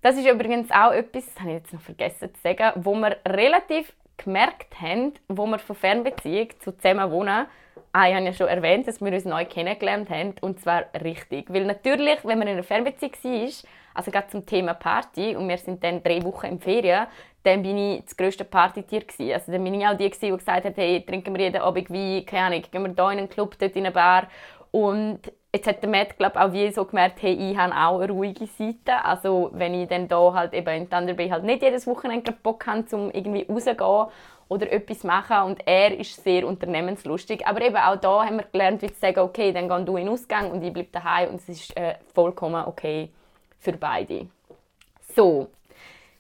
das 0.02 0.18
ist 0.18 0.28
übrigens 0.28 0.70
auch 0.72 0.92
etwas, 0.92 1.26
das 1.26 1.40
habe 1.40 1.52
ich 1.52 1.58
jetzt 1.58 1.74
noch 1.74 1.82
vergessen 1.82 2.34
zu 2.36 2.42
sagen, 2.42 2.84
wo 2.84 2.94
wir 2.96 3.18
relativ 3.28 3.94
gemerkt 4.18 4.80
haben, 4.80 5.14
wo 5.28 5.48
wir 5.48 5.60
von 5.60 5.76
Fernbeziehung 5.76 6.50
zu 6.60 6.78
zusammen 6.78 7.10
wohnen, 7.10 7.48
ah, 7.94 8.08
ich 8.08 8.16
habe 8.16 8.26
ja 8.26 8.34
schon 8.34 8.48
erwähnt, 8.48 8.88
dass 8.88 9.02
wir 9.02 9.12
uns 9.12 9.26
neu 9.26 9.46
kennengelernt 9.46 10.10
haben, 10.10 10.36
und 10.42 10.60
zwar 10.60 10.86
richtig. 11.04 11.52
Weil 11.52 11.66
natürlich, 11.66 12.20
wenn 12.24 12.40
man 12.40 12.48
in 12.48 12.56
einer 12.56 12.64
Fernbeziehung 12.64 13.14
war, 13.14 13.50
also 13.94 14.12
gerade 14.12 14.28
zum 14.28 14.46
Thema 14.46 14.74
Party, 14.74 15.36
und 15.36 15.48
wir 15.48 15.58
sind 15.58 15.84
dann 15.84 16.04
drei 16.04 16.24
Wochen 16.24 16.48
in 16.48 16.60
Ferien, 16.60 17.08
dann 17.44 17.62
bin 17.62 17.78
ich 17.78 18.06
das 18.06 18.16
grösste 18.16 18.46
Partytier 18.46 19.02
gewesen. 19.02 19.34
Also 19.34 19.52
dann 19.52 19.64
bin 19.64 19.74
ich 19.74 19.86
auch 19.86 19.98
die, 19.98 20.10
die 20.10 20.30
gesagt 20.30 20.66
hat, 20.66 20.78
hey, 20.78 21.06
trinken 21.06 21.36
wir 21.36 21.46
jeden 21.46 21.62
Abend 21.62 21.90
Wein, 21.90 22.26
keine 22.26 22.46
Ahnung, 22.48 22.64
gehen 22.72 22.84
wir 22.84 22.94
hier 22.94 23.12
in 23.12 23.20
einen 23.20 23.30
Club, 23.30 23.58
dort 23.60 23.76
in 23.76 23.86
eine 23.86 23.92
Bar. 23.92 24.28
Und 24.72 25.20
jetzt 25.54 25.68
hat 25.68 25.84
der 25.84 25.90
Matt, 25.90 26.18
glaube 26.18 26.42
auch 26.42 26.54
wie 26.54 26.72
so 26.72 26.86
gemerkt, 26.86 27.22
hey, 27.22 27.34
ich 27.34 27.58
habe 27.58 27.76
auch 27.76 28.00
eine 28.00 28.12
ruhige 28.12 28.48
Seite. 28.48 29.04
Also 29.04 29.52
wenn 29.54 29.74
ich 29.74 29.88
dann 29.88 30.08
da 30.08 30.34
halt 30.34 30.54
eben 30.54 30.70
in 30.70 30.90
Thunder 30.90 31.14
Bay 31.14 31.30
halt 31.30 31.44
nicht 31.44 31.62
jedes 31.62 31.86
Wochenende 31.86 32.32
Bock 32.32 32.66
habe, 32.66 32.84
um 32.96 33.12
irgendwie 33.12 33.46
rauszugehen 33.50 34.08
oder 34.48 34.72
etwas 34.72 35.04
machen 35.04 35.38
und 35.44 35.68
er 35.68 35.98
ist 35.98 36.24
sehr 36.24 36.48
unternehmenslustig. 36.48 37.46
Aber 37.46 37.62
eben 37.62 37.76
auch 37.76 37.98
da 37.98 38.26
haben 38.26 38.38
wir 38.38 38.46
gelernt, 38.52 38.82
wie 38.82 38.88
zu 38.88 39.00
sagen, 39.00 39.20
okay, 39.20 39.52
dann 39.52 39.68
geh 39.68 39.86
du 39.86 39.98
in 39.98 40.06
den 40.06 40.14
Ausgang 40.14 40.52
und 40.52 40.64
ich 40.64 40.74
bleibe 40.74 40.90
daheim 40.92 41.30
und 41.30 41.36
es 41.36 41.50
ist 41.50 41.78
äh, 41.78 41.96
vollkommen 42.14 42.66
okay 42.66 43.10
für 43.64 43.74
beide. 43.74 44.28
So, 45.16 45.48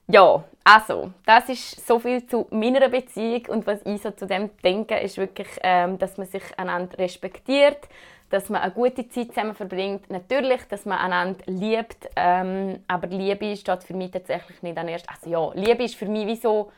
ja, 0.07 0.43
also, 0.63 1.11
das 1.25 1.49
ist 1.49 1.85
so 1.85 1.99
viel 1.99 2.25
zu 2.25 2.47
meiner 2.51 2.89
Beziehung 2.89 3.45
und 3.47 3.67
was 3.67 3.85
ich 3.85 4.01
so 4.01 4.11
zu 4.11 4.25
dem 4.25 4.49
denke, 4.63 4.97
ist 4.97 5.17
wirklich, 5.17 5.47
ähm, 5.61 5.97
dass 5.97 6.17
man 6.17 6.27
sich 6.27 6.43
einander 6.57 6.97
respektiert, 6.97 7.87
dass 8.29 8.49
man 8.49 8.61
eine 8.61 8.71
gute 8.71 9.07
Zeit 9.09 9.27
zusammen 9.27 9.55
verbringt. 9.55 10.09
Natürlich, 10.09 10.63
dass 10.69 10.85
man 10.85 10.97
einander 10.97 11.43
liebt, 11.45 12.09
ähm, 12.15 12.79
aber 12.87 13.07
Liebe 13.07 13.55
steht 13.55 13.83
für 13.83 13.93
mich 13.93 14.11
tatsächlich 14.11 14.61
nicht 14.61 14.77
an 14.77 14.87
erst. 14.87 15.09
Also 15.09 15.29
ja, 15.29 15.51
Liebe 15.53 15.83
ist 15.83 15.95
für 15.95 16.07
mich 16.07 16.27
wie 16.27 16.35
so 16.35 16.71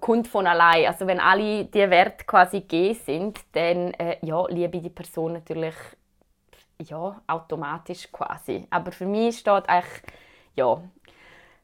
kommt 0.00 0.28
von 0.28 0.46
allein. 0.46 0.86
Also 0.86 1.06
wenn 1.06 1.20
alle 1.20 1.64
die 1.64 1.90
Werte 1.90 2.24
quasi 2.24 2.60
gegeben 2.60 3.00
sind, 3.06 3.40
dann 3.52 3.94
äh, 3.94 4.16
ja, 4.22 4.46
liebe 4.48 4.78
die 4.80 4.90
Person 4.90 5.34
natürlich 5.34 5.74
ja, 6.78 7.20
automatisch 7.26 8.10
quasi. 8.10 8.66
Aber 8.70 8.92
für 8.92 9.06
mich 9.06 9.38
steht 9.38 9.68
eigentlich 9.68 10.02
ja, 10.56 10.80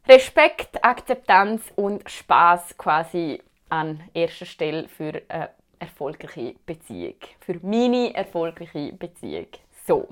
Respekt, 0.07 0.83
Akzeptanz 0.85 1.63
und 1.77 2.09
Spaß 2.09 2.77
quasi 2.79 3.43
an 3.69 4.03
erster 4.15 4.47
Stelle 4.47 4.89
für 4.89 5.23
eine 5.29 5.51
erfolgreiche 5.79 6.55
Beziehung. 6.67 7.17
Für 7.41 7.59
meine 7.63 8.15
erfolgreiche 8.15 8.93
Beziehung. 8.93 9.47
So. 9.87 10.09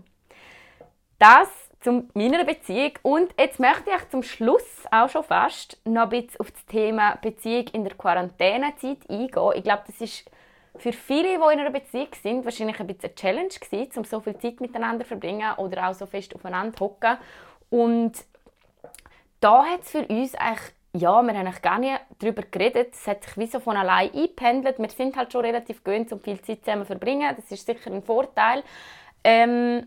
Das 1.19 1.49
zu 1.81 2.09
meiner 2.15 2.45
Beziehung. 2.45 2.93
Und 3.03 3.35
jetzt 3.39 3.61
möchte 3.61 3.91
ich 3.91 4.09
zum 4.11 4.23
Schluss 4.23 4.85
auch 4.91 5.09
schon 5.09 5.25
fast 5.25 5.79
noch 5.85 6.03
ein 6.03 6.09
bisschen 6.11 6.41
auf 6.41 6.51
das 6.51 6.65
Thema 6.67 7.17
Beziehung 7.17 7.67
in 7.73 7.85
der 7.85 7.95
Quarantänezeit 7.95 9.09
eingehen. 9.09 9.53
Ich 9.55 9.63
glaube, 9.63 9.85
das 9.87 10.01
ist 10.01 10.31
für 10.79 10.93
viele, 10.93 11.39
die 11.39 11.53
in 11.53 11.61
einer 11.61 11.71
Beziehung 11.71 12.09
sind, 12.23 12.45
wahrscheinlich 12.45 12.79
ein 12.81 12.87
bisschen 12.87 13.11
eine 13.11 13.15
Challenge 13.15 13.49
gewesen, 13.49 13.99
um 13.99 14.05
so 14.05 14.21
viel 14.21 14.37
Zeit 14.39 14.61
miteinander 14.61 15.05
zu 15.05 15.09
verbringen 15.09 15.53
oder 15.57 15.89
auch 15.89 15.95
so 15.95 16.07
fest 16.07 16.35
aufeinander 16.35 16.77
zu 16.77 16.85
hocken. 16.85 17.19
Und 17.71 18.13
da 19.41 19.65
hat 19.65 19.83
es 19.83 19.91
für 19.91 20.07
uns 20.07 20.35
eigentlich, 20.35 20.73
ja, 20.95 21.23
wir 21.23 21.35
haben 21.35 21.47
eigentlich 21.47 21.63
gar 21.63 21.79
nicht 21.79 22.01
darüber 22.19 22.43
geredet, 22.43 22.95
es 22.95 23.07
hat 23.07 23.25
sich 23.25 23.37
wie 23.37 23.47
so 23.47 23.61
von 23.61 23.77
allein 23.77 24.13
eingependelt. 24.13 24.79
Wir 24.79 24.91
sind 24.91 25.17
halt 25.17 25.33
schon 25.33 25.45
relativ 25.45 25.85
gewöhnt, 25.85 26.13
um 26.13 26.21
viel 26.21 26.41
Zeit 26.41 26.65
zusammen 26.65 26.83
zu 26.83 26.87
verbringen, 26.87 27.35
das 27.37 27.51
ist 27.51 27.67
sicher 27.67 27.91
ein 27.91 28.03
Vorteil. 28.03 28.63
Ähm, 29.25 29.87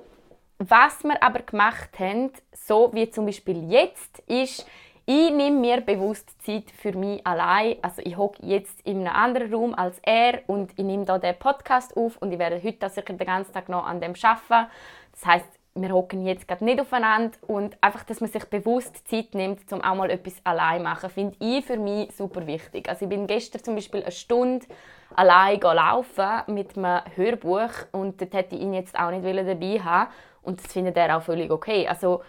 was 0.59 1.03
wir 1.03 1.21
aber 1.23 1.39
gemacht 1.39 1.97
haben, 1.97 2.31
so 2.53 2.91
wie 2.93 3.09
zum 3.09 3.25
Beispiel 3.25 3.71
jetzt, 3.71 4.19
ist, 4.27 4.67
ich 5.13 5.29
nehme 5.33 5.59
mir 5.59 5.81
bewusst 5.81 6.41
Zeit 6.41 6.71
für 6.71 6.93
mich 6.93 7.25
allein. 7.27 7.75
Also 7.81 8.01
ich 8.01 8.15
hocke 8.15 8.45
jetzt 8.45 8.79
in 8.87 9.05
einem 9.05 9.13
anderen 9.13 9.53
Raum 9.53 9.75
als 9.75 9.99
er 10.03 10.39
und 10.47 10.71
ich 10.77 10.85
nehme 10.85 11.03
da 11.03 11.17
den 11.17 11.37
Podcast 11.37 11.97
auf 11.97 12.15
und 12.21 12.31
ich 12.31 12.39
werde 12.39 12.63
heute 12.63 12.89
sicher 12.89 13.13
den 13.13 13.17
ganzen 13.17 13.51
Tag 13.51 13.67
noch 13.67 13.85
an 13.85 13.99
dem 13.99 14.13
arbeiten. 14.21 14.71
Das 15.11 15.25
heißt, 15.25 15.59
wir 15.75 15.91
hocken 15.91 16.25
jetzt 16.25 16.47
gerade 16.47 16.63
nicht 16.63 16.79
aufeinander 16.79 17.37
und 17.45 17.77
einfach, 17.81 18.05
dass 18.05 18.21
man 18.21 18.29
sich 18.29 18.45
bewusst 18.45 19.05
Zeit 19.05 19.35
nimmt, 19.35 19.69
um 19.73 19.81
auch 19.81 19.95
mal 19.95 20.09
etwas 20.09 20.35
allein 20.45 20.77
zu 20.77 20.83
machen, 20.83 21.09
finde 21.09 21.35
ich 21.39 21.65
für 21.65 21.77
mich 21.77 22.15
super 22.15 22.47
wichtig. 22.47 22.87
Also 22.87 23.03
ich 23.03 23.09
bin 23.09 23.27
gestern 23.27 23.63
zum 23.65 23.75
Beispiel 23.75 24.03
eine 24.03 24.11
Stunde 24.11 24.65
allein 25.13 25.59
laufen 25.59 26.41
mit 26.47 26.77
einem 26.77 27.01
Hörbuch 27.15 27.71
und 27.91 28.21
dort 28.21 28.33
hätte 28.33 28.55
ich 28.55 28.61
ihn 28.61 28.73
jetzt 28.73 28.97
auch 28.97 29.11
nicht 29.11 29.25
dabei 29.25 29.79
haben 29.81 30.11
und 30.41 30.63
das 30.63 30.71
findet 30.71 30.95
er 30.95 31.17
auch 31.17 31.21
völlig 31.21 31.51
okay. 31.51 31.85
Also 31.85 32.21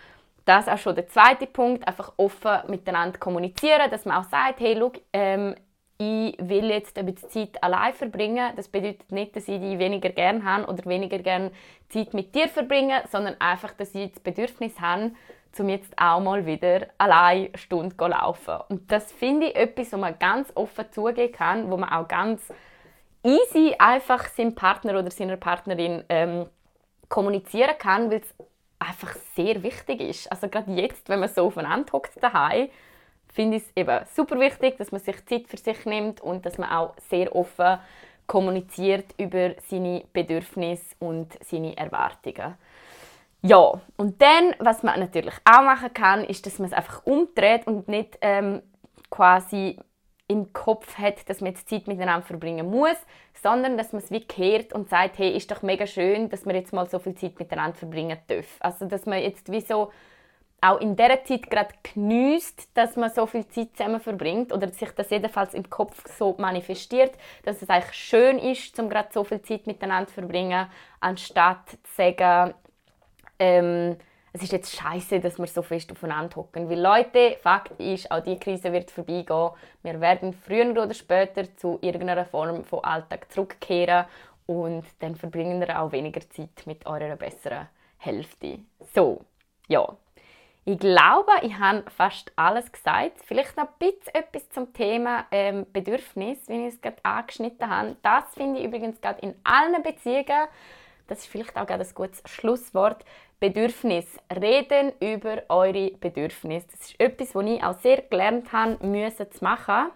das 0.45 0.67
ist 0.67 0.73
auch 0.73 0.79
schon 0.79 0.95
der 0.95 1.09
zweite 1.09 1.47
Punkt, 1.47 1.87
einfach 1.87 2.13
offen 2.17 2.59
miteinander 2.69 3.19
kommunizieren, 3.19 3.91
dass 3.91 4.05
man 4.05 4.17
auch 4.17 4.29
sagt, 4.29 4.61
hey, 4.61 4.77
schau, 4.79 4.93
ähm, 5.13 5.55
ich 5.99 6.37
will 6.41 6.71
jetzt 6.71 6.99
ein 6.99 7.07
bisschen 7.07 7.31
Zeit 7.31 7.63
allein 7.63 7.95
verbringen. 7.95 8.53
Das 8.57 8.69
bedeutet 8.69 9.13
nicht, 9.13 9.37
dass 9.37 9.47
ich 9.47 9.61
die 9.61 9.79
weniger 9.79 10.11
gern 10.11 10.45
habe 10.45 10.67
oder 10.67 10.85
weniger 10.87 11.19
gern 11.19 11.51
Zeit 11.89 12.13
mit 12.13 12.35
dir 12.35 12.49
verbringen, 12.49 13.01
sondern 13.11 13.37
einfach, 13.41 13.73
dass 13.73 13.95
ich 13.95 14.11
das 14.13 14.21
Bedürfnis 14.21 14.81
habe, 14.81 15.13
um 15.59 15.69
jetzt 15.69 15.93
auch 15.97 16.21
mal 16.21 16.45
wieder 16.47 16.89
allein 16.99 17.47
eine 17.47 17.59
Stunde 17.59 17.97
zu 17.97 18.07
laufen. 18.07 18.55
Und 18.69 18.91
das 18.91 19.13
finde 19.13 19.49
ich 19.49 19.57
etwas, 19.57 19.93
wo 19.93 19.99
man 19.99 20.19
ganz 20.19 20.51
offen 20.57 20.87
zugehen 20.91 21.31
kann, 21.31 21.71
wo 21.71 21.77
man 21.77 21.91
auch 21.91 22.09
ganz 22.09 22.43
easy 23.23 23.77
einfach 23.79 24.25
seinem 24.29 24.55
Partner 24.55 24.99
oder 24.99 25.11
seiner 25.11 25.37
Partnerin 25.37 26.03
ähm, 26.09 26.47
kommunizieren 27.09 27.79
kann, 27.79 28.11
weil 28.11 28.23
es 28.23 28.35
einfach 28.87 29.15
sehr 29.35 29.63
wichtig 29.63 30.01
ist. 30.01 30.31
Also 30.31 30.49
gerade 30.49 30.73
jetzt, 30.73 31.09
wenn 31.09 31.21
man 31.21 31.29
so 31.29 31.47
aufeinander 31.47 31.93
hockt 31.93 32.23
daheim, 32.23 32.69
finde 33.33 33.57
ich 33.57 33.63
es 33.65 33.73
eben 33.77 34.05
super 34.15 34.39
wichtig, 34.39 34.77
dass 34.79 34.93
man 34.93 35.01
sich 35.01 35.25
Zeit 35.27 35.49
für 35.49 35.57
sich 35.57 35.85
nimmt 35.87 36.21
und 36.21 36.45
dass 36.45 36.59
man 36.59 36.71
auch 36.71 36.95
sehr 37.09 37.35
offen 37.35 37.79
kommuniziert 38.27 39.15
über 39.19 39.55
seine 39.69 40.05
Bedürfnisse 40.13 40.95
und 41.01 41.33
seine 41.45 41.77
Erwartungen. 41.77 42.55
Ja, 43.43 43.81
und 43.97 44.23
dann, 44.23 44.55
was 44.61 44.83
man 44.83 45.01
natürlich 45.01 45.35
auch 45.45 45.63
machen 45.63 45.93
kann, 45.93 46.25
ist, 46.25 46.47
dass 46.47 46.59
man 46.59 46.69
es 46.69 46.73
einfach 46.73 47.05
umdreht 47.05 47.67
und 47.67 47.89
nicht 47.89 48.17
ähm, 48.21 48.63
quasi 49.11 49.79
im 50.33 50.53
Kopf 50.53 50.99
hat, 50.99 51.29
dass 51.29 51.41
man 51.41 51.53
jetzt 51.53 51.69
Zeit 51.69 51.87
miteinander 51.87 52.27
verbringen 52.27 52.71
muss, 52.71 52.97
sondern 53.43 53.77
dass 53.77 53.93
man 53.93 54.03
es 54.03 54.11
wie 54.11 54.25
kehrt 54.25 54.73
und 54.73 54.89
sagt, 54.89 55.19
hey, 55.19 55.31
ist 55.37 55.51
doch 55.51 55.63
mega 55.63 55.87
schön, 55.87 56.29
dass 56.29 56.47
wir 56.47 56.55
jetzt 56.55 56.73
mal 56.73 56.89
so 56.89 56.99
viel 56.99 57.15
Zeit 57.15 57.39
miteinander 57.39 57.77
verbringen 57.77 58.19
dürfen. 58.29 58.57
Also, 58.61 58.87
dass 58.87 59.07
man 59.07 59.21
jetzt 59.21 59.51
wie 59.51 59.61
so 59.61 59.91
auch 60.63 60.81
in 60.81 60.95
dieser 60.95 61.25
Zeit 61.25 61.51
gerade 61.51 61.75
genießt, 61.93 62.71
dass 62.75 62.97
man 62.97 63.11
so 63.11 63.27
viel 63.27 63.47
Zeit 63.49 63.77
zusammen 63.77 64.01
verbringt 64.01 64.53
oder 64.53 64.69
sich 64.69 64.91
das 64.93 65.11
jedenfalls 65.11 65.55
im 65.55 65.69
Kopf 65.69 66.05
so 66.17 66.37
manifestiert, 66.39 67.13
dass 67.45 67.63
es 67.63 67.69
eigentlich 67.69 67.95
schön 67.95 68.39
ist, 68.39 68.79
um 68.79 68.89
gerade 68.89 69.09
so 69.13 69.25
viel 69.25 69.43
Zeit 69.43 69.67
miteinander 69.67 70.07
zu 70.07 70.15
verbringen, 70.15 70.69
anstatt 71.01 71.69
zu 71.69 71.95
sagen, 71.97 72.55
ähm, 73.41 73.97
es 74.35 74.43
ist 74.43 74.53
jetzt 74.53 74.75
scheiße, 74.75 75.21
dass 75.21 75.39
wir 75.39 75.47
so 75.47 75.63
fest 75.63 75.93
aufeinander 75.93 76.37
hocken. 76.37 76.71
Weil 76.71 76.81
Leute, 76.81 77.37
Fakt 77.43 77.79
ist, 77.79 78.11
auch 78.11 78.21
die 78.21 78.39
Krise 78.39 78.73
wird 78.73 78.91
vorbeigehen. 78.91 79.51
Wir 79.83 80.01
werden 80.01 80.33
früher 80.33 80.71
oder 80.71 80.95
später 80.95 81.55
zu 81.57 81.79
irgendeiner 81.83 82.25
Form 82.25 82.65
von 82.65 82.83
Alltag 82.83 83.31
zurückkehren 83.31 84.07
und 84.47 84.85
dann 85.01 85.17
verbringen 85.17 85.61
wir 85.61 85.81
auch 85.81 85.93
weniger 85.93 86.21
Zeit 86.31 86.67
mit 86.67 86.87
eurer 86.87 87.17
besseren 87.17 87.69
Hälfte. 87.99 88.61
So, 88.95 89.21
ja. 89.69 89.97
Ich 90.65 90.79
glaube, 90.79 91.33
ich 91.43 91.59
habe 91.59 91.83
fast 91.91 92.33
alles 92.37 92.71
gesagt. 92.71 93.19
Vielleicht 93.25 93.57
noch 93.57 93.65
ein 93.65 93.75
bisschen 93.79 94.15
etwas 94.15 94.49
zum 94.51 94.73
Thema 94.73 95.27
ähm, 95.33 95.67
Bedürfnis, 95.73 96.49
wie 96.49 96.69
ich 96.69 96.75
es 96.75 96.81
gerade 96.81 97.05
angeschnitten 97.05 97.69
habe. 97.69 97.97
Das 98.03 98.33
finde 98.35 98.61
ich 98.61 98.67
übrigens 98.67 99.01
gerade 99.01 99.21
in 99.23 99.35
allen 99.43 99.83
Beziehungen, 99.83 100.47
das 101.13 101.21
ist 101.21 101.27
vielleicht 101.27 101.57
auch 101.57 101.69
ein 101.69 101.87
gutes 101.95 102.23
Schlusswort, 102.27 103.05
Bedürfnis. 103.39 104.07
Reden 104.35 104.93
über 105.01 105.43
eure 105.49 105.91
Bedürfnisse. 105.91 106.69
Das 106.71 106.81
ist 106.81 107.01
etwas, 107.01 107.35
was 107.35 107.45
ich 107.45 107.63
auch 107.63 107.79
sehr 107.81 108.03
gelernt 108.03 108.53
habe, 108.53 108.87
müssen 108.87 109.31
zu 109.31 109.45
machen. 109.45 109.91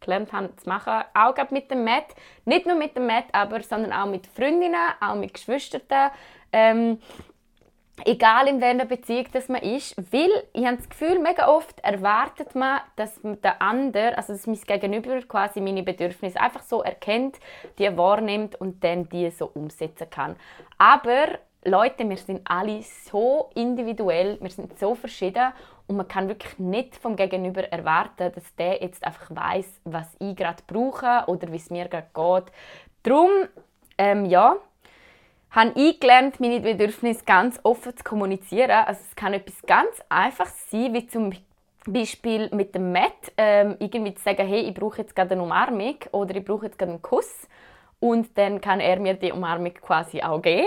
Gelernt 0.00 0.32
habe 0.32 0.54
zu 0.56 0.68
machen, 0.68 1.04
auch 1.14 1.50
mit 1.50 1.70
dem 1.70 1.84
Matt. 1.84 2.14
Nicht 2.44 2.66
nur 2.66 2.76
mit 2.76 2.96
dem 2.96 3.06
Matt, 3.06 3.24
aber, 3.32 3.62
sondern 3.62 3.92
auch 3.92 4.06
mit 4.06 4.26
Freundinnen, 4.26 4.74
auch 5.00 5.14
mit 5.14 5.32
Geschwistern. 5.32 6.10
Ähm, 6.52 6.98
egal 8.04 8.48
in 8.48 8.60
welcher 8.60 8.84
Beziehung 8.84 9.26
das 9.32 9.48
man 9.48 9.62
ist, 9.62 9.96
weil 10.12 10.30
ich 10.52 10.64
habe 10.66 10.76
das 10.76 10.88
Gefühl, 10.88 11.18
mega 11.18 11.48
oft 11.48 11.78
erwartet 11.80 12.54
man, 12.54 12.80
dass 12.96 13.20
der 13.22 13.62
andere, 13.62 14.16
also 14.16 14.32
dass 14.32 14.46
mein 14.46 14.60
Gegenüber 14.60 15.20
quasi 15.22 15.60
meine 15.60 15.82
Bedürfnisse 15.82 16.40
einfach 16.40 16.62
so 16.62 16.82
erkennt, 16.82 17.38
die 17.78 17.96
wahrnimmt 17.96 18.60
und 18.60 18.82
dann 18.82 19.08
die 19.08 19.30
so 19.30 19.50
umsetzen 19.54 20.10
kann. 20.10 20.36
Aber 20.78 21.38
Leute, 21.64 22.08
wir 22.08 22.16
sind 22.18 22.42
alle 22.44 22.82
so 22.82 23.50
individuell, 23.54 24.38
wir 24.40 24.50
sind 24.50 24.78
so 24.78 24.94
verschieden 24.94 25.52
und 25.86 25.96
man 25.96 26.08
kann 26.08 26.28
wirklich 26.28 26.58
nicht 26.58 26.96
vom 26.96 27.16
Gegenüber 27.16 27.62
erwarten, 27.64 28.32
dass 28.34 28.54
der 28.56 28.82
jetzt 28.82 29.04
einfach 29.04 29.30
weiß, 29.30 29.80
was 29.84 30.08
ich 30.18 30.36
gerade 30.36 30.62
brauche 30.66 31.24
oder 31.26 31.50
wie 31.52 31.56
es 31.56 31.70
mir 31.70 31.88
gerade 31.88 32.08
geht. 32.12 32.52
Darum, 33.02 33.30
ähm, 33.96 34.26
ja, 34.26 34.56
habe 35.54 35.72
ich 35.76 36.00
gelernt, 36.00 36.40
meine 36.40 36.60
Bedürfnisse 36.60 37.24
ganz 37.24 37.60
offen 37.62 37.96
zu 37.96 38.02
kommunizieren. 38.02 38.70
Also 38.72 39.00
es 39.08 39.14
kann 39.14 39.34
etwas 39.34 39.62
ganz 39.62 40.02
Einfaches 40.08 40.68
sein, 40.70 40.92
wie 40.92 41.06
zum 41.06 41.32
Beispiel 41.86 42.48
mit 42.52 42.74
dem 42.74 42.92
Matt, 42.92 43.32
ähm, 43.36 43.76
irgendwie 43.78 44.14
zu 44.14 44.22
sagen, 44.22 44.48
hey, 44.48 44.62
ich 44.62 44.74
brauche 44.74 45.02
jetzt 45.02 45.14
gerade 45.14 45.32
eine 45.32 45.42
Umarmung 45.42 45.96
oder 46.12 46.34
ich 46.34 46.44
brauche 46.44 46.66
jetzt 46.66 46.78
gerade 46.78 46.92
einen 46.92 47.02
Kuss 47.02 47.46
und 48.00 48.36
dann 48.36 48.60
kann 48.60 48.80
er 48.80 48.98
mir 48.98 49.14
die 49.14 49.32
Umarmung 49.32 49.74
quasi 49.74 50.22
auch 50.22 50.42
geben. 50.42 50.66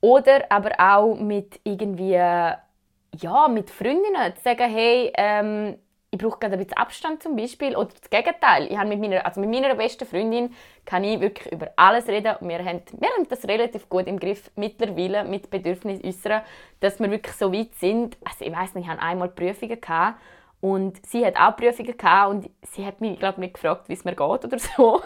Oder 0.00 0.50
aber 0.50 0.72
auch 0.78 1.14
mit 1.14 1.60
irgendwie, 1.62 2.12
ja, 2.12 3.48
mit 3.48 3.70
Freundinnen 3.70 4.34
zu 4.36 4.42
sagen, 4.42 4.70
hey, 4.70 5.12
ähm, 5.14 5.76
ich 6.14 6.18
brauche 6.18 6.38
gerade 6.38 6.54
ein 6.54 6.58
bisschen 6.58 6.76
Abstand 6.76 7.22
zum 7.22 7.36
Beispiel. 7.36 7.74
Oder 7.74 7.88
das 7.88 8.10
Gegenteil. 8.10 8.66
Ich 8.70 8.76
habe 8.76 8.90
mit, 8.90 9.00
meiner, 9.00 9.24
also 9.24 9.40
mit 9.40 9.48
meiner 9.48 9.74
besten 9.74 10.06
Freundin 10.06 10.54
kann 10.84 11.04
ich 11.04 11.18
wirklich 11.20 11.50
über 11.50 11.70
alles 11.76 12.06
reden. 12.06 12.36
Und 12.38 12.50
wir 12.50 12.58
haben, 12.58 12.82
wir 12.98 13.08
haben 13.08 13.26
das 13.30 13.48
relativ 13.48 13.88
gut 13.88 14.06
im 14.06 14.20
Griff 14.20 14.50
mittlerweile 14.54 15.24
mit 15.24 15.48
Bedürfnis 15.48 16.04
äußern, 16.04 16.42
dass 16.80 17.00
wir 17.00 17.10
wirklich 17.10 17.34
so 17.34 17.50
weit 17.50 17.74
sind. 17.76 18.18
Also 18.24 18.44
ich 18.44 18.52
weiß 18.52 18.74
nicht, 18.74 18.84
ich 18.84 18.90
hatte 18.90 19.00
einmal 19.00 19.28
Prüfungen 19.28 19.80
gehabt 19.80 20.20
Und 20.60 21.04
sie 21.06 21.24
hat 21.24 21.36
auch 21.36 21.56
Prüfungen 21.56 21.96
gehabt 21.96 22.30
und 22.30 22.50
sie 22.70 22.84
hat 22.84 23.00
mich, 23.00 23.18
glaube 23.18 23.40
nicht 23.40 23.54
gefragt, 23.54 23.88
wie 23.88 23.94
es 23.94 24.04
mir 24.04 24.14
geht 24.14 24.20
oder 24.44 24.58
so. 24.58 25.02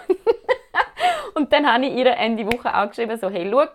und 1.34 1.52
dann 1.52 1.72
habe 1.72 1.86
ich 1.86 1.94
ihr 1.94 2.16
Ende 2.16 2.46
Woche 2.46 2.74
angeschrieben, 2.74 3.16
so, 3.16 3.30
hey, 3.30 3.48
schau, 3.48 3.66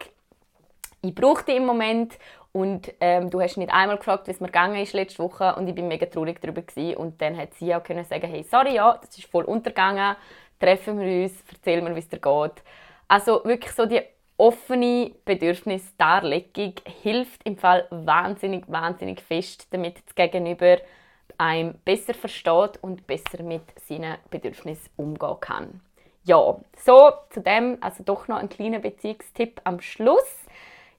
ich 1.02 1.16
brauche 1.16 1.46
dich 1.46 1.56
im 1.56 1.66
Moment 1.66 2.18
und 2.54 2.93
ähm, 2.99 3.30
du 3.30 3.41
hast 3.41 3.58
nicht 3.58 3.72
einmal 3.72 3.97
gefragt, 3.97 4.28
wie 4.28 4.32
es 4.32 4.39
mir 4.39 4.47
gegangen 4.47 4.82
ist 4.82 4.93
letzte 4.93 5.20
Woche 5.20 5.56
und 5.56 5.68
ich 5.68 5.76
bin 5.76 5.88
mega 5.88 6.06
traurig 6.06 6.41
darüber 6.41 6.62
gewesen. 6.62 6.97
und 6.97 7.22
dann 7.22 7.38
hat 7.38 7.54
sie 7.54 7.74
auch 7.74 7.84
können 7.84 8.04
sagen, 8.04 8.28
hey, 8.30 8.43
sorry, 8.43 8.76
ja, 8.76 8.97
das 9.02 9.18
ist 9.18 9.28
voll 9.30 9.45
untergegangen, 9.45 10.16
treffen 10.60 10.99
wir 10.99 11.24
uns, 11.24 11.34
erzähl 11.52 11.82
mir, 11.82 11.95
wie 11.95 11.99
es 11.99 12.10
dir 12.10 12.20
geht. 12.20 12.64
Also 13.08 13.41
wirklich 13.45 13.72
so 13.74 13.86
die 13.86 14.02
offene 14.38 15.12
Bedürfnisdarlegung 15.24 16.74
hilft 17.04 17.43
im 17.45 17.58
Fall 17.58 17.88
wahnsinnig, 17.91 18.64
wahnsinnig 18.68 19.22
fest, 19.22 19.68
damit 19.72 19.97
das 20.06 20.16
Gegenüber 20.16 20.78
einem 21.38 21.76
besser 21.86 22.14
versteht 22.14 22.80
und 22.82 23.08
besser 23.08 23.43
mit 23.43 23.64
seinen 23.88 24.18
Bedürfnissen 24.30 24.89
umgehen 24.97 25.38
kann. 25.39 25.82
Ja, 26.24 26.58
so 26.78 27.12
zu 27.30 27.41
dem, 27.41 27.78
also 27.82 28.04
doch 28.04 28.28
noch 28.28 28.38
ein 28.38 28.49
kleiner 28.49 28.80
Beziehungstipp 28.80 29.62
am 29.64 29.80
Schluss. 29.82 30.36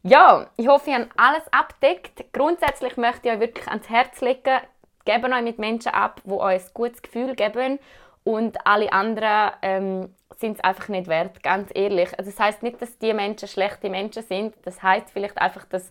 Ja, 0.04 0.50
ich 0.56 0.66
hoffe, 0.66 0.90
ihr 0.90 0.98
habt 0.98 1.12
alles 1.16 1.42
abdeckt. 1.52 2.24
Grundsätzlich 2.32 2.96
möchte 2.96 3.28
ich 3.28 3.34
euch 3.34 3.40
wirklich 3.40 3.68
ans 3.68 3.88
Herz 3.88 4.20
legen, 4.20 4.60
gebt 5.04 5.24
euch 5.24 5.42
mit 5.42 5.58
Menschen 5.58 5.92
ab, 5.92 6.20
die 6.24 6.32
euch 6.32 6.62
ein 6.64 6.70
gutes 6.74 7.02
Gefühl 7.02 7.36
geben 7.36 7.78
und 8.24 8.66
alle 8.66 8.92
anderen 8.92 9.52
ähm, 9.62 10.14
sind 10.38 10.58
es 10.58 10.64
einfach 10.64 10.88
nicht 10.88 11.06
wert, 11.06 11.42
ganz 11.44 11.70
ehrlich. 11.72 12.18
Also 12.18 12.32
das 12.32 12.40
heißt 12.40 12.62
nicht, 12.64 12.82
dass 12.82 12.98
die 12.98 13.12
Menschen 13.12 13.46
schlechte 13.46 13.88
Menschen 13.90 14.24
sind. 14.24 14.54
Das 14.64 14.82
heißt 14.82 15.10
vielleicht 15.12 15.38
einfach, 15.38 15.64
dass 15.66 15.88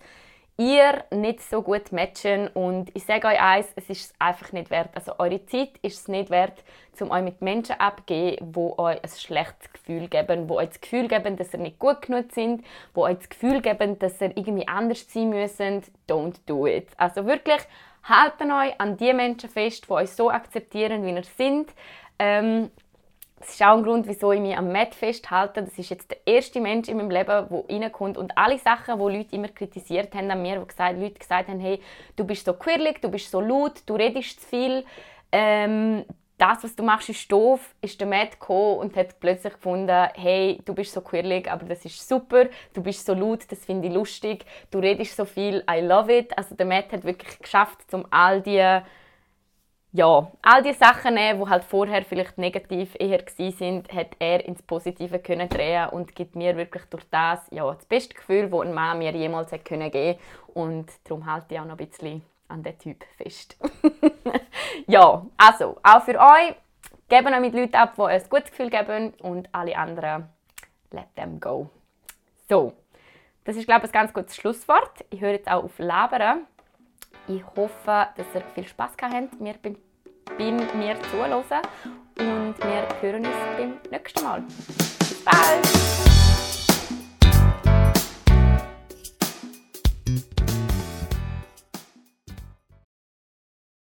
ihr 0.62 1.03
nicht 1.12 1.41
so 1.41 1.64
gut 1.64 1.91
matchen 1.91 2.47
und 2.49 2.91
ich 2.93 3.03
sage 3.05 3.28
euch 3.28 3.41
eins, 3.41 3.68
es 3.76 3.89
ist 3.89 4.14
einfach 4.20 4.51
nicht 4.51 4.70
wert. 4.70 4.89
Also 4.93 5.14
eure 5.18 5.43
Zeit 5.47 5.72
ist 5.82 6.01
es 6.01 6.07
nicht 6.07 6.30
wert, 6.30 6.64
um 6.99 7.09
euch 7.09 7.24
mit 7.24 7.41
Menschen 7.41 7.80
abzugeben, 7.80 8.51
die 8.51 8.59
euch 8.78 9.03
ein 9.03 9.09
schlechtes 9.09 9.74
Gefühl 9.74 10.07
geben, 10.07 10.47
die 10.47 10.53
euch 10.53 10.70
das 10.70 10.82
Gefühl 10.82 11.07
geben, 11.07 11.36
dass 11.36 11.51
ihr 11.53 11.59
nicht 11.59 11.80
gut 11.80 12.03
genug 12.03 12.32
sind, 12.32 12.64
die 12.95 12.99
euch 12.99 13.18
das 13.18 13.30
Gefühl 13.30 13.62
geben, 13.62 13.97
dass 13.97 14.22
ihr 14.22 14.38
irgendwie 14.38 14.68
anders 14.68 15.12
sein 15.12 15.30
müssen. 15.30 15.82
Don't 16.07 16.36
do 16.45 16.68
it. 16.68 16.89
Also 16.97 17.26
wirklich, 17.26 17.62
haltet 18.03 18.51
euch 18.51 18.80
an 18.80 18.97
die 18.97 19.14
Menschen 19.14 19.49
fest, 19.49 19.86
die 19.88 19.91
euch 19.91 20.12
so 20.12 20.30
akzeptieren, 20.30 21.03
wie 21.03 21.12
ihr 21.12 21.24
seid. 21.24 21.74
Ähm, 22.20 22.70
das 23.42 23.50
ist 23.50 23.62
auch 23.62 23.78
ein 23.78 23.84
Grund, 23.84 24.08
wieso 24.08 24.32
ich 24.32 24.39
mich 24.39 24.56
am 24.56 24.72
Matt 24.72 24.96
festhalte. 24.96 25.64
Das 25.64 25.78
ist 25.78 25.89
jetzt 25.89 26.12
der 26.12 26.20
erste 26.26 26.62
Mensch 26.62 26.88
in 26.88 26.98
meinem 26.98 27.10
Leben, 27.10 27.26
der 27.28 27.64
reinkommt. 27.70 28.18
Und 28.18 28.38
alle 28.38 28.58
Sachen, 28.58 28.98
die 28.98 29.18
Leute 29.18 29.36
immer 29.36 29.50
kritisiert 29.50 30.14
haben 30.16 30.32
an 30.32 30.42
mir, 30.42 30.62
wo 30.62 30.66
gesagt, 30.66 31.00
Leute 31.00 31.20
gesagt 31.20 31.50
haben, 31.50 31.60
hey, 31.60 31.82
du 32.16 32.24
bist 32.24 32.46
so 32.46 32.54
quirlig, 32.54 33.02
du 33.02 33.10
bist 33.10 33.30
so 33.30 33.42
laut, 33.42 33.82
du 33.86 33.96
redest 33.96 34.42
zu 34.42 34.48
viel, 34.48 34.86
ähm, 35.32 36.06
das, 36.42 36.64
was 36.64 36.76
du 36.76 36.82
machst, 36.82 37.08
ist 37.08 37.32
doof, 37.32 37.76
ist 37.82 38.00
der 38.00 38.08
Matt 38.08 38.32
gekommen 38.32 38.80
und 38.80 38.96
hat 38.96 39.20
plötzlich 39.20 39.54
gefunden, 39.54 40.08
hey, 40.16 40.60
du 40.66 40.74
bist 40.74 40.92
so 40.92 41.02
quirlig, 41.02 41.52
aber 41.52 41.66
das 41.66 41.86
ist 41.86 42.08
super, 42.08 42.46
du 42.74 42.82
bist 42.82 43.06
so 43.06 43.14
laut, 43.14 43.44
das 43.52 43.64
finde 43.64 43.88
ich 43.88 43.94
lustig, 43.94 44.46
du 44.72 44.80
redest 44.80 45.16
so 45.16 45.26
viel, 45.26 45.64
I 45.70 45.82
love 45.82 46.12
it. 46.12 46.36
Also 46.36 46.56
der 46.56 46.66
Matt 46.66 46.92
hat 46.92 47.04
wirklich 47.04 47.38
geschafft, 47.38 47.94
um 47.94 48.08
all 48.10 48.42
diese 48.42 48.82
ja, 49.94 50.32
all 50.42 50.64
die 50.64 50.74
Sachen, 50.74 51.18
die 51.18 51.50
halt 51.50 51.64
vorher 51.66 52.04
vielleicht 52.06 52.38
negativ 52.38 52.96
eher 52.98 53.24
sind, 53.28 53.92
hat 53.92 54.12
er 54.20 54.46
ins 54.46 54.62
Positive 54.62 55.20
können 55.20 55.50
drehen 55.50 55.89
und 55.89 56.16
gibt 56.16 56.36
mir 56.36 56.56
wirklich 56.56 56.84
durch 56.86 57.04
das 57.12 57.39
ja, 57.52 57.70
das 57.74 57.86
beste 57.86 58.16
Gefühl, 58.16 58.50
das 58.50 58.62
ein 58.62 58.74
Mann 58.74 59.00
mir 59.00 59.12
jemals 59.12 59.52
hat 59.52 59.66
können 59.66 59.92
geben 59.92 60.20
und 60.54 60.89
darum 61.04 61.26
halte 61.26 61.54
ich 61.54 61.60
auch 61.60 61.66
noch 61.66 61.78
ein 61.78 61.88
bisschen 61.88 62.22
an 62.48 62.64
den 62.64 62.78
Typ 62.78 63.04
fest. 63.18 63.58
ja, 64.88 65.26
also, 65.38 65.78
auch 65.84 66.04
für 66.04 66.20
euch, 66.20 66.56
gebt 67.10 67.26
euch 67.26 67.39
mit 67.42 67.54
Leuten 67.54 67.76
ab, 67.76 67.94
die 67.96 68.02
euch 68.02 68.24
ein 68.24 68.30
gutes 68.30 68.52
Gefühl 68.52 68.70
geben 68.70 69.14
und 69.22 69.50
alle 69.52 69.78
anderen, 69.78 70.30
let 70.92 71.14
them 71.16 71.39
go. 71.39 71.70
So, 72.48 72.74
das 73.44 73.56
ist, 73.56 73.66
glaube 73.66 73.86
ich, 73.86 73.92
ein 73.92 73.94
ganz 73.94 74.14
gutes 74.14 74.36
Schlusswort. 74.36 75.06
Ich 75.10 75.22
höre 75.22 75.32
jetzt 75.32 75.50
auch 75.50 75.64
auf 75.64 75.80
Labern. 75.80 76.46
Ich 77.28 77.43
hoffe, 77.55 78.07
dass 78.16 78.28
ihr 78.34 78.41
viel 78.53 78.68
Spaß 78.68 78.97
gehabt 78.97 79.14
habt 79.14 79.41
mir 79.41 79.55
beim, 79.62 79.76
beim 80.38 80.57
mir 80.80 80.95
zuhören 81.12 81.62
und 82.18 82.55
wir 82.57 82.88
hören 83.01 83.26
uns 83.26 83.36
beim 83.57 83.74
nächsten 83.89 84.24
Mal. 84.24 84.41
Bis 84.99 85.24
bald! 85.24 86.11